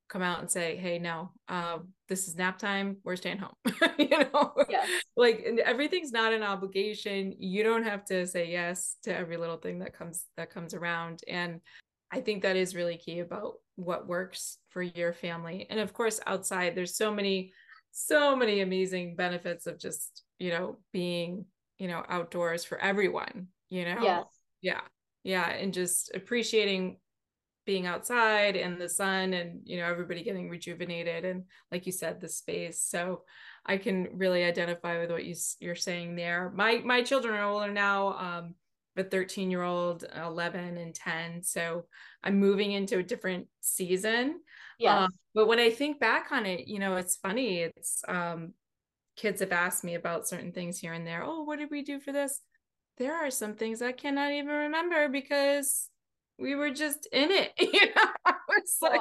come 0.09 0.23
out 0.23 0.41
and 0.41 0.51
say 0.51 0.77
hey 0.77 0.99
no 0.99 1.31
uh, 1.49 1.79
this 2.09 2.27
is 2.29 2.35
nap 2.37 2.59
time 2.59 2.97
we're 3.05 3.17
staying 3.17 3.39
home. 3.39 3.55
You 3.99 4.19
know? 4.19 4.53
Yes. 4.69 4.89
like 5.17 5.47
everything's 5.65 6.13
not 6.13 6.33
an 6.33 6.43
obligation. 6.43 7.35
You 7.39 7.63
don't 7.63 7.85
have 7.85 8.05
to 8.07 8.27
say 8.27 8.51
yes 8.51 8.97
to 9.05 9.17
every 9.17 9.37
little 9.37 9.59
thing 9.59 9.79
that 9.79 9.97
comes 9.97 10.25
that 10.37 10.51
comes 10.51 10.75
around 10.75 11.21
and 11.29 11.61
i 12.11 12.21
think 12.21 12.43
that 12.43 12.57
is 12.57 12.75
really 12.75 12.97
key 12.97 13.21
about 13.21 13.55
what 13.77 14.07
works 14.07 14.59
for 14.69 14.83
your 14.83 15.13
family. 15.13 15.67
And 15.71 15.81
of 15.81 15.93
course 15.93 16.21
outside 16.27 16.75
there's 16.75 16.97
so 16.97 17.13
many 17.13 17.53
so 17.91 18.35
many 18.35 18.61
amazing 18.61 19.17
benefits 19.17 19.67
of 19.67 19.79
just 19.79 20.23
you 20.39 20.51
know 20.51 20.79
being 20.93 21.45
you 21.79 21.89
know 21.89 22.05
outdoors 22.09 22.65
for 22.65 22.79
everyone 22.79 23.49
you 23.73 23.87
know? 23.87 24.03
Yes. 24.03 24.25
Yeah. 24.61 24.81
Yeah. 25.25 25.49
And 25.49 25.73
just 25.73 26.15
appreciating 26.15 26.99
being 27.65 27.87
outside 27.87 28.55
and 28.55 28.79
the 28.79 28.89
sun 28.89 29.33
and 29.33 29.61
you 29.65 29.79
know 29.79 29.87
everybody 29.87 30.23
getting 30.23 30.51
rejuvenated 30.51 31.25
and 31.25 31.45
like 31.71 31.87
you 31.87 31.93
said 31.93 32.21
the 32.21 32.29
space. 32.29 32.83
So 32.83 33.23
i 33.65 33.77
can 33.79 34.09
really 34.15 34.43
identify 34.43 35.01
with 35.01 35.11
what 35.11 35.25
you, 35.25 35.35
you're 35.61 35.75
saying 35.75 36.17
there. 36.17 36.53
My 36.55 36.83
my 36.85 37.03
children 37.03 37.35
are 37.35 37.45
older 37.45 37.73
now. 37.73 38.19
Um 38.19 38.55
a 38.97 39.05
13 39.05 39.51
year 39.51 39.63
old 39.63 40.05
11 40.17 40.77
and 40.77 40.95
10 40.95 41.43
so 41.43 41.87
i'm 42.23 42.39
moving 42.39 42.73
into 42.73 42.99
a 42.99 43.03
different 43.03 43.47
season 43.61 44.41
yeah. 44.83 45.05
Um, 45.05 45.11
but 45.35 45.47
when 45.47 45.61
I 45.61 45.71
think 45.71 46.01
back 46.01 46.33
on 46.33 46.45
it, 46.45 46.67
you 46.67 46.81
know, 46.81 46.97
it's 46.97 47.17
funny. 47.17 47.61
It's 47.61 48.03
um, 48.09 48.53
kids 49.17 49.41
have 49.41 49.53
asked 49.53 49.85
me 49.85 49.95
about 49.95 50.27
certain 50.27 50.53
things 50.53 50.79
here 50.79 50.93
and 50.93 51.07
there. 51.07 51.23
Oh, 51.25 51.43
what 51.43 51.59
did 51.61 51.71
we 51.71 51.83
do 51.83 52.01
for 52.01 52.13
this? 52.13 52.41
There 52.99 53.15
are 53.15 53.31
some 53.31 53.55
things 53.55 53.81
I 53.81 53.93
cannot 53.93 54.33
even 54.33 54.49
remember 54.49 55.09
because 55.09 55.89
we 56.39 56.57
were 56.57 56.71
just 56.71 57.07
in 57.13 57.31
it. 57.31 57.53
You 57.61 57.87
know, 57.95 58.35
it's 58.57 58.79
like, 58.83 59.01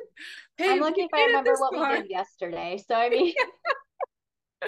hey, 0.58 0.72
I'm 0.72 0.80
looking 0.80 1.08
if 1.10 1.14
I 1.14 1.26
remember 1.26 1.54
what 1.58 1.74
far. 1.74 1.92
we 1.92 2.02
did 2.02 2.10
yesterday. 2.10 2.82
So 2.86 2.94
I 2.94 3.08
mean, 3.10 3.34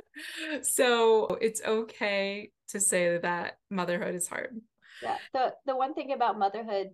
so 0.62 1.38
it's 1.40 1.62
okay 1.64 2.50
to 2.68 2.80
say 2.80 3.18
that 3.18 3.58
motherhood 3.70 4.14
is 4.14 4.28
hard. 4.28 4.60
Yeah. 5.02 5.16
The 5.32 5.54
the 5.66 5.76
one 5.76 5.94
thing 5.94 6.12
about 6.12 6.38
motherhood 6.38 6.90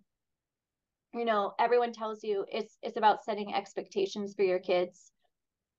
you 1.13 1.25
know 1.25 1.53
everyone 1.59 1.93
tells 1.93 2.23
you 2.23 2.45
it's 2.51 2.77
it's 2.83 2.97
about 2.97 3.25
setting 3.25 3.55
expectations 3.55 4.35
for 4.35 4.43
your 4.43 4.59
kids 4.59 5.13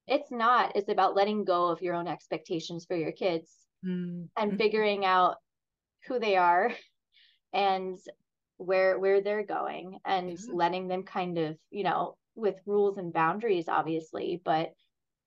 it's 0.08 0.32
not 0.32 0.76
it's 0.76 0.90
about 0.90 1.16
letting 1.16 1.46
go 1.46 1.68
of 1.68 1.82
your 1.82 1.96
own 1.96 2.08
expectations 2.08 2.86
for 2.86 2.96
your 2.96 3.12
kids 3.12 3.50
mm-hmm. 3.86 4.24
and 4.38 4.58
figuring 4.58 5.06
out 5.06 5.38
who 6.08 6.20
they 6.20 6.36
are 6.36 6.72
and 7.54 7.98
where 8.58 9.00
where 9.00 9.22
they're 9.22 9.46
going 9.46 9.98
and 10.06 10.32
mm-hmm. 10.32 10.56
letting 10.56 10.88
them 10.88 11.04
kind 11.04 11.38
of 11.38 11.58
you 11.70 11.84
know 11.84 12.16
with 12.36 12.56
rules 12.66 12.98
and 12.98 13.14
boundaries 13.14 13.68
obviously 13.68 14.42
but 14.44 14.72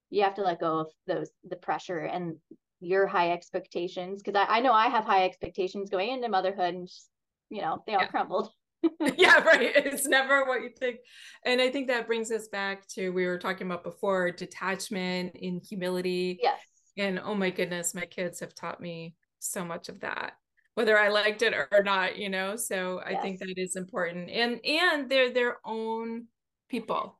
you 0.09 0.23
have 0.23 0.35
to 0.35 0.43
let 0.43 0.59
go 0.59 0.79
of 0.79 0.87
those 1.07 1.29
the 1.49 1.55
pressure 1.55 1.99
and 1.99 2.35
your 2.79 3.07
high 3.07 3.31
expectations 3.31 4.21
because 4.21 4.39
I, 4.39 4.57
I 4.57 4.59
know 4.59 4.73
i 4.73 4.87
have 4.87 5.05
high 5.05 5.25
expectations 5.25 5.89
going 5.89 6.09
into 6.09 6.29
motherhood 6.29 6.75
and 6.75 6.87
just, 6.87 7.09
you 7.49 7.61
know 7.61 7.83
they 7.87 7.95
all 7.95 8.01
yeah. 8.01 8.07
crumbled 8.07 8.49
yeah, 9.17 9.41
right. 9.41 9.71
It's 9.75 10.07
never 10.07 10.45
what 10.45 10.61
you 10.61 10.69
think. 10.69 10.97
And 11.45 11.61
I 11.61 11.69
think 11.69 11.87
that 11.87 12.07
brings 12.07 12.31
us 12.31 12.47
back 12.47 12.87
to 12.89 13.09
we 13.09 13.25
were 13.25 13.37
talking 13.37 13.67
about 13.67 13.83
before 13.83 14.31
detachment 14.31 15.35
in 15.35 15.61
humility. 15.67 16.39
Yes. 16.41 16.59
And 16.97 17.19
oh 17.19 17.35
my 17.35 17.49
goodness, 17.49 17.93
my 17.93 18.05
kids 18.05 18.39
have 18.39 18.55
taught 18.55 18.79
me 18.79 19.15
so 19.39 19.65
much 19.65 19.89
of 19.89 19.99
that, 20.01 20.33
whether 20.75 20.97
I 20.97 21.09
liked 21.09 21.41
it 21.41 21.53
or 21.53 21.83
not, 21.83 22.17
you 22.17 22.29
know. 22.29 22.55
So 22.55 23.01
I 23.05 23.11
yes. 23.11 23.21
think 23.21 23.39
that 23.39 23.57
is 23.57 23.75
important. 23.75 24.29
And 24.29 24.63
and 24.65 25.09
they're 25.09 25.33
their 25.33 25.57
own 25.65 26.27
people. 26.69 27.19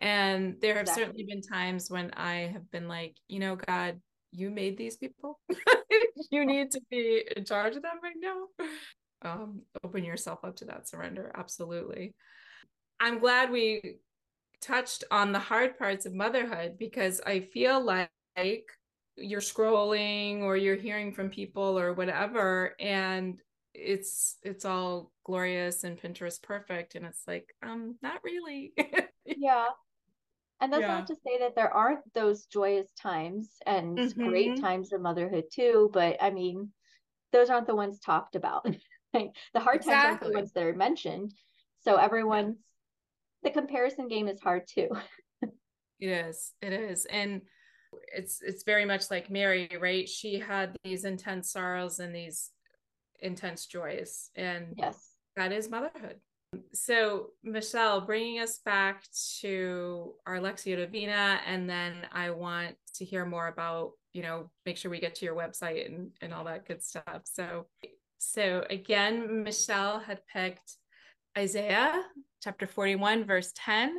And 0.00 0.56
there 0.60 0.74
have 0.74 0.82
exactly. 0.82 1.04
certainly 1.04 1.24
been 1.24 1.42
times 1.42 1.90
when 1.90 2.12
I 2.12 2.50
have 2.52 2.70
been 2.70 2.88
like, 2.88 3.16
you 3.26 3.40
know, 3.40 3.56
God, 3.56 4.00
you 4.32 4.50
made 4.50 4.78
these 4.78 4.96
people. 4.96 5.40
you 6.30 6.44
need 6.46 6.70
to 6.72 6.80
be 6.90 7.24
in 7.36 7.44
charge 7.44 7.76
of 7.76 7.82
them 7.82 7.98
right 8.02 8.14
now 8.20 8.66
um, 9.22 9.62
open 9.82 10.04
yourself 10.04 10.40
up 10.44 10.56
to 10.56 10.64
that 10.66 10.88
surrender. 10.88 11.30
Absolutely. 11.34 12.14
I'm 13.00 13.18
glad 13.18 13.50
we 13.50 13.98
touched 14.60 15.04
on 15.10 15.32
the 15.32 15.38
hard 15.38 15.78
parts 15.78 16.06
of 16.06 16.14
motherhood 16.14 16.76
because 16.78 17.20
I 17.24 17.40
feel 17.40 17.84
like 17.84 18.10
you're 19.16 19.40
scrolling 19.40 20.42
or 20.42 20.56
you're 20.56 20.76
hearing 20.76 21.12
from 21.12 21.28
people 21.28 21.78
or 21.78 21.92
whatever 21.92 22.74
and 22.78 23.40
it's 23.74 24.36
it's 24.42 24.64
all 24.64 25.12
glorious 25.24 25.84
and 25.84 26.00
Pinterest 26.00 26.40
perfect 26.42 26.94
and 26.94 27.04
it's 27.04 27.22
like 27.26 27.54
um 27.62 27.96
not 28.02 28.22
really. 28.24 28.72
yeah. 29.24 29.66
And 30.60 30.72
that's 30.72 30.82
yeah. 30.82 30.88
not 30.88 31.06
to 31.06 31.14
say 31.14 31.38
that 31.40 31.54
there 31.54 31.72
aren't 31.72 32.00
those 32.14 32.46
joyous 32.46 32.88
times 33.00 33.48
and 33.64 33.96
mm-hmm. 33.96 34.28
great 34.28 34.60
times 34.60 34.92
of 34.92 35.00
motherhood 35.00 35.44
too, 35.52 35.90
but 35.92 36.16
I 36.20 36.30
mean 36.30 36.70
those 37.32 37.50
aren't 37.50 37.66
the 37.66 37.76
ones 37.76 38.00
talked 38.00 38.34
about. 38.34 38.64
the 39.12 39.30
hard 39.60 39.76
exactly. 39.76 39.92
times 39.92 40.04
aren't 40.04 40.20
the 40.20 40.32
ones 40.32 40.52
that 40.52 40.64
are 40.64 40.74
mentioned. 40.74 41.32
So 41.80 41.96
everyone's 41.96 42.58
the 43.42 43.50
comparison 43.50 44.08
game 44.08 44.26
is 44.26 44.40
hard 44.40 44.62
too. 44.68 44.88
it 45.42 46.08
is. 46.08 46.52
It 46.60 46.72
is. 46.72 47.04
And 47.04 47.42
it's 48.14 48.40
it's 48.42 48.64
very 48.64 48.84
much 48.84 49.10
like 49.10 49.30
Mary, 49.30 49.70
right? 49.80 50.08
She 50.08 50.38
had 50.38 50.76
these 50.82 51.04
intense 51.04 51.52
sorrows 51.52 52.00
and 52.00 52.14
these 52.14 52.50
intense 53.20 53.66
joys. 53.66 54.30
And 54.34 54.74
yes, 54.76 55.10
that 55.36 55.52
is 55.52 55.70
motherhood. 55.70 56.16
So, 56.72 57.30
Michelle, 57.42 58.00
bringing 58.00 58.40
us 58.40 58.60
back 58.64 59.04
to 59.40 60.14
our 60.26 60.38
Lectio 60.38 60.76
Divina, 60.76 61.40
and 61.46 61.68
then 61.68 62.06
I 62.12 62.30
want 62.30 62.76
to 62.94 63.04
hear 63.04 63.26
more 63.26 63.48
about, 63.48 63.92
you 64.12 64.22
know, 64.22 64.50
make 64.64 64.76
sure 64.76 64.90
we 64.90 65.00
get 65.00 65.14
to 65.16 65.24
your 65.24 65.34
website 65.34 65.86
and, 65.86 66.10
and 66.22 66.32
all 66.32 66.44
that 66.44 66.66
good 66.66 66.82
stuff. 66.82 67.22
So, 67.24 67.66
so 68.18 68.64
again, 68.70 69.42
Michelle 69.42 70.00
had 70.00 70.20
picked 70.32 70.76
Isaiah 71.36 72.02
chapter 72.42 72.66
41, 72.66 73.24
verse 73.24 73.52
10. 73.54 73.98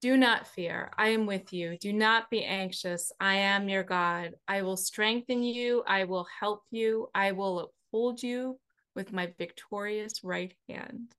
Do 0.00 0.16
not 0.16 0.46
fear. 0.46 0.92
I 0.96 1.08
am 1.08 1.26
with 1.26 1.52
you. 1.52 1.76
Do 1.78 1.92
not 1.92 2.30
be 2.30 2.44
anxious. 2.44 3.12
I 3.20 3.34
am 3.34 3.68
your 3.68 3.82
God. 3.82 4.34
I 4.48 4.62
will 4.62 4.76
strengthen 4.76 5.42
you. 5.42 5.82
I 5.86 6.04
will 6.04 6.26
help 6.38 6.62
you. 6.70 7.08
I 7.14 7.32
will 7.32 7.70
uphold 7.92 8.22
you 8.22 8.58
with 8.94 9.12
my 9.12 9.34
victorious 9.38 10.24
right 10.24 10.54
hand. 10.68 11.14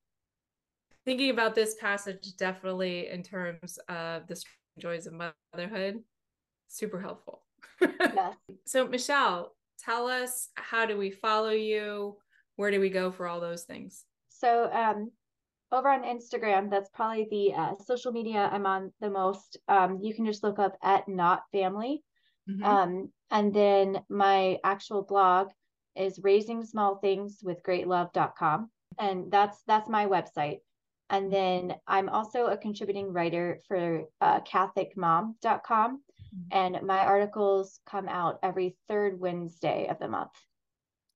Thinking 1.05 1.31
about 1.31 1.55
this 1.55 1.75
passage, 1.75 2.35
definitely 2.37 3.07
in 3.09 3.23
terms 3.23 3.79
of 3.89 4.27
the 4.27 4.41
joys 4.79 5.07
of 5.07 5.13
motherhood, 5.53 5.99
super 6.67 6.99
helpful. 6.99 7.43
Yeah. 7.81 8.33
so, 8.65 8.87
Michelle, 8.87 9.55
tell 9.83 10.07
us 10.07 10.49
how 10.55 10.85
do 10.85 10.97
we 10.97 11.09
follow 11.09 11.49
you? 11.49 12.17
Where 12.55 12.69
do 12.69 12.79
we 12.79 12.89
go 12.89 13.11
for 13.11 13.27
all 13.27 13.39
those 13.39 13.63
things? 13.63 14.03
So, 14.29 14.71
um, 14.71 15.11
over 15.71 15.89
on 15.89 16.03
Instagram, 16.03 16.69
that's 16.69 16.89
probably 16.89 17.27
the 17.31 17.53
uh, 17.55 17.73
social 17.83 18.11
media 18.11 18.49
I'm 18.51 18.65
on 18.65 18.91
the 18.99 19.09
most. 19.09 19.57
Um, 19.67 19.99
you 20.01 20.13
can 20.13 20.25
just 20.25 20.43
look 20.43 20.59
up 20.59 20.77
at 20.83 21.07
Nott 21.07 21.43
family. 21.51 22.03
Mm-hmm. 22.49 22.63
Um, 22.63 23.11
and 23.29 23.53
then 23.53 24.01
my 24.09 24.57
actual 24.63 25.03
blog 25.03 25.49
is 25.95 26.19
raising 26.21 26.63
small 26.63 26.97
things 26.97 27.39
with 27.41 27.63
greatlove.com. 27.63 28.69
And 28.99 29.31
that's 29.31 29.61
that's 29.65 29.89
my 29.89 30.05
website. 30.05 30.59
And 31.12 31.32
then 31.32 31.76
I'm 31.88 32.09
also 32.09 32.45
a 32.47 32.57
contributing 32.57 33.14
writer 33.14 33.59
for 33.68 34.03
uh, 34.22 34.39
catholicmom.com. 34.41 35.36
Mm-hmm. 35.43 36.47
And 36.51 36.82
my 36.88 36.99
articles 36.99 37.80
come 37.86 38.07
out 38.07 38.39
every 38.41 38.78
third 38.88 39.20
Wednesday 39.20 39.88
of 39.89 39.99
the 39.99 40.07
month. 40.07 40.32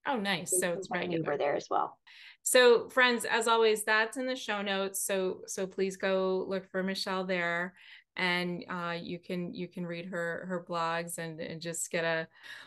Oh, 0.06 0.18
nice. 0.18 0.60
So 0.60 0.72
it's 0.72 0.88
regular. 0.90 1.24
We're 1.26 1.38
there 1.38 1.56
as 1.56 1.66
well. 1.68 1.98
So 2.42 2.88
friends, 2.90 3.24
as 3.24 3.48
always, 3.48 3.82
that's 3.82 4.18
in 4.18 4.26
the 4.26 4.36
show 4.36 4.62
notes. 4.62 5.02
So 5.02 5.38
so 5.46 5.66
please 5.66 5.96
go 5.96 6.44
look 6.46 6.70
for 6.70 6.82
Michelle 6.82 7.24
there 7.24 7.74
and 8.16 8.64
uh, 8.70 8.96
you 9.00 9.18
can 9.18 9.52
you 9.54 9.68
can 9.68 9.86
read 9.86 10.06
her 10.06 10.46
her 10.48 10.64
blogs 10.68 11.18
and, 11.18 11.40
and 11.40 11.60
just 11.60 11.90
get 11.90 12.04
a 12.04 12.26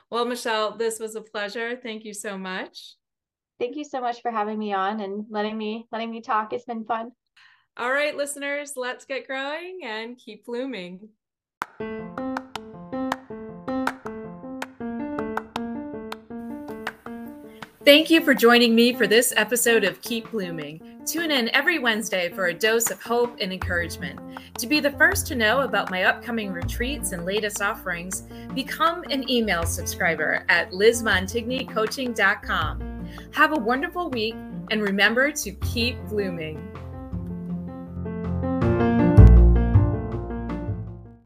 well 0.10 0.26
michelle 0.26 0.78
this 0.78 1.00
was 1.00 1.16
a 1.16 1.22
pleasure 1.22 1.76
thank 1.76 2.06
you 2.06 2.14
so 2.14 2.38
much 2.38 2.96
thank 3.60 3.76
you 3.76 3.84
so 3.84 4.02
much 4.02 4.22
for 4.22 4.32
having 4.32 4.58
me 4.58 4.74
on 4.74 5.02
and 5.02 5.26
letting 5.30 5.58
me 5.58 5.86
letting 5.92 6.10
me 6.10 6.22
talk 6.22 6.54
it's 6.54 6.66
been 6.66 6.86
fun 6.86 7.12
all 7.78 7.92
right 7.92 8.16
listeners 8.16 8.74
let's 8.76 9.06
get 9.06 9.28
growing 9.28 9.80
and 9.84 10.18
keep 10.18 10.46
blooming 10.46 11.10
Thank 17.86 18.10
you 18.12 18.22
for 18.22 18.34
joining 18.36 18.76
me 18.76 18.94
for 18.94 19.08
this 19.08 19.34
episode 19.36 19.84
of 19.84 20.00
Keep 20.04 20.30
Blooming. 20.30 21.02
Tune 21.08 21.32
in 21.32 21.50
every 21.56 21.80
Wednesday 21.80 22.30
for 22.30 22.46
a 22.46 22.54
dose 22.54 22.92
of 22.92 23.02
hope 23.02 23.38
and 23.42 23.52
encouragement. 23.52 24.20
To 24.60 24.68
be 24.68 24.80
the 24.80 24.92
first 24.92 25.26
to 25.26 25.36
know 25.36 25.62
about 25.62 25.90
my 25.90 26.04
upcoming 26.04 26.52
retreats 26.52 27.14
and 27.14 27.26
latest 27.26 27.64
offerings, 27.64 28.26
become 28.54 29.04
an 29.10 29.28
email 29.28 29.66
subscriber 29.66 30.46
at 30.50 30.70
lizmontignycoaching.com. 30.70 32.99
Have 33.32 33.52
a 33.52 33.60
wonderful 33.60 34.10
week 34.10 34.36
and 34.72 34.82
remember 34.82 35.32
to 35.32 35.52
keep 35.52 35.98
blooming. 36.08 36.58